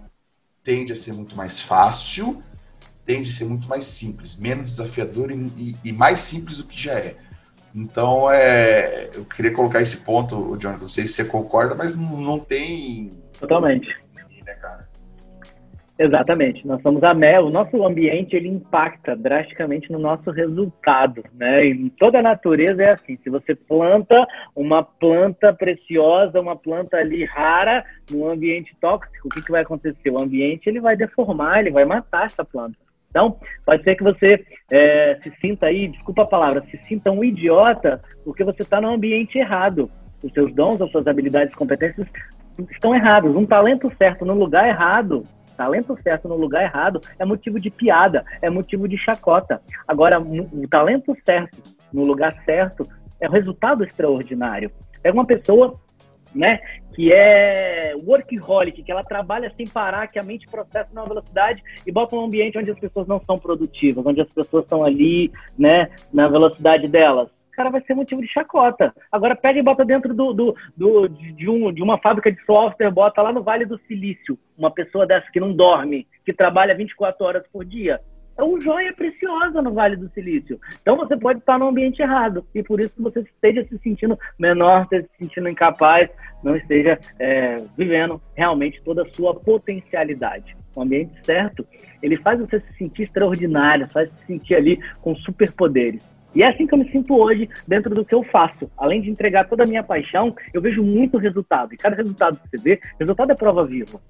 tende 0.63 0.93
a 0.93 0.97
ser 0.97 1.15
muito 1.15 1.35
mais 1.35 1.59
fácil, 1.59 2.45
tende 3.11 3.29
a 3.29 3.33
ser 3.33 3.45
muito 3.45 3.69
mais 3.69 3.87
simples, 3.87 4.39
menos 4.39 4.77
desafiador 4.77 5.33
e, 5.33 5.35
e, 5.57 5.75
e 5.87 5.93
mais 5.93 6.21
simples 6.21 6.59
do 6.59 6.65
que 6.65 6.81
já 6.81 6.93
é. 6.93 7.17
Então, 7.75 8.31
é, 8.31 9.11
eu 9.13 9.25
queria 9.25 9.53
colocar 9.53 9.83
esse 9.83 10.05
ponto, 10.05 10.57
Jonathan, 10.57 10.83
não 10.83 10.89
sei 10.89 11.05
se 11.05 11.15
você 11.15 11.25
concorda, 11.25 11.75
mas 11.75 11.97
não, 11.97 12.21
não 12.21 12.39
tem. 12.39 13.13
Totalmente. 13.37 13.89
Né, 14.47 14.55
cara? 14.55 14.89
Exatamente. 15.99 16.65
Nós 16.65 16.81
somos 16.83 17.03
a 17.03 17.13
mel. 17.13 17.47
O 17.47 17.51
nosso 17.51 17.85
ambiente 17.85 18.37
ele 18.37 18.49
impacta 18.49 19.17
drasticamente 19.17 19.91
no 19.91 19.99
nosso 19.99 20.31
resultado, 20.31 21.25
né? 21.35 21.67
Em 21.67 21.89
toda 21.89 22.21
a 22.21 22.23
natureza 22.23 22.83
é 22.83 22.93
assim. 22.93 23.19
Se 23.25 23.29
você 23.29 23.57
planta 23.57 24.25
uma 24.55 24.85
planta 24.85 25.53
preciosa, 25.53 26.41
uma 26.41 26.57
planta 26.57 26.97
ali 26.97 27.25
rara, 27.25 27.85
num 28.09 28.31
ambiente 28.31 28.75
tóxico, 28.81 29.27
o 29.27 29.31
que, 29.31 29.43
que 29.43 29.51
vai 29.51 29.63
acontecer? 29.63 30.11
O 30.11 30.21
ambiente 30.21 30.69
ele 30.69 30.81
vai 30.81 30.97
deformar, 30.97 31.59
ele 31.59 31.71
vai 31.71 31.85
matar 31.85 32.27
essa 32.27 32.45
planta. 32.45 32.77
Então, 33.11 33.37
pode 33.67 33.83
ser 33.83 33.97
que 33.97 34.05
você 34.05 34.45
é, 34.71 35.19
se 35.23 35.33
sinta 35.41 35.67
aí, 35.67 35.89
desculpa 35.89 36.23
a 36.23 36.27
palavra, 36.27 36.65
se 36.71 36.77
sinta 36.89 37.11
um 37.11 37.25
idiota 37.25 38.01
porque 38.25 38.45
você 38.45 38.63
está 38.63 38.81
no 38.81 38.89
ambiente 38.89 39.37
errado. 39.37 39.91
Os 40.23 40.33
seus 40.33 40.55
dons, 40.55 40.81
as 40.81 40.91
suas 40.91 41.07
habilidades, 41.07 41.55
competências 41.55 42.07
estão 42.71 42.95
errados. 42.95 43.35
Um 43.35 43.47
talento 43.47 43.91
certo 43.99 44.25
no 44.25 44.35
lugar 44.35 44.69
errado 44.69 45.25
talento 45.61 45.95
certo 46.03 46.27
no 46.27 46.37
lugar 46.37 46.63
errado 46.63 47.03
é 47.19 47.25
motivo 47.27 47.61
de 47.61 47.69
piada, 47.69 48.25
é 48.41 48.49
motivo 48.49 48.89
de 48.89 48.97
chacota. 48.97 49.61
Agora, 49.87 50.19
o 50.19 50.67
talento 50.67 51.15
certo 51.23 51.63
no 51.93 52.03
lugar 52.03 52.35
certo 52.47 52.89
é 53.21 53.29
um 53.29 53.33
resultado 53.33 53.85
extraordinário. 53.85 54.71
É 55.05 55.13
uma 55.13 55.27
pessoa 55.27 55.79
né, 56.35 56.61
que 56.95 57.13
é 57.13 57.95
workaholic, 58.05 58.83
que 58.83 58.93
ela 58.93 59.03
trabalha 59.03 59.53
sem 59.57 59.67
parar, 59.67 60.07
que 60.09 60.19
a 60.19 60.23
mente 60.23 60.47
processa 60.51 60.89
numa 60.93 61.07
velocidade 61.07 61.63
e 61.87 61.93
bota 61.93 62.17
um 62.17 62.25
ambiente 62.25 62.59
onde 62.59 62.71
as 62.71 62.79
pessoas 62.79 63.07
não 63.07 63.21
são 63.21 63.39
produtivas, 63.39 64.05
onde 64.05 64.21
as 64.21 64.33
pessoas 64.33 64.65
estão 64.65 64.85
ali, 64.85 65.31
né, 65.59 65.91
na 66.13 66.29
velocidade 66.29 66.89
delas 66.89 67.31
cara 67.61 67.69
vai 67.71 67.83
ser 67.83 67.95
motivo 67.95 68.23
de 68.23 68.29
chacota. 68.29 68.95
Agora 69.13 69.37
pega 69.37 69.59
e 69.59 69.63
bota 69.63 69.85
dentro 69.85 70.15
do, 70.15 70.33
do, 70.33 70.57
do, 70.75 71.09
de, 71.09 71.49
um, 71.49 71.71
de 71.71 71.83
uma 71.83 71.99
fábrica 71.99 72.33
de 72.33 72.43
software, 72.47 72.91
bota 72.91 73.21
lá 73.21 73.33
no 73.33 73.43
Vale 73.43 73.67
do 73.67 73.79
Silício, 73.87 74.39
uma 74.57 74.71
pessoa 74.71 75.07
dessa 75.07 75.31
que 75.31 75.39
não 75.39 75.53
dorme, 75.53 76.07
que 76.25 76.33
trabalha 76.33 76.75
24 76.75 77.23
horas 77.23 77.47
por 77.53 77.63
dia. 77.63 78.01
É 78.41 78.43
uma 78.43 78.59
joia 78.59 78.91
preciosa 78.95 79.61
no 79.61 79.75
Vale 79.75 79.97
do 79.97 80.09
Silício. 80.15 80.59
Então 80.81 80.97
você 80.97 81.15
pode 81.15 81.41
estar 81.41 81.59
no 81.59 81.69
ambiente 81.69 82.01
errado 82.01 82.43
e 82.55 82.63
por 82.63 82.81
isso 82.81 82.95
você 82.97 83.21
esteja 83.21 83.63
se 83.69 83.79
sentindo 83.81 84.19
menor, 84.39 84.85
esteja 84.85 85.03
se 85.03 85.25
sentindo 85.25 85.47
incapaz, 85.47 86.09
não 86.43 86.57
esteja 86.57 86.99
é, 87.19 87.59
vivendo 87.77 88.19
realmente 88.35 88.81
toda 88.83 89.03
a 89.03 89.11
sua 89.13 89.35
potencialidade. 89.35 90.57
O 90.75 90.81
ambiente 90.81 91.13
certo, 91.23 91.67
ele 92.03 92.17
faz 92.17 92.41
você 92.41 92.61
se 92.61 92.79
sentir 92.79 93.03
extraordinário, 93.03 93.87
faz 93.91 94.11
se 94.11 94.25
sentir 94.25 94.55
ali 94.55 94.81
com 95.03 95.15
superpoderes. 95.17 96.03
E 96.35 96.43
é 96.43 96.49
assim 96.49 96.67
que 96.67 96.73
eu 96.73 96.79
me 96.79 96.91
sinto 96.91 97.15
hoje 97.15 97.47
dentro 97.69 97.95
do 97.95 98.07
que 98.07 98.15
eu 98.15 98.23
faço. 98.23 98.71
Além 98.79 99.03
de 99.03 99.11
entregar 99.11 99.51
toda 99.51 99.65
a 99.65 99.67
minha 99.67 99.83
paixão, 99.83 100.35
eu 100.55 100.63
vejo 100.63 100.83
muito 100.83 101.19
resultado. 101.19 101.75
E 101.75 101.77
cada 101.77 101.95
resultado 101.95 102.39
que 102.39 102.49
você 102.49 102.65
vê, 102.65 102.81
resultado 102.99 103.33
é 103.33 103.35
prova 103.35 103.67
viva. 103.67 104.01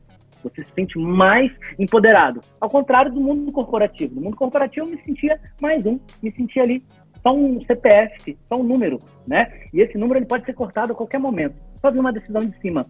Você 0.43 0.65
se 0.65 0.73
sente 0.75 0.99
mais 0.99 1.53
empoderado. 1.79 2.41
Ao 2.61 2.69
contrário 2.69 3.13
do 3.13 3.21
mundo 3.21 3.53
corporativo. 3.53 4.15
No 4.15 4.23
mundo 4.23 4.37
corporativo 4.37 4.87
eu 4.87 4.91
me 4.91 5.03
sentia 5.03 5.41
mais 5.61 5.85
um. 5.85 5.99
Me 6.23 6.33
sentia 6.33 6.63
ali 6.63 6.85
só 7.23 7.35
um 7.35 7.61
CPF, 7.65 8.39
só 8.49 8.59
um 8.59 8.63
número, 8.63 8.99
né? 9.27 9.63
E 9.73 9.81
esse 9.81 9.99
número 9.99 10.19
ele 10.19 10.27
pode 10.27 10.45
ser 10.45 10.55
cortado 10.55 10.93
a 10.93 10.95
qualquer 10.95 11.19
momento. 11.19 11.55
Só 11.81 11.91
uma 11.91 12.13
decisão 12.13 12.41
de 12.41 12.59
cima. 12.61 12.87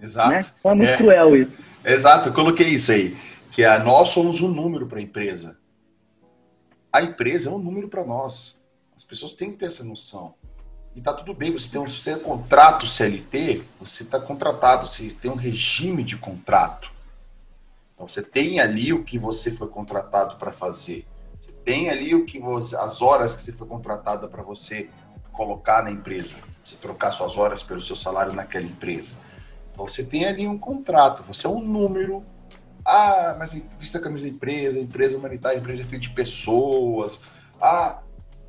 Exato. 0.00 0.30
Né? 0.30 0.40
Então 0.58 0.72
é 0.72 0.74
muito 0.74 0.90
é. 0.90 0.96
cruel 0.96 1.36
isso. 1.36 1.52
Exato, 1.84 2.28
eu 2.28 2.32
coloquei 2.32 2.68
isso 2.68 2.90
aí. 2.92 3.16
Que 3.52 3.62
é, 3.62 3.78
nós 3.78 4.08
somos 4.08 4.40
um 4.40 4.48
número 4.48 4.86
para 4.86 4.98
a 4.98 5.02
empresa 5.02 5.56
a 6.92 7.00
empresa 7.00 7.48
é 7.48 7.52
um 7.52 7.58
número 7.58 7.88
para 7.88 8.04
nós. 8.04 8.62
As 8.94 9.02
pessoas 9.02 9.32
têm 9.32 9.52
que 9.52 9.56
ter 9.56 9.66
essa 9.66 9.82
noção. 9.82 10.34
E 10.94 11.00
tá 11.00 11.12
tudo 11.12 11.32
bem, 11.32 11.52
você 11.52 11.70
tem 11.70 11.80
um 11.80 11.86
você 11.86 12.12
é 12.12 12.18
contrato 12.18 12.86
CLT, 12.86 13.62
você 13.80 14.02
está 14.02 14.20
contratado, 14.20 14.86
você 14.86 15.10
tem 15.10 15.30
um 15.30 15.36
regime 15.36 16.04
de 16.04 16.16
contrato. 16.16 16.92
Então 17.94 18.06
você 18.06 18.22
tem 18.22 18.60
ali 18.60 18.92
o 18.92 19.04
que 19.04 19.18
você 19.18 19.50
foi 19.50 19.68
contratado 19.68 20.36
para 20.36 20.52
fazer. 20.52 21.06
Você 21.40 21.52
tem 21.64 21.88
ali 21.88 22.14
o 22.14 22.26
que 22.26 22.38
você, 22.38 22.76
as 22.76 23.00
horas 23.00 23.34
que 23.34 23.42
você 23.42 23.52
foi 23.52 23.66
contratada 23.66 24.28
para 24.28 24.42
você 24.42 24.90
colocar 25.32 25.82
na 25.82 25.90
empresa. 25.90 26.36
Você 26.62 26.76
trocar 26.76 27.12
suas 27.12 27.36
horas 27.36 27.62
pelo 27.62 27.82
seu 27.82 27.96
salário 27.96 28.32
naquela 28.32 28.66
empresa. 28.66 29.16
Então 29.72 29.88
você 29.88 30.04
tem 30.04 30.26
ali 30.26 30.46
um 30.46 30.58
contrato, 30.58 31.22
você 31.22 31.46
é 31.46 31.50
um 31.50 31.64
número 31.64 32.22
ah, 32.84 33.36
mas 33.38 33.52
vista 33.78 33.98
a 33.98 34.00
camisa 34.00 34.26
da 34.26 34.32
empresa, 34.32 34.78
empresa 34.78 35.16
humanitária, 35.16 35.58
empresa 35.58 35.82
é 35.82 35.84
feita 35.84 36.02
de 36.02 36.10
pessoas. 36.10 37.26
Ah, 37.60 38.02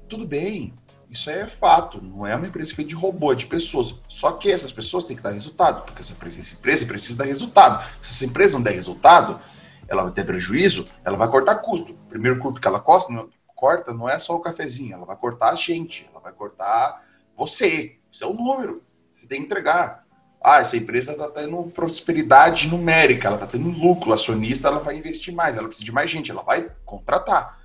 tudo 0.07 0.25
bem. 0.25 0.73
Isso 1.13 1.29
é 1.29 1.45
fato. 1.45 2.01
Não 2.01 2.25
é 2.25 2.35
uma 2.35 2.47
empresa 2.47 2.73
feita 2.73 2.89
de 2.89 2.95
robô, 2.95 3.31
é 3.31 3.35
de 3.35 3.45
pessoas. 3.45 4.01
Só 4.07 4.31
que 4.31 4.51
essas 4.51 4.71
pessoas 4.71 5.03
têm 5.03 5.15
que 5.15 5.21
dar 5.21 5.29
resultado, 5.29 5.85
porque 5.85 6.01
essa 6.01 6.13
empresa 6.13 6.85
precisa 6.87 7.15
dar 7.15 7.25
resultado. 7.25 7.85
Se 8.01 8.09
essa 8.09 8.25
empresa 8.25 8.55
não 8.55 8.63
der 8.63 8.73
resultado, 8.73 9.39
ela 9.87 10.03
vai 10.03 10.11
ter 10.11 10.25
prejuízo, 10.25 10.87
ela 11.05 11.15
vai 11.15 11.27
cortar 11.27 11.57
custo. 11.57 11.93
O 11.93 12.09
primeiro 12.09 12.39
custo 12.39 12.59
que 12.59 12.67
ela 12.67 12.79
corta, 12.79 13.13
corta 13.53 13.93
não 13.93 14.09
é 14.09 14.17
só 14.17 14.35
o 14.35 14.39
cafezinho, 14.39 14.95
ela 14.95 15.05
vai 15.05 15.15
cortar 15.15 15.51
a 15.51 15.55
gente, 15.55 16.09
ela 16.09 16.19
vai 16.19 16.33
cortar 16.33 17.05
você. 17.37 17.97
Isso 18.11 18.23
é 18.23 18.27
o 18.27 18.33
número. 18.33 18.81
Você 19.15 19.27
tem 19.27 19.41
que 19.41 19.45
entregar. 19.45 20.03
Ah, 20.43 20.61
essa 20.61 20.75
empresa 20.75 21.11
está 21.11 21.29
tendo 21.29 21.61
prosperidade 21.75 22.67
numérica, 22.67 23.27
ela 23.27 23.37
está 23.37 23.47
tendo 23.47 23.69
lucro, 23.69 24.11
acionista 24.11 24.67
ela 24.67 24.79
vai 24.79 24.97
investir 24.97 25.33
mais, 25.33 25.55
ela 25.55 25.67
precisa 25.67 25.85
de 25.85 25.91
mais 25.91 26.09
gente, 26.09 26.31
ela 26.31 26.41
vai 26.41 26.69
contratar. 26.83 27.59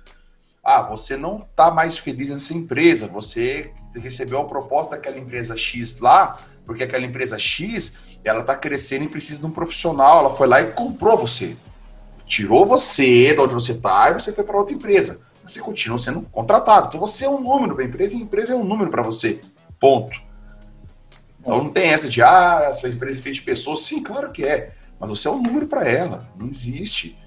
Ah, 0.71 0.83
você 0.83 1.17
não 1.17 1.37
está 1.37 1.71
mais 1.71 1.97
feliz 1.97 2.29
nessa 2.29 2.53
empresa, 2.53 3.07
você 3.07 3.71
recebeu 3.95 4.39
a 4.39 4.45
proposta 4.45 4.91
daquela 4.91 5.17
empresa 5.17 5.57
X 5.57 5.99
lá, 5.99 6.37
porque 6.63 6.83
aquela 6.83 7.03
empresa 7.03 7.39
X 7.39 7.95
ela 8.23 8.41
está 8.41 8.55
crescendo 8.55 9.05
e 9.05 9.07
precisa 9.07 9.39
de 9.39 9.47
um 9.47 9.49
profissional, 9.49 10.19
ela 10.19 10.35
foi 10.35 10.45
lá 10.45 10.61
e 10.61 10.71
comprou 10.73 11.17
você. 11.17 11.57
Tirou 12.27 12.67
você 12.67 13.33
de 13.33 13.39
onde 13.39 13.55
você 13.55 13.71
está 13.71 14.11
e 14.11 14.13
você 14.13 14.31
foi 14.31 14.43
para 14.43 14.59
outra 14.59 14.75
empresa. 14.75 15.21
Você 15.43 15.59
continua 15.59 15.97
sendo 15.97 16.21
contratado. 16.31 16.89
Então 16.89 16.99
você 16.99 17.25
é 17.25 17.29
um 17.31 17.41
número 17.41 17.73
para 17.73 17.83
a 17.83 17.87
empresa 17.87 18.15
e 18.15 18.19
a 18.19 18.21
empresa 18.21 18.53
é 18.53 18.55
um 18.55 18.63
número 18.63 18.91
para 18.91 19.01
você. 19.01 19.41
Ponto. 19.79 20.21
Então 21.39 21.63
não 21.63 21.71
tem 21.71 21.89
essa 21.89 22.07
de, 22.07 22.21
ah, 22.21 22.67
a 22.67 22.73
sua 22.73 22.89
empresa 22.89 23.17
é 23.17 23.21
feita 23.23 23.39
de 23.39 23.43
pessoas. 23.43 23.79
Sim, 23.87 24.03
claro 24.03 24.31
que 24.31 24.45
é. 24.45 24.75
Mas 24.99 25.09
você 25.09 25.27
é 25.27 25.31
um 25.31 25.41
número 25.41 25.65
para 25.65 25.89
ela. 25.89 26.29
Não 26.37 26.47
existe. 26.47 27.17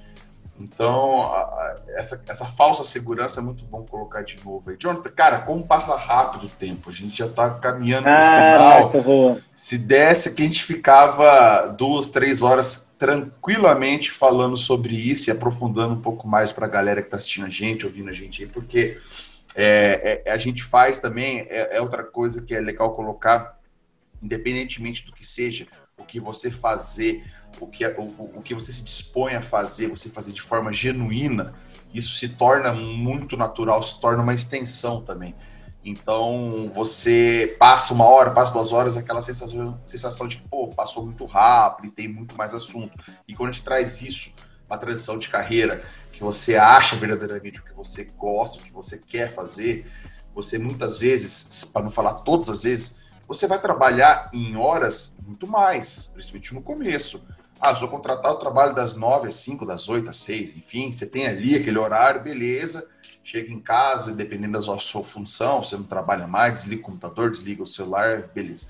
Então, 0.62 1.22
a, 1.22 1.40
a, 1.40 1.76
essa, 1.96 2.22
essa 2.28 2.46
falsa 2.46 2.84
segurança 2.84 3.40
é 3.40 3.42
muito 3.42 3.64
bom 3.64 3.82
colocar 3.84 4.22
de 4.22 4.36
novo 4.44 4.70
aí. 4.70 4.76
Jonathan, 4.78 5.10
cara, 5.10 5.38
como 5.40 5.66
passa 5.66 5.96
rápido 5.96 6.46
o 6.46 6.50
tempo. 6.50 6.90
A 6.90 6.92
gente 6.92 7.16
já 7.18 7.26
está 7.26 7.50
caminhando 7.50 8.08
ah, 8.08 8.90
final. 8.90 9.38
Se 9.54 9.78
desse 9.78 10.34
que 10.34 10.42
a 10.42 10.44
gente 10.46 10.62
ficava 10.62 11.66
duas, 11.68 12.08
três 12.08 12.42
horas 12.42 12.92
tranquilamente 12.98 14.10
falando 14.10 14.56
sobre 14.56 14.94
isso 14.94 15.28
e 15.28 15.32
aprofundando 15.32 15.94
um 15.94 16.00
pouco 16.00 16.28
mais 16.28 16.52
para 16.52 16.66
a 16.66 16.70
galera 16.70 17.00
que 17.00 17.08
está 17.08 17.16
assistindo 17.16 17.46
a 17.46 17.50
gente, 17.50 17.84
ouvindo 17.84 18.10
a 18.10 18.12
gente 18.12 18.42
aí, 18.42 18.48
porque 18.48 18.98
é, 19.56 20.22
é, 20.24 20.30
a 20.30 20.36
gente 20.36 20.62
faz 20.62 20.98
também, 21.00 21.40
é, 21.50 21.76
é 21.76 21.80
outra 21.80 22.04
coisa 22.04 22.40
que 22.40 22.54
é 22.54 22.60
legal 22.60 22.94
colocar 22.94 23.60
independentemente 24.22 25.04
do 25.04 25.12
que 25.12 25.26
seja, 25.26 25.66
o 25.98 26.04
que 26.04 26.20
você 26.20 26.50
fazer, 26.50 27.24
o 27.60 27.66
que, 27.66 27.84
é, 27.84 27.94
o, 27.98 28.02
o 28.36 28.42
que 28.42 28.54
você 28.54 28.72
se 28.72 28.82
dispõe 28.82 29.34
a 29.34 29.42
fazer, 29.42 29.88
você 29.88 30.08
fazer 30.08 30.32
de 30.32 30.42
forma 30.42 30.72
genuína, 30.72 31.54
isso 31.92 32.16
se 32.16 32.28
torna 32.28 32.72
muito 32.72 33.36
natural, 33.36 33.82
se 33.82 34.00
torna 34.00 34.22
uma 34.22 34.34
extensão 34.34 35.02
também. 35.02 35.34
Então, 35.84 36.70
você 36.74 37.56
passa 37.58 37.92
uma 37.92 38.04
hora, 38.04 38.30
passa 38.30 38.52
duas 38.52 38.72
horas, 38.72 38.96
aquela 38.96 39.20
sensação, 39.20 39.80
sensação 39.82 40.28
de 40.28 40.36
pô, 40.48 40.68
passou 40.68 41.04
muito 41.04 41.24
rápido 41.24 41.88
e 41.88 41.90
tem 41.90 42.08
muito 42.08 42.36
mais 42.36 42.54
assunto. 42.54 42.96
E 43.26 43.34
quando 43.34 43.50
a 43.50 43.52
gente 43.52 43.64
traz 43.64 44.00
isso, 44.00 44.32
uma 44.68 44.78
transição 44.78 45.18
de 45.18 45.28
carreira, 45.28 45.82
que 46.12 46.22
você 46.22 46.56
acha 46.56 46.94
verdadeiramente 46.94 47.58
o 47.58 47.64
que 47.64 47.72
você 47.74 48.04
gosta, 48.16 48.58
o 48.58 48.62
que 48.62 48.72
você 48.72 48.96
quer 48.96 49.32
fazer, 49.34 49.90
você 50.32 50.56
muitas 50.56 51.00
vezes, 51.00 51.64
para 51.64 51.82
não 51.82 51.90
falar 51.90 52.14
todas 52.14 52.48
as 52.48 52.62
vezes, 52.62 52.96
você 53.26 53.46
vai 53.46 53.60
trabalhar 53.60 54.30
em 54.32 54.56
horas 54.56 55.16
muito 55.26 55.46
mais, 55.46 56.10
principalmente 56.12 56.54
no 56.54 56.62
começo. 56.62 57.24
Ah, 57.64 57.76
sou 57.76 57.86
contratado, 57.86 58.40
trabalho 58.40 58.74
das 58.74 58.96
9 58.96 59.28
às 59.28 59.36
5, 59.36 59.64
das 59.64 59.88
8 59.88 60.10
às 60.10 60.16
6, 60.16 60.56
enfim, 60.56 60.92
você 60.92 61.06
tem 61.06 61.28
ali 61.28 61.54
aquele 61.54 61.78
horário, 61.78 62.20
beleza. 62.20 62.88
Chega 63.22 63.52
em 63.52 63.60
casa, 63.60 64.12
dependendo 64.12 64.58
da 64.58 64.78
sua 64.80 65.04
função, 65.04 65.62
você 65.62 65.76
não 65.76 65.84
trabalha 65.84 66.26
mais, 66.26 66.54
desliga 66.54 66.82
o 66.82 66.84
computador, 66.84 67.30
desliga 67.30 67.62
o 67.62 67.66
celular, 67.66 68.30
beleza. 68.34 68.66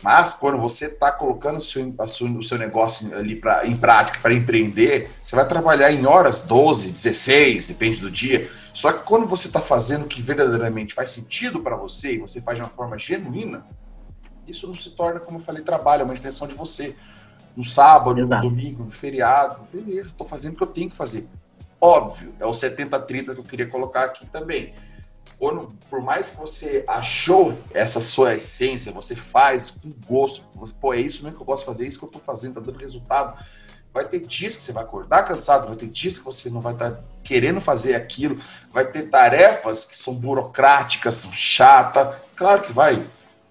Mas 0.00 0.34
quando 0.34 0.58
você 0.58 0.86
está 0.86 1.10
colocando 1.10 1.56
o 1.56 1.60
seu, 1.60 1.92
o 2.38 2.42
seu 2.44 2.56
negócio 2.56 3.12
ali 3.16 3.34
pra, 3.34 3.66
em 3.66 3.76
prática 3.76 4.20
para 4.22 4.32
empreender, 4.32 5.10
você 5.20 5.34
vai 5.34 5.48
trabalhar 5.48 5.90
em 5.90 6.06
horas 6.06 6.42
12, 6.42 6.92
16, 6.92 7.66
depende 7.66 8.00
do 8.00 8.12
dia. 8.12 8.48
Só 8.72 8.92
que 8.92 9.02
quando 9.02 9.26
você 9.26 9.48
está 9.48 9.60
fazendo 9.60 10.04
o 10.04 10.06
que 10.06 10.22
verdadeiramente 10.22 10.94
faz 10.94 11.10
sentido 11.10 11.58
para 11.58 11.74
você 11.74 12.14
e 12.14 12.18
você 12.18 12.40
faz 12.40 12.58
de 12.58 12.62
uma 12.62 12.70
forma 12.70 12.96
genuína, 12.96 13.66
isso 14.46 14.68
não 14.68 14.74
se 14.76 14.92
torna, 14.92 15.18
como 15.18 15.38
eu 15.38 15.42
falei, 15.42 15.64
trabalho, 15.64 16.02
é 16.02 16.04
uma 16.04 16.14
extensão 16.14 16.46
de 16.46 16.54
você. 16.54 16.94
No 17.58 17.64
sábado, 17.64 18.20
Exato. 18.20 18.44
no 18.44 18.50
domingo, 18.50 18.84
no 18.84 18.92
feriado, 18.92 19.66
beleza, 19.72 20.10
estou 20.10 20.24
fazendo 20.24 20.54
o 20.54 20.56
que 20.58 20.62
eu 20.62 20.68
tenho 20.68 20.88
que 20.88 20.96
fazer. 20.96 21.28
Óbvio, 21.80 22.32
é 22.38 22.46
o 22.46 22.52
70-30 22.52 23.34
que 23.34 23.40
eu 23.40 23.42
queria 23.42 23.66
colocar 23.66 24.04
aqui 24.04 24.24
também. 24.26 24.72
Quando, 25.40 25.66
por 25.90 26.00
mais 26.00 26.30
que 26.30 26.36
você 26.36 26.84
achou 26.86 27.58
essa 27.74 28.00
sua 28.00 28.36
essência, 28.36 28.92
você 28.92 29.16
faz 29.16 29.70
com 29.70 29.90
gosto, 30.06 30.44
você, 30.54 30.72
pô, 30.80 30.94
é 30.94 31.00
isso 31.00 31.24
mesmo 31.24 31.36
que 31.36 31.42
eu 31.42 31.46
gosto 31.46 31.62
de 31.62 31.66
fazer, 31.66 31.84
é 31.84 31.88
isso 31.88 31.98
que 31.98 32.04
eu 32.04 32.08
estou 32.10 32.22
fazendo, 32.22 32.50
está 32.50 32.60
dando 32.60 32.78
resultado. 32.78 33.44
Vai 33.92 34.04
ter 34.04 34.20
dias 34.20 34.54
que 34.54 34.62
você 34.62 34.72
vai 34.72 34.84
acordar 34.84 35.24
cansado, 35.24 35.66
vai 35.66 35.74
ter 35.74 35.88
dias 35.88 36.16
que 36.16 36.24
você 36.24 36.48
não 36.48 36.60
vai 36.60 36.74
estar 36.74 36.92
tá 36.92 37.02
querendo 37.24 37.60
fazer 37.60 37.96
aquilo, 37.96 38.40
vai 38.70 38.86
ter 38.86 39.10
tarefas 39.10 39.84
que 39.84 39.98
são 39.98 40.14
burocráticas, 40.14 41.16
são 41.16 41.32
chatas. 41.32 42.14
Claro 42.36 42.62
que 42.62 42.72
vai. 42.72 43.04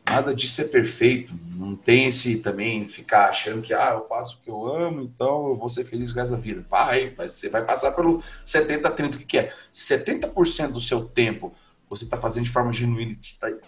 Nada 0.10 0.34
disso 0.34 0.62
é 0.62 0.66
perfeito. 0.66 1.34
Não 1.56 1.76
tem 1.76 2.06
esse 2.06 2.38
também 2.38 2.88
ficar 2.88 3.30
achando 3.30 3.62
que 3.62 3.74
ah, 3.74 3.92
eu 3.94 4.08
faço 4.08 4.38
o 4.38 4.44
que 4.44 4.50
eu 4.50 4.68
amo, 4.68 5.02
então 5.02 5.50
eu 5.50 5.56
vou 5.56 5.68
ser 5.68 5.84
feliz 5.84 6.12
o 6.12 6.16
resto 6.16 6.32
da 6.32 6.38
vida. 6.38 6.64
Vai, 6.70 7.10
você 7.10 7.50
vai 7.50 7.64
passar 7.64 7.92
pelo 7.92 8.24
70, 8.46 8.90
30, 8.92 9.18
o 9.18 9.20
que, 9.22 9.38
é? 9.38 9.54
70% 9.74 10.72
do 10.72 10.82
seu 10.82 11.06
tempo 11.06 11.54
você 11.90 12.04
está 12.04 12.18
fazendo 12.18 12.44
de 12.44 12.52
forma 12.52 12.74
genuína 12.74 13.18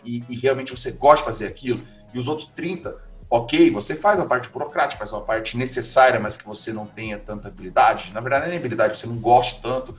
e, 0.03 0.23
e 0.27 0.35
realmente 0.35 0.71
você 0.71 0.91
gosta 0.91 1.19
de 1.19 1.25
fazer 1.25 1.47
aquilo, 1.47 1.81
e 2.13 2.19
os 2.19 2.27
outros 2.27 2.49
30 2.49 3.09
ok, 3.29 3.69
você 3.69 3.95
faz 3.95 4.17
uma 4.17 4.25
parte 4.25 4.49
burocrática, 4.49 4.97
faz 4.97 5.11
uma 5.13 5.21
parte 5.21 5.55
necessária, 5.55 6.19
mas 6.19 6.35
que 6.35 6.45
você 6.45 6.73
não 6.73 6.85
tenha 6.85 7.19
tanta 7.19 7.47
habilidade. 7.47 8.11
Na 8.11 8.19
verdade, 8.19 8.47
não 8.47 8.53
é 8.53 8.57
habilidade, 8.57 8.97
você 8.97 9.05
não 9.05 9.17
gosta 9.17 9.61
tanto, 9.61 9.95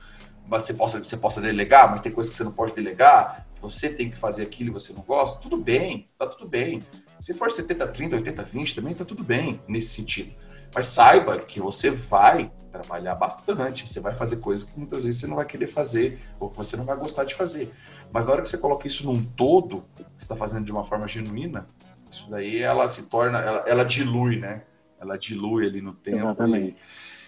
mas 0.47 0.65
você 0.65 0.73
possa, 0.73 0.99
você 0.99 1.15
possa 1.15 1.39
delegar, 1.39 1.89
mas 1.89 2.01
tem 2.01 2.11
coisas 2.11 2.31
que 2.31 2.37
você 2.37 2.43
não 2.43 2.51
pode 2.51 2.73
delegar, 2.73 3.47
você 3.61 3.93
tem 3.93 4.09
que 4.09 4.17
fazer 4.17 4.43
aquilo 4.43 4.71
e 4.71 4.73
você 4.73 4.91
não 4.91 5.01
gosta, 5.01 5.41
tudo 5.41 5.55
bem, 5.55 6.09
tá 6.17 6.25
tudo 6.25 6.47
bem. 6.47 6.81
Se 7.19 7.33
for 7.33 7.51
70, 7.51 7.87
30, 7.87 8.15
80, 8.15 8.43
20, 8.43 8.75
também 8.75 8.93
tá 8.95 9.05
tudo 9.05 9.23
bem 9.23 9.61
nesse 9.67 9.89
sentido. 9.89 10.33
Mas 10.73 10.87
saiba 10.87 11.37
que 11.37 11.59
você 11.59 11.91
vai 11.91 12.51
trabalhar 12.71 13.15
bastante, 13.15 13.87
você 13.87 13.99
vai 13.99 14.15
fazer 14.15 14.37
coisas 14.37 14.67
que 14.67 14.77
muitas 14.77 15.03
vezes 15.03 15.19
você 15.19 15.27
não 15.27 15.35
vai 15.35 15.45
querer 15.45 15.67
fazer, 15.67 16.19
ou 16.39 16.49
que 16.49 16.57
você 16.57 16.75
não 16.75 16.85
vai 16.85 16.97
gostar 16.97 17.25
de 17.25 17.35
fazer. 17.35 17.71
Mas 18.11 18.25
na 18.25 18.33
hora 18.33 18.41
que 18.41 18.49
você 18.49 18.57
coloca 18.57 18.87
isso 18.87 19.05
num 19.05 19.23
todo, 19.23 19.83
você 19.95 20.05
está 20.17 20.35
fazendo 20.35 20.65
de 20.65 20.71
uma 20.71 20.83
forma 20.83 21.07
genuína, 21.07 21.67
isso 22.09 22.29
daí 22.29 22.59
ela 22.59 22.89
se 22.89 23.07
torna, 23.07 23.39
ela, 23.39 23.63
ela 23.67 23.85
dilui, 23.85 24.37
né? 24.37 24.63
Ela 24.99 25.17
dilui 25.17 25.65
ali 25.65 25.81
no 25.81 25.93
tempo. 25.93 26.17
Exatamente. 26.17 26.77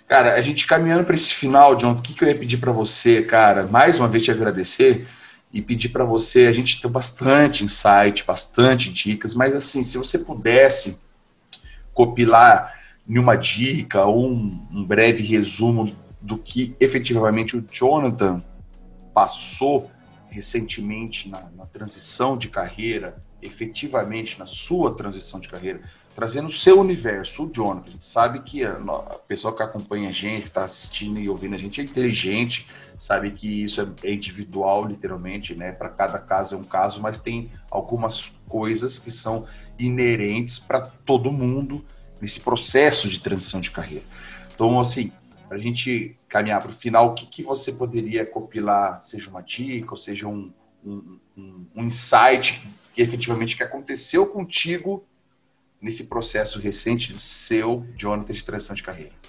Cara, 0.07 0.33
a 0.33 0.41
gente 0.41 0.65
caminhando 0.67 1.03
para 1.03 1.15
esse 1.15 1.33
final, 1.33 1.75
John, 1.75 1.93
o 1.93 2.01
que, 2.01 2.13
que 2.13 2.23
eu 2.23 2.27
ia 2.27 2.37
pedir 2.37 2.57
para 2.57 2.71
você, 2.71 3.21
cara? 3.23 3.63
Mais 3.63 3.99
uma 3.99 4.07
vez 4.07 4.23
te 4.23 4.31
agradecer 4.31 5.07
e 5.53 5.61
pedir 5.61 5.89
para 5.89 6.03
você, 6.03 6.47
a 6.47 6.51
gente 6.51 6.81
tem 6.81 6.89
bastante 6.89 7.63
insight, 7.63 8.25
bastante 8.25 8.91
dicas, 8.91 9.35
mas 9.35 9.55
assim, 9.55 9.83
se 9.83 9.99
você 9.99 10.17
pudesse 10.17 10.97
copilar 11.93 12.73
em 13.07 13.19
uma 13.19 13.35
dica 13.35 14.03
ou 14.03 14.31
um, 14.31 14.67
um 14.71 14.83
breve 14.83 15.21
resumo 15.21 15.95
do 16.19 16.39
que 16.39 16.75
efetivamente 16.79 17.55
o 17.55 17.63
Jonathan 17.71 18.43
passou 19.13 19.91
recentemente 20.27 21.29
na, 21.29 21.41
na 21.55 21.67
transição 21.67 22.35
de 22.35 22.49
carreira, 22.49 23.21
efetivamente 23.39 24.39
na 24.39 24.47
sua 24.47 24.95
transição 24.95 25.39
de 25.39 25.49
carreira, 25.49 25.81
trazendo 26.15 26.47
o 26.47 26.51
seu 26.51 26.79
universo, 26.79 27.43
o 27.43 27.51
Jonathan. 27.53 27.89
A 27.89 27.91
gente 27.91 28.07
sabe 28.07 28.39
que 28.41 28.63
a, 28.63 28.71
a 28.71 29.19
pessoa 29.27 29.55
que 29.55 29.61
acompanha 29.61 30.09
a 30.09 30.11
gente, 30.11 30.43
que 30.43 30.47
está 30.47 30.63
assistindo 30.63 31.19
e 31.19 31.29
ouvindo 31.29 31.53
a 31.53 31.59
gente 31.59 31.79
é 31.79 31.83
inteligente, 31.83 32.67
sabe 32.97 33.31
que 33.31 33.63
isso 33.63 33.81
é, 33.81 34.09
é 34.09 34.13
individual, 34.13 34.85
literalmente, 34.85 35.55
né? 35.55 35.71
Para 35.71 35.89
cada 35.89 36.19
caso 36.19 36.55
é 36.55 36.57
um 36.57 36.63
caso, 36.63 37.01
mas 37.01 37.19
tem 37.19 37.51
algumas 37.69 38.33
coisas 38.47 38.99
que 38.99 39.11
são 39.11 39.45
inerentes 39.77 40.59
para 40.59 40.81
todo 40.81 41.31
mundo 41.31 41.83
nesse 42.21 42.39
processo 42.39 43.09
de 43.09 43.19
transição 43.19 43.59
de 43.59 43.71
carreira. 43.71 44.05
Então, 44.53 44.79
assim, 44.79 45.11
para 45.47 45.57
a 45.57 45.61
gente 45.61 46.17
caminhar 46.27 46.61
para 46.61 46.71
o 46.71 46.73
final, 46.73 47.09
o 47.09 47.13
que, 47.13 47.25
que 47.25 47.43
você 47.43 47.73
poderia 47.73 48.25
compilar, 48.25 49.01
seja 49.01 49.29
uma 49.29 49.41
dica, 49.41 49.91
ou 49.91 49.97
seja 49.97 50.27
um, 50.27 50.51
um, 50.83 51.19
um, 51.37 51.65
um 51.75 51.83
insight 51.83 52.61
que 52.93 53.01
efetivamente 53.01 53.55
que 53.55 53.63
aconteceu 53.63 54.25
contigo 54.25 55.05
nesse 55.81 56.05
processo 56.05 56.59
recente 56.59 57.17
seu, 57.19 57.85
Jonathan, 57.95 58.33
de 58.33 58.45
transição 58.45 58.75
de 58.75 58.83
carreira? 58.83 59.22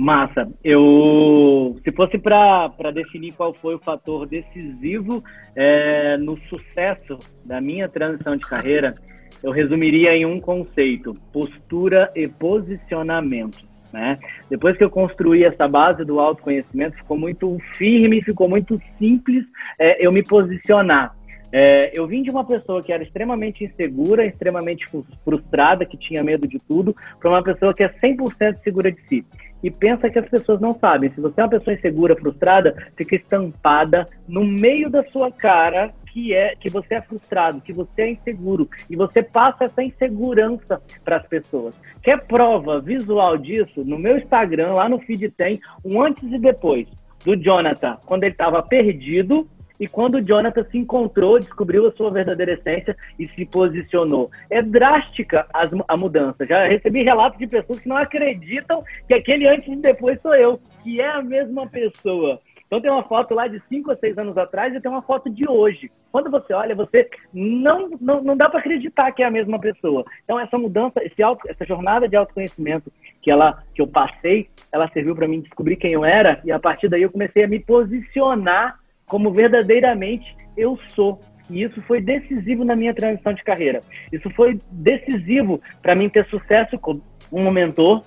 Massa. 0.00 0.48
Eu, 0.62 1.76
se 1.82 1.90
fosse 1.90 2.18
para 2.18 2.92
definir 2.94 3.34
qual 3.34 3.52
foi 3.52 3.74
o 3.74 3.80
fator 3.80 4.28
decisivo 4.28 5.24
é, 5.56 6.16
no 6.16 6.38
sucesso 6.48 7.18
da 7.44 7.60
minha 7.60 7.88
transição 7.88 8.36
de 8.36 8.46
carreira, 8.46 8.94
eu 9.42 9.50
resumiria 9.50 10.16
em 10.16 10.24
um 10.24 10.40
conceito: 10.40 11.16
postura 11.32 12.12
e 12.14 12.28
posicionamento. 12.28 13.66
Né? 13.92 14.20
Depois 14.48 14.76
que 14.76 14.84
eu 14.84 14.90
construí 14.90 15.42
essa 15.42 15.66
base 15.66 16.04
do 16.04 16.20
autoconhecimento, 16.20 16.96
ficou 16.96 17.18
muito 17.18 17.58
firme, 17.72 18.22
ficou 18.22 18.48
muito 18.48 18.80
simples 19.00 19.44
é, 19.80 20.06
eu 20.06 20.12
me 20.12 20.22
posicionar. 20.22 21.12
É, 21.50 21.90
eu 21.98 22.06
vim 22.06 22.22
de 22.22 22.30
uma 22.30 22.44
pessoa 22.44 22.82
que 22.82 22.92
era 22.92 23.02
extremamente 23.02 23.64
insegura, 23.64 24.26
extremamente 24.26 24.86
frustrada, 25.24 25.84
que 25.86 25.96
tinha 25.96 26.22
medo 26.22 26.46
de 26.46 26.58
tudo, 26.58 26.94
para 27.18 27.30
uma 27.30 27.42
pessoa 27.42 27.74
que 27.74 27.82
é 27.82 27.88
100% 27.88 28.62
segura 28.62 28.92
de 28.92 29.00
si. 29.08 29.24
E 29.62 29.70
pensa 29.70 30.08
que 30.08 30.18
as 30.18 30.28
pessoas 30.28 30.60
não 30.60 30.78
sabem. 30.78 31.10
Se 31.10 31.20
você 31.20 31.40
é 31.40 31.44
uma 31.44 31.50
pessoa 31.50 31.74
insegura, 31.74 32.16
frustrada, 32.16 32.74
fica 32.96 33.16
estampada 33.16 34.06
no 34.26 34.44
meio 34.44 34.88
da 34.88 35.02
sua 35.04 35.30
cara 35.32 35.92
que 36.12 36.34
é 36.34 36.56
que 36.56 36.68
você 36.68 36.94
é 36.94 37.02
frustrado, 37.02 37.60
que 37.60 37.72
você 37.72 38.02
é 38.02 38.10
inseguro 38.12 38.68
e 38.88 38.96
você 38.96 39.22
passa 39.22 39.64
essa 39.64 39.82
insegurança 39.82 40.80
para 41.04 41.18
as 41.18 41.26
pessoas. 41.26 41.78
Quer 42.02 42.26
prova 42.26 42.80
visual 42.80 43.36
disso? 43.36 43.84
No 43.84 43.98
meu 43.98 44.18
Instagram, 44.18 44.72
lá 44.72 44.88
no 44.88 44.98
feed 45.00 45.30
tem 45.30 45.60
um 45.84 46.02
antes 46.02 46.24
e 46.24 46.38
depois 46.38 46.88
do 47.24 47.36
Jonathan, 47.36 47.96
quando 48.06 48.24
ele 48.24 48.32
estava 48.32 48.62
perdido 48.62 49.48
e 49.78 49.86
quando 49.86 50.16
o 50.16 50.22
Jonathan 50.22 50.64
se 50.64 50.78
encontrou, 50.78 51.38
descobriu 51.38 51.86
a 51.86 51.92
sua 51.92 52.10
verdadeira 52.10 52.52
essência 52.52 52.96
e 53.18 53.28
se 53.28 53.44
posicionou. 53.46 54.30
É 54.50 54.60
drástica 54.60 55.46
as, 55.52 55.70
a 55.86 55.96
mudança. 55.96 56.44
Já 56.44 56.66
recebi 56.66 57.02
relatos 57.02 57.38
de 57.38 57.46
pessoas 57.46 57.78
que 57.78 57.88
não 57.88 57.96
acreditam 57.96 58.82
que 59.06 59.14
aquele 59.14 59.46
antes 59.46 59.68
e 59.68 59.76
depois 59.76 60.20
sou 60.20 60.34
eu, 60.34 60.60
que 60.82 61.00
é 61.00 61.08
a 61.08 61.22
mesma 61.22 61.66
pessoa. 61.66 62.40
Então 62.66 62.82
tem 62.82 62.90
uma 62.90 63.02
foto 63.02 63.34
lá 63.34 63.48
de 63.48 63.62
5 63.66 63.90
ou 63.90 63.96
6 63.96 64.18
anos 64.18 64.36
atrás 64.36 64.74
e 64.74 64.80
tem 64.80 64.90
uma 64.90 65.00
foto 65.00 65.30
de 65.30 65.48
hoje. 65.48 65.90
Quando 66.12 66.30
você 66.30 66.52
olha, 66.52 66.74
você 66.74 67.08
não, 67.32 67.88
não, 67.98 68.22
não 68.22 68.36
dá 68.36 68.48
para 68.48 68.60
acreditar 68.60 69.10
que 69.12 69.22
é 69.22 69.26
a 69.26 69.30
mesma 69.30 69.58
pessoa. 69.58 70.04
Então 70.24 70.38
essa 70.38 70.58
mudança, 70.58 71.02
esse 71.02 71.22
auto, 71.22 71.48
essa 71.48 71.64
jornada 71.64 72.06
de 72.06 72.14
autoconhecimento 72.14 72.92
que, 73.22 73.30
ela, 73.30 73.62
que 73.74 73.80
eu 73.80 73.86
passei, 73.86 74.50
ela 74.70 74.88
serviu 74.90 75.16
para 75.16 75.26
mim 75.26 75.40
descobrir 75.40 75.76
quem 75.76 75.92
eu 75.92 76.04
era 76.04 76.42
e 76.44 76.52
a 76.52 76.58
partir 76.58 76.88
daí 76.88 77.02
eu 77.02 77.10
comecei 77.10 77.44
a 77.44 77.48
me 77.48 77.58
posicionar 77.58 78.78
como 79.08 79.32
verdadeiramente 79.32 80.36
eu 80.56 80.78
sou. 80.88 81.18
E 81.50 81.62
isso 81.62 81.80
foi 81.82 82.00
decisivo 82.00 82.64
na 82.64 82.76
minha 82.76 82.94
transição 82.94 83.32
de 83.32 83.42
carreira. 83.42 83.80
Isso 84.12 84.28
foi 84.30 84.60
decisivo 84.70 85.60
para 85.82 85.94
mim 85.94 86.08
ter 86.08 86.26
sucesso 86.26 86.78
com 86.78 87.00
um 87.32 87.50
mentor. 87.50 88.02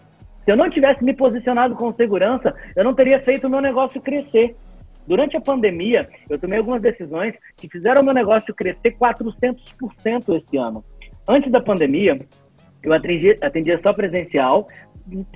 Se 0.45 0.51
eu 0.51 0.55
não 0.55 0.69
tivesse 0.69 1.03
me 1.03 1.13
posicionado 1.13 1.75
com 1.75 1.93
segurança, 1.93 2.53
eu 2.75 2.83
não 2.83 2.93
teria 2.93 3.19
feito 3.21 3.47
o 3.47 3.49
meu 3.49 3.61
negócio 3.61 3.99
crescer. 3.99 4.55
Durante 5.07 5.35
a 5.35 5.41
pandemia, 5.41 6.07
eu 6.29 6.37
tomei 6.37 6.59
algumas 6.59 6.81
decisões 6.81 7.33
que 7.57 7.67
fizeram 7.67 8.01
o 8.01 8.05
meu 8.05 8.13
negócio 8.13 8.53
crescer 8.53 8.95
400% 8.95 10.37
esse 10.37 10.57
ano. 10.57 10.83
Antes 11.27 11.51
da 11.51 11.59
pandemia, 11.59 12.19
eu 12.83 12.93
atendia, 12.93 13.35
atendia 13.41 13.79
só 13.83 13.93
presencial, 13.93 14.67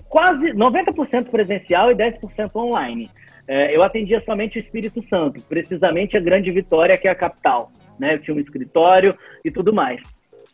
quase 0.08 0.54
90% 0.54 1.30
presencial 1.30 1.92
e 1.92 1.96
10% 1.96 2.56
online 2.56 3.10
é, 3.48 3.76
eu 3.76 3.84
atendia 3.84 4.22
somente 4.22 4.58
o 4.58 4.62
Espírito 4.62 5.04
Santo, 5.08 5.44
precisamente 5.48 6.18
a 6.18 6.20
Grande 6.20 6.52
Vitória, 6.52 6.98
que 6.98 7.08
é 7.08 7.12
a 7.12 7.16
capital. 7.16 7.72
Né? 8.00 8.16
Eu 8.16 8.22
tinha 8.22 8.36
um 8.36 8.40
escritório 8.40 9.16
e 9.44 9.52
tudo 9.52 9.74
mais. 9.74 10.02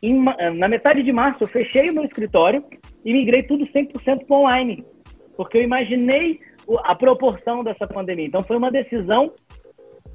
Em, 0.01 0.23
na 0.57 0.67
metade 0.67 1.03
de 1.03 1.11
março, 1.11 1.43
eu 1.43 1.47
fechei 1.47 1.89
o 1.89 1.93
meu 1.93 2.03
escritório 2.03 2.63
e 3.05 3.13
migrei 3.13 3.43
tudo 3.43 3.65
100% 3.67 4.25
para 4.25 4.35
online, 4.35 4.83
porque 5.37 5.57
eu 5.57 5.61
imaginei 5.61 6.39
a 6.83 6.95
proporção 6.95 7.63
dessa 7.63 7.87
pandemia. 7.87 8.25
Então, 8.25 8.41
foi 8.41 8.57
uma 8.57 8.71
decisão 8.71 9.31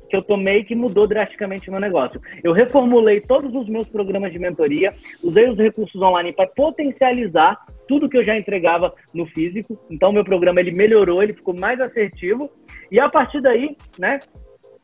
que 0.09 0.17
eu 0.17 0.23
tomei 0.23 0.65
que 0.65 0.75
mudou 0.75 1.07
drasticamente 1.07 1.69
o 1.69 1.73
meu 1.73 1.81
negócio. 1.81 2.21
Eu 2.43 2.53
reformulei 2.53 3.21
todos 3.21 3.55
os 3.55 3.69
meus 3.69 3.89
programas 3.89 4.33
de 4.33 4.39
mentoria, 4.39 4.95
usei 5.23 5.49
os 5.49 5.59
recursos 5.59 6.01
online 6.01 6.33
para 6.33 6.47
potencializar 6.49 7.59
tudo 7.89 8.09
que 8.09 8.17
eu 8.17 8.25
já 8.25 8.37
entregava 8.37 8.95
no 9.15 9.27
físico. 9.27 9.79
Então, 9.91 10.13
meu 10.13 10.25
programa 10.25 10.61
ele 10.61 10.73
melhorou, 10.73 11.23
ele 11.23 11.33
ficou 11.33 11.55
mais 11.59 11.81
assertivo. 11.81 12.51
E 12.91 13.01
a 13.01 13.09
partir 13.09 13.41
daí, 13.41 13.77
né, 13.99 14.21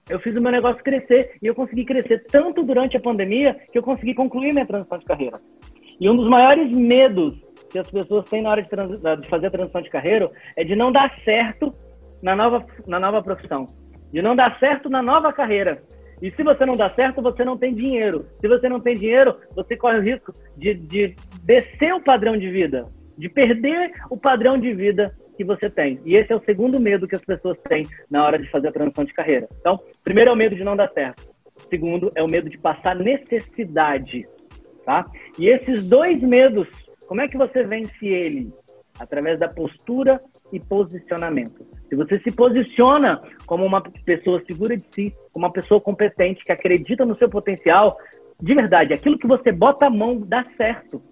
eu 0.09 0.19
fiz 0.21 0.37
o 0.37 0.43
meu 0.43 0.53
negócio 0.53 0.83
crescer 0.83 1.37
e 1.43 1.47
eu 1.47 1.55
consegui 1.55 1.85
crescer 1.85 2.25
tanto 2.31 2.63
durante 2.63 2.97
a 2.97 3.01
pandemia 3.01 3.57
que 3.71 3.79
eu 3.79 3.83
consegui 3.83 4.15
concluir 4.15 4.53
minha 4.53 4.67
transição 4.67 4.99
de 4.99 5.05
carreira. 5.05 5.41
E 6.01 6.09
um 6.09 6.17
dos 6.17 6.29
maiores 6.29 6.71
medos 6.77 7.41
que 7.71 7.79
as 7.79 7.91
pessoas 7.91 8.29
têm 8.29 8.43
na 8.43 8.51
hora 8.51 8.63
de, 8.63 8.69
de 8.69 9.29
fazer 9.29 9.47
a 9.47 9.51
transição 9.51 9.81
de 9.81 9.91
carreira 9.91 10.31
é 10.57 10.65
de 10.65 10.75
não 10.75 10.91
dar 10.91 11.15
certo 11.25 11.73
na 12.23 12.35
nova, 12.35 12.67
na 12.87 12.99
nova 12.99 13.23
profissão 13.23 13.67
de 14.13 14.23
não 14.23 14.37
dar 14.37 14.59
certo 14.59 14.89
na 14.91 15.03
nova 15.03 15.33
carreira. 15.33 15.83
E 16.21 16.31
se 16.31 16.43
você 16.43 16.65
não 16.65 16.77
dá 16.77 16.91
certo, 16.91 17.21
você 17.21 17.45
não 17.45 17.59
tem 17.59 17.75
dinheiro. 17.75 18.27
Se 18.41 18.47
você 18.47 18.69
não 18.69 18.81
tem 18.81 18.95
dinheiro, 18.95 19.37
você 19.55 19.77
corre 19.77 19.99
o 19.99 20.03
risco 20.03 20.33
de, 20.57 20.75
de 20.75 21.17
descer 21.43 21.93
o 21.95 22.01
padrão 22.01 22.37
de 22.37 22.49
vida, 22.49 22.87
de 23.19 23.29
perder 23.29 23.93
o 24.09 24.17
padrão 24.17 24.57
de 24.57 24.73
vida 24.73 25.17
que 25.37 25.43
você 25.43 25.69
tem. 25.69 26.01
E 26.05 26.15
esse 26.15 26.33
é 26.33 26.37
o 26.37 26.45
segundo 26.45 26.79
medo 26.79 27.09
que 27.09 27.17
as 27.17 27.25
pessoas 27.25 27.59
têm 27.69 27.87
na 28.09 28.25
hora 28.25 28.39
de 28.39 28.49
fazer 28.51 28.69
a 28.69 28.73
transição 28.73 29.05
de 29.05 29.15
carreira. 29.15 29.49
Então, 29.61 29.81
primeiro 30.05 30.31
é 30.31 30.33
o 30.33 30.37
medo 30.37 30.55
de 30.55 30.63
não 30.63 30.77
dar 30.77 30.91
certo. 30.93 31.27
Segundo 31.69 32.13
é 32.15 32.23
o 32.23 32.29
medo 32.29 32.49
de 32.49 32.59
passar 32.59 32.95
necessidade, 32.95 34.29
tá? 34.85 35.07
E 35.39 35.47
esses 35.47 35.89
dois 35.89 36.21
medos, 36.21 36.69
como 37.09 37.21
é 37.21 37.29
que 37.29 37.37
você 37.37 37.65
vence 37.65 38.07
ele? 38.07 38.53
através 38.99 39.39
da 39.39 39.49
postura 39.49 40.21
e 40.53 40.61
posicionamento. 40.61 41.67
Se 41.93 41.97
você 41.97 42.19
se 42.21 42.31
posiciona 42.31 43.21
como 43.45 43.67
uma 43.67 43.83
pessoa 43.83 44.43
segura 44.47 44.75
de 44.75 44.87
si, 44.95 45.15
como 45.31 45.45
uma 45.45 45.53
pessoa 45.53 45.79
competente, 45.79 46.43
que 46.43 46.51
acredita 46.51 47.05
no 47.05 47.15
seu 47.19 47.29
potencial, 47.29 47.99
de 48.41 48.55
verdade, 48.55 48.95
aquilo 48.95 49.19
que 49.19 49.27
você 49.27 49.53
bota 49.53 49.89
a 49.89 49.91
mão 49.91 50.19
dá 50.19 50.43
certo. 50.57 51.03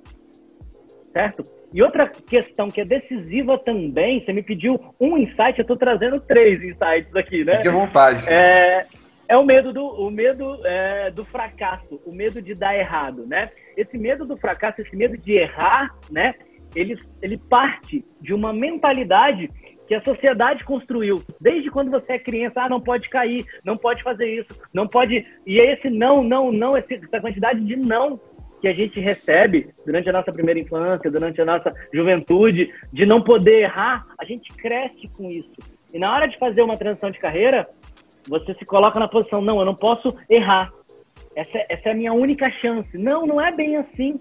Certo? 1.12 1.42
E 1.70 1.82
outra 1.82 2.08
questão 2.08 2.70
que 2.70 2.80
é 2.80 2.86
decisiva 2.86 3.58
também, 3.58 4.24
você 4.24 4.32
me 4.32 4.42
pediu 4.42 4.80
um 4.98 5.18
insight, 5.18 5.58
eu 5.58 5.64
estou 5.64 5.76
trazendo 5.76 6.18
três 6.18 6.62
insights 6.62 7.14
aqui, 7.14 7.44
né? 7.44 7.56
Fique 7.56 7.68
à 7.68 7.72
vontade. 7.72 8.26
É, 8.26 8.86
é 9.28 9.36
o 9.36 9.44
medo 9.44 9.74
do, 9.74 9.84
o 9.84 10.10
medo 10.10 10.64
é, 10.64 11.10
do 11.10 11.26
fracasso, 11.26 12.00
o 12.06 12.10
medo 12.10 12.40
de 12.40 12.54
dar 12.54 12.74
errado, 12.74 13.26
né? 13.26 13.50
Esse 13.76 13.98
medo 13.98 14.24
do 14.24 14.34
fracasso, 14.38 14.80
esse 14.80 14.96
medo 14.96 15.18
de 15.18 15.32
errar, 15.32 15.94
né? 16.10 16.36
Ele, 16.74 16.98
ele 17.20 17.36
parte 17.36 18.02
de 18.18 18.32
uma 18.32 18.50
mentalidade 18.50 19.50
que 19.90 19.94
a 19.96 20.02
sociedade 20.02 20.62
construiu. 20.62 21.20
Desde 21.40 21.68
quando 21.68 21.90
você 21.90 22.12
é 22.12 22.18
criança, 22.20 22.62
ah, 22.62 22.68
não 22.68 22.80
pode 22.80 23.08
cair, 23.08 23.44
não 23.64 23.76
pode 23.76 24.04
fazer 24.04 24.32
isso, 24.34 24.56
não 24.72 24.86
pode. 24.86 25.26
E 25.44 25.58
é 25.58 25.72
esse 25.72 25.90
não, 25.90 26.22
não, 26.22 26.52
não, 26.52 26.76
essa 26.76 27.20
quantidade 27.20 27.58
de 27.64 27.74
não 27.74 28.20
que 28.60 28.68
a 28.68 28.72
gente 28.72 29.00
recebe 29.00 29.68
durante 29.84 30.08
a 30.08 30.12
nossa 30.12 30.30
primeira 30.30 30.60
infância, 30.60 31.10
durante 31.10 31.40
a 31.40 31.44
nossa 31.44 31.74
juventude, 31.92 32.72
de 32.92 33.04
não 33.04 33.20
poder 33.20 33.62
errar, 33.62 34.06
a 34.16 34.24
gente 34.24 34.52
cresce 34.52 35.08
com 35.08 35.28
isso. 35.28 35.56
E 35.92 35.98
na 35.98 36.14
hora 36.14 36.28
de 36.28 36.38
fazer 36.38 36.62
uma 36.62 36.76
transição 36.76 37.10
de 37.10 37.18
carreira, 37.18 37.68
você 38.28 38.54
se 38.54 38.64
coloca 38.64 39.00
na 39.00 39.08
posição, 39.08 39.42
não, 39.42 39.58
eu 39.58 39.66
não 39.66 39.74
posso 39.74 40.16
errar. 40.28 40.72
Essa, 41.34 41.66
essa 41.68 41.88
é 41.88 41.90
a 41.92 41.96
minha 41.96 42.12
única 42.12 42.48
chance. 42.48 42.96
Não, 42.96 43.26
não 43.26 43.40
é 43.40 43.50
bem 43.50 43.76
assim. 43.76 44.20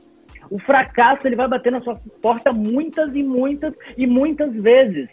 O 0.50 0.58
fracasso 0.58 1.28
ele 1.28 1.36
vai 1.36 1.48
bater 1.48 1.72
na 1.72 1.82
sua 1.82 2.02
porta 2.24 2.52
muitas 2.52 3.14
e 3.14 3.22
muitas 3.22 3.76
e 3.96 4.08
muitas 4.08 4.52
vezes. 4.56 5.08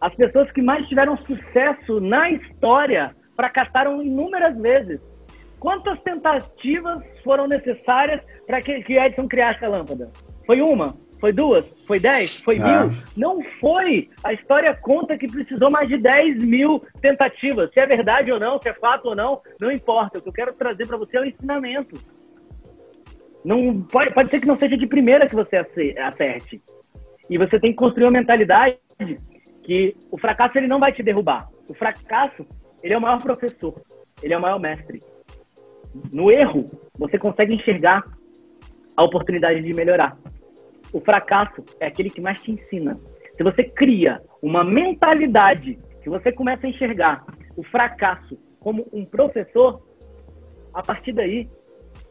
As 0.00 0.14
pessoas 0.14 0.50
que 0.52 0.62
mais 0.62 0.86
tiveram 0.86 1.16
sucesso 1.18 2.00
na 2.00 2.30
história 2.30 3.14
fracassaram 3.36 4.02
inúmeras 4.02 4.56
vezes. 4.56 5.00
Quantas 5.58 6.00
tentativas 6.02 7.02
foram 7.24 7.48
necessárias 7.48 8.20
para 8.46 8.60
que, 8.60 8.80
que 8.82 8.96
Edison 8.96 9.26
criasse 9.26 9.64
a 9.64 9.68
lâmpada? 9.68 10.10
Foi 10.46 10.60
uma? 10.60 10.96
Foi 11.20 11.32
duas? 11.32 11.64
Foi 11.84 11.98
dez? 11.98 12.36
Foi 12.36 12.58
ah. 12.60 12.86
mil? 12.86 12.98
Não 13.16 13.42
foi. 13.60 14.08
A 14.22 14.32
história 14.32 14.72
conta 14.74 15.18
que 15.18 15.26
precisou 15.26 15.68
mais 15.68 15.88
de 15.88 15.98
10 15.98 16.44
mil 16.44 16.80
tentativas. 17.00 17.72
Se 17.72 17.80
é 17.80 17.86
verdade 17.86 18.30
ou 18.30 18.38
não, 18.38 18.60
se 18.62 18.68
é 18.68 18.74
fato 18.74 19.08
ou 19.08 19.16
não, 19.16 19.40
não 19.60 19.70
importa. 19.70 20.18
O 20.18 20.22
que 20.22 20.28
eu 20.28 20.32
quero 20.32 20.52
trazer 20.52 20.86
para 20.86 20.96
você 20.96 21.16
é 21.16 21.20
um 21.22 21.24
ensinamento. 21.24 22.00
Não, 23.44 23.82
pode, 23.82 24.12
pode 24.12 24.30
ser 24.30 24.40
que 24.40 24.46
não 24.46 24.56
seja 24.56 24.76
de 24.76 24.86
primeira 24.86 25.26
que 25.26 25.34
você 25.34 25.56
acerte. 25.98 26.62
E 27.28 27.36
você 27.36 27.58
tem 27.58 27.72
que 27.72 27.78
construir 27.78 28.04
uma 28.04 28.12
mentalidade 28.12 28.78
que 29.68 29.94
o 30.10 30.16
fracasso 30.16 30.56
ele 30.56 30.66
não 30.66 30.80
vai 30.80 30.90
te 30.94 31.02
derrubar. 31.02 31.50
O 31.68 31.74
fracasso, 31.74 32.46
ele 32.82 32.94
é 32.94 32.96
o 32.96 33.00
maior 33.02 33.22
professor. 33.22 33.78
Ele 34.22 34.32
é 34.32 34.38
o 34.38 34.40
maior 34.40 34.58
mestre. 34.58 34.98
No 36.10 36.30
erro, 36.30 36.64
você 36.98 37.18
consegue 37.18 37.54
enxergar 37.54 38.02
a 38.96 39.04
oportunidade 39.04 39.60
de 39.60 39.74
melhorar. 39.74 40.16
O 40.90 41.00
fracasso 41.02 41.62
é 41.78 41.86
aquele 41.86 42.08
que 42.08 42.18
mais 42.18 42.42
te 42.42 42.50
ensina. 42.50 42.98
Se 43.34 43.42
você 43.42 43.62
cria 43.62 44.22
uma 44.40 44.64
mentalidade 44.64 45.78
que 46.02 46.08
você 46.08 46.32
começa 46.32 46.66
a 46.66 46.70
enxergar 46.70 47.26
o 47.54 47.62
fracasso 47.62 48.38
como 48.60 48.88
um 48.90 49.04
professor, 49.04 49.86
a 50.72 50.82
partir 50.82 51.12
daí 51.12 51.46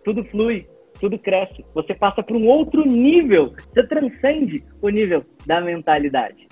tudo 0.04 0.24
flui, 0.26 0.68
tudo 1.00 1.18
cresce. 1.18 1.66
Você 1.74 1.96
passa 1.96 2.22
para 2.22 2.38
um 2.38 2.46
outro 2.46 2.86
nível, 2.86 3.56
você 3.74 3.82
transcende 3.88 4.64
o 4.80 4.90
nível 4.90 5.26
da 5.48 5.60
mentalidade. 5.60 6.47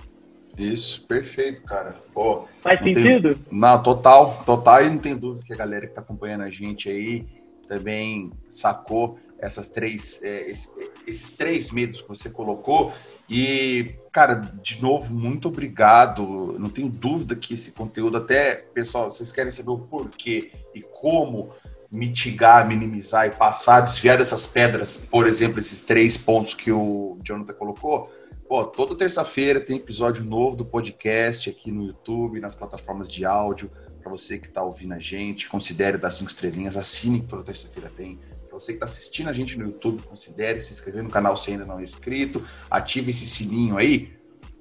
Isso, 0.58 1.06
perfeito, 1.06 1.64
cara. 1.64 1.96
Pô, 2.14 2.48
Faz 2.62 2.80
não 2.80 2.94
sentido? 2.94 3.36
Tem... 3.36 3.60
Não, 3.60 3.82
total, 3.84 4.44
total. 4.46 4.84
E 4.84 4.90
não 4.90 4.98
tem 4.98 5.16
dúvida 5.16 5.46
que 5.46 5.54
a 5.54 5.58
galera 5.58 5.86
que 5.86 5.92
está 5.92 6.02
acompanhando 6.02 6.44
a 6.44 6.50
gente 6.50 6.90
aí 6.90 7.26
também 7.68 8.32
sacou 8.50 9.20
essas 9.38 9.68
três, 9.68 10.24
é, 10.24 10.50
esses, 10.50 10.74
esses 11.06 11.36
três 11.36 11.72
medos 11.72 12.02
que 12.02 12.08
você 12.08 12.30
colocou. 12.30 12.94
E, 13.30 13.96
cara, 14.12 14.36
de 14.36 14.82
novo, 14.82 15.14
muito 15.14 15.48
obrigado. 15.48 16.56
Não 16.60 16.70
tenho 16.70 16.90
dúvida 16.90 17.36
que 17.36 17.54
esse 17.54 17.72
conteúdo, 17.72 18.18
até, 18.18 18.56
pessoal, 18.56 19.10
vocês 19.10 19.32
querem 19.32 19.52
saber 19.52 19.72
o 19.72 19.80
porquê 19.80 20.52
e 20.74 20.82
como 20.82 21.52
mitigar, 21.92 22.68
minimizar 22.68 23.28
e 23.28 23.32
passar, 23.32 23.82
desviar 23.82 24.18
dessas 24.18 24.48
pedras, 24.48 25.06
por 25.10 25.28
exemplo, 25.28 25.60
esses 25.60 25.82
três 25.82 26.18
pontos 26.18 26.54
que 26.54 26.72
o 26.72 27.18
Jonathan 27.24 27.54
colocou. 27.54 28.12
Pô, 28.48 28.64
toda 28.64 28.96
terça-feira 28.96 29.60
tem 29.60 29.78
episódio 29.78 30.24
novo 30.24 30.56
do 30.56 30.64
podcast 30.64 31.50
aqui 31.50 31.72
no 31.72 31.88
YouTube, 31.88 32.40
nas 32.40 32.54
plataformas 32.54 33.10
de 33.10 33.26
áudio. 33.26 33.72
Para 34.02 34.12
você 34.12 34.38
que 34.38 34.46
está 34.46 34.62
ouvindo 34.62 34.94
a 34.94 35.00
gente, 35.00 35.50
considere 35.50 35.98
dar 35.98 36.12
cinco 36.12 36.30
estrelinhas, 36.30 36.78
assine 36.78 37.22
que 37.22 37.28
toda 37.28 37.44
terça-feira 37.44 37.92
tem 37.96 38.20
para 38.48 38.60
você 38.60 38.72
que 38.72 38.78
está 38.78 38.86
assistindo 38.86 39.30
a 39.30 39.34
gente 39.34 39.58
no 39.58 39.66
YouTube, 39.66 40.02
considere 40.04 40.62
se 40.62 40.72
inscrever 40.72 41.04
no 41.04 41.10
canal 41.10 41.36
se 41.36 41.52
ainda 41.52 41.66
não 41.66 41.80
é 41.80 41.84
inscrito, 41.84 42.42
ative 42.70 43.10
esse 43.10 43.26
sininho 43.26 43.78
aí, 43.78 44.14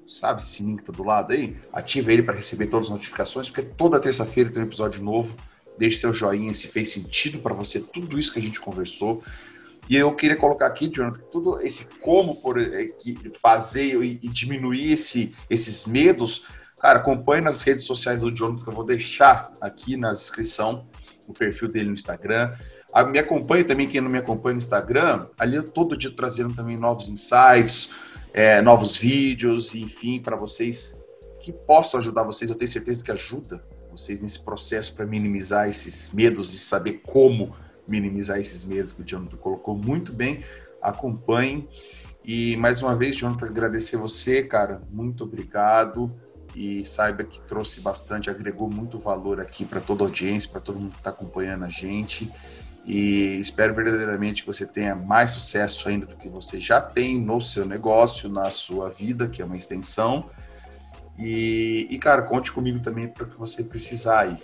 sabe 0.05 0.43
sininho 0.43 0.77
que 0.77 0.83
está 0.83 0.91
do 0.91 1.03
lado 1.03 1.31
aí? 1.31 1.55
Ative 1.71 2.11
ele 2.11 2.23
para 2.23 2.35
receber 2.35 2.67
todas 2.67 2.87
as 2.87 2.91
notificações, 2.91 3.49
porque 3.49 3.61
toda 3.61 3.99
terça-feira 3.99 4.49
tem 4.49 4.63
um 4.63 4.65
episódio 4.65 5.01
novo. 5.01 5.33
Deixe 5.77 5.99
seu 5.99 6.13
joinha 6.13 6.53
se 6.53 6.67
fez 6.67 6.91
sentido 6.91 7.39
para 7.39 7.53
você 7.53 7.79
tudo 7.79 8.19
isso 8.19 8.33
que 8.33 8.39
a 8.39 8.41
gente 8.41 8.59
conversou. 8.59 9.23
E 9.89 9.95
eu 9.95 10.15
queria 10.15 10.35
colocar 10.35 10.67
aqui, 10.67 10.87
Jonathan, 10.87 11.21
tudo 11.31 11.61
esse 11.61 11.85
como 11.99 12.35
por, 12.41 12.59
é, 12.59 12.87
fazer 13.41 14.01
e, 14.03 14.17
diminuir 14.29 14.93
esse, 14.93 15.35
esses 15.49 15.85
medos. 15.85 16.47
Cara, 16.79 16.99
acompanhe 16.99 17.41
nas 17.41 17.61
redes 17.61 17.85
sociais 17.85 18.21
do 18.21 18.31
Jonathan, 18.31 18.63
que 18.63 18.69
eu 18.69 18.73
vou 18.73 18.83
deixar 18.83 19.51
aqui 19.61 19.95
na 19.95 20.11
descrição 20.11 20.87
o 21.27 21.33
perfil 21.33 21.67
dele 21.67 21.89
no 21.89 21.93
Instagram. 21.93 22.53
A, 22.91 23.03
me 23.03 23.19
acompanhe 23.19 23.63
também, 23.63 23.87
quem 23.87 24.01
não 24.01 24.09
me 24.09 24.17
acompanha 24.17 24.53
no 24.53 24.59
Instagram, 24.59 25.27
ali 25.37 25.55
eu 25.55 25.63
todo 25.63 25.97
dia 25.97 26.11
trazendo 26.11 26.55
também 26.55 26.77
novos 26.77 27.09
insights, 27.09 27.93
é, 28.33 28.61
novos 28.61 28.95
vídeos, 28.95 29.75
enfim, 29.75 30.19
para 30.19 30.35
vocês 30.35 30.99
que 31.41 31.51
possam 31.53 31.99
ajudar 31.99 32.23
vocês. 32.23 32.49
Eu 32.49 32.55
tenho 32.55 32.71
certeza 32.71 33.03
que 33.03 33.11
ajuda 33.11 33.63
vocês 33.91 34.21
nesse 34.21 34.43
processo 34.43 34.93
para 34.95 35.05
minimizar 35.05 35.69
esses 35.69 36.13
medos 36.13 36.53
e 36.53 36.59
saber 36.59 37.01
como 37.03 37.55
minimizar 37.87 38.39
esses 38.39 38.65
medos 38.65 38.91
que 38.91 39.01
o 39.01 39.05
Jonathan 39.05 39.37
colocou 39.37 39.75
muito 39.75 40.13
bem. 40.13 40.43
Acompanhem. 40.81 41.67
E 42.23 42.57
mais 42.57 42.81
uma 42.81 42.95
vez, 42.95 43.15
Jonathan, 43.15 43.45
agradecer 43.45 43.97
você, 43.97 44.43
cara. 44.43 44.81
Muito 44.89 45.23
obrigado. 45.23 46.11
E 46.55 46.85
saiba 46.85 47.23
que 47.23 47.41
trouxe 47.41 47.81
bastante, 47.81 48.29
agregou 48.29 48.69
muito 48.69 48.97
valor 48.97 49.41
aqui 49.41 49.65
para 49.65 49.81
toda 49.81 50.03
a 50.03 50.07
audiência, 50.07 50.49
para 50.49 50.61
todo 50.61 50.79
mundo 50.79 50.91
que 50.91 50.99
está 50.99 51.09
acompanhando 51.09 51.65
a 51.65 51.69
gente 51.69 52.31
e 52.85 53.39
espero 53.39 53.73
verdadeiramente 53.73 54.43
que 54.43 54.47
você 54.47 54.65
tenha 54.65 54.93
mais 54.95 55.31
sucesso 55.31 55.89
ainda 55.89 56.05
do 56.05 56.15
que 56.15 56.29
você 56.29 56.59
já 56.59 56.79
tem 56.79 57.19
no 57.19 57.41
seu 57.41 57.65
negócio, 57.65 58.29
na 58.29 58.51
sua 58.51 58.89
vida, 58.89 59.27
que 59.27 59.41
é 59.41 59.45
uma 59.45 59.57
extensão. 59.57 60.29
E, 61.17 61.87
e 61.89 61.97
cara, 61.97 62.21
conte 62.21 62.51
comigo 62.51 62.79
também 62.79 63.07
para 63.07 63.23
o 63.23 63.27
que 63.27 63.37
você 63.37 63.63
precisar 63.63 64.19
aí. 64.21 64.37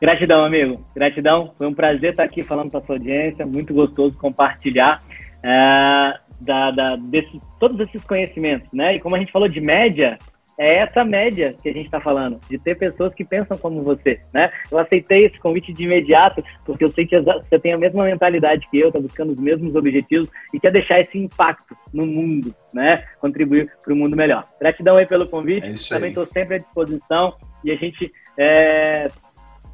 Gratidão, 0.00 0.44
amigo. 0.44 0.84
Gratidão. 0.94 1.52
Foi 1.56 1.66
um 1.66 1.74
prazer 1.74 2.10
estar 2.10 2.24
aqui 2.24 2.42
falando 2.42 2.70
para 2.70 2.80
a 2.80 2.84
sua 2.84 2.96
audiência. 2.96 3.46
Muito 3.46 3.72
gostoso 3.72 4.16
compartilhar 4.18 5.02
é, 5.42 6.18
da, 6.40 6.70
da, 6.70 6.96
desse, 6.96 7.40
todos 7.58 7.78
esses 7.80 8.02
conhecimentos, 8.04 8.68
né? 8.72 8.96
E 8.96 9.00
como 9.00 9.16
a 9.16 9.18
gente 9.18 9.32
falou 9.32 9.48
de 9.48 9.60
média, 9.60 10.18
é 10.58 10.78
essa 10.78 11.04
média 11.04 11.54
que 11.62 11.68
a 11.68 11.72
gente 11.72 11.86
está 11.86 12.00
falando, 12.00 12.40
de 12.48 12.58
ter 12.58 12.76
pessoas 12.76 13.14
que 13.14 13.24
pensam 13.24 13.58
como 13.58 13.82
você, 13.82 14.20
né? 14.32 14.50
Eu 14.70 14.78
aceitei 14.78 15.26
esse 15.26 15.38
convite 15.38 15.72
de 15.72 15.84
imediato, 15.84 16.42
porque 16.64 16.84
eu 16.84 16.88
sei 16.88 17.06
que 17.06 17.18
você 17.20 17.58
tem 17.58 17.74
a 17.74 17.78
mesma 17.78 18.04
mentalidade 18.04 18.66
que 18.70 18.78
eu, 18.78 18.88
está 18.88 18.98
buscando 18.98 19.32
os 19.32 19.40
mesmos 19.40 19.74
objetivos 19.74 20.28
e 20.54 20.60
quer 20.60 20.72
deixar 20.72 21.00
esse 21.00 21.18
impacto 21.18 21.76
no 21.92 22.06
mundo, 22.06 22.54
né? 22.72 23.04
Contribuir 23.20 23.70
para 23.84 23.92
o 23.92 23.96
mundo 23.96 24.16
melhor. 24.16 24.46
Gratidão 24.58 24.96
aí 24.96 25.06
pelo 25.06 25.28
convite, 25.28 25.66
é 25.66 25.94
também 25.94 26.08
estou 26.08 26.26
sempre 26.26 26.56
à 26.56 26.58
disposição 26.58 27.34
e 27.62 27.70
a 27.70 27.76
gente 27.76 28.10
é, 28.38 29.08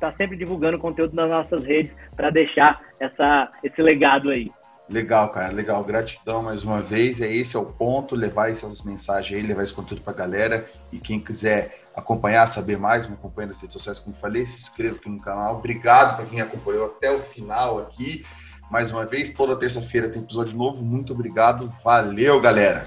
tá 0.02 0.12
sempre 0.16 0.36
divulgando 0.36 0.80
conteúdo 0.80 1.14
nas 1.14 1.30
nossas 1.30 1.62
redes 1.62 1.92
para 2.16 2.28
deixar 2.28 2.82
essa, 2.98 3.48
esse 3.62 3.80
legado 3.80 4.30
aí. 4.30 4.50
Legal, 4.90 5.28
cara, 5.28 5.52
legal. 5.52 5.84
Gratidão 5.84 6.42
mais 6.42 6.64
uma 6.64 6.80
vez. 6.80 7.20
É 7.20 7.32
esse 7.32 7.56
é 7.56 7.60
o 7.60 7.66
ponto, 7.66 8.16
levar 8.16 8.50
essas 8.50 8.82
mensagens 8.82 9.40
aí, 9.40 9.46
levar 9.46 9.62
esse 9.62 9.72
conteúdo 9.72 10.02
para 10.02 10.12
a 10.12 10.16
galera. 10.16 10.66
E 10.90 10.98
quem 10.98 11.20
quiser 11.20 11.82
acompanhar, 11.94 12.46
saber 12.48 12.76
mais, 12.76 13.06
me 13.06 13.14
acompanha 13.14 13.48
nas 13.48 13.60
redes 13.60 13.74
sociais, 13.74 14.00
como 14.00 14.16
falei, 14.16 14.44
se 14.44 14.56
inscreva 14.56 14.96
aqui 14.96 15.08
no 15.08 15.20
canal. 15.20 15.58
Obrigado 15.58 16.16
para 16.16 16.26
quem 16.26 16.40
acompanhou 16.40 16.86
até 16.86 17.12
o 17.12 17.20
final 17.20 17.78
aqui. 17.78 18.26
Mais 18.68 18.90
uma 18.90 19.06
vez, 19.06 19.30
toda 19.30 19.56
terça-feira 19.56 20.08
tem 20.08 20.20
episódio 20.20 20.58
novo. 20.58 20.82
Muito 20.82 21.12
obrigado. 21.12 21.72
Valeu, 21.84 22.40
galera. 22.40 22.84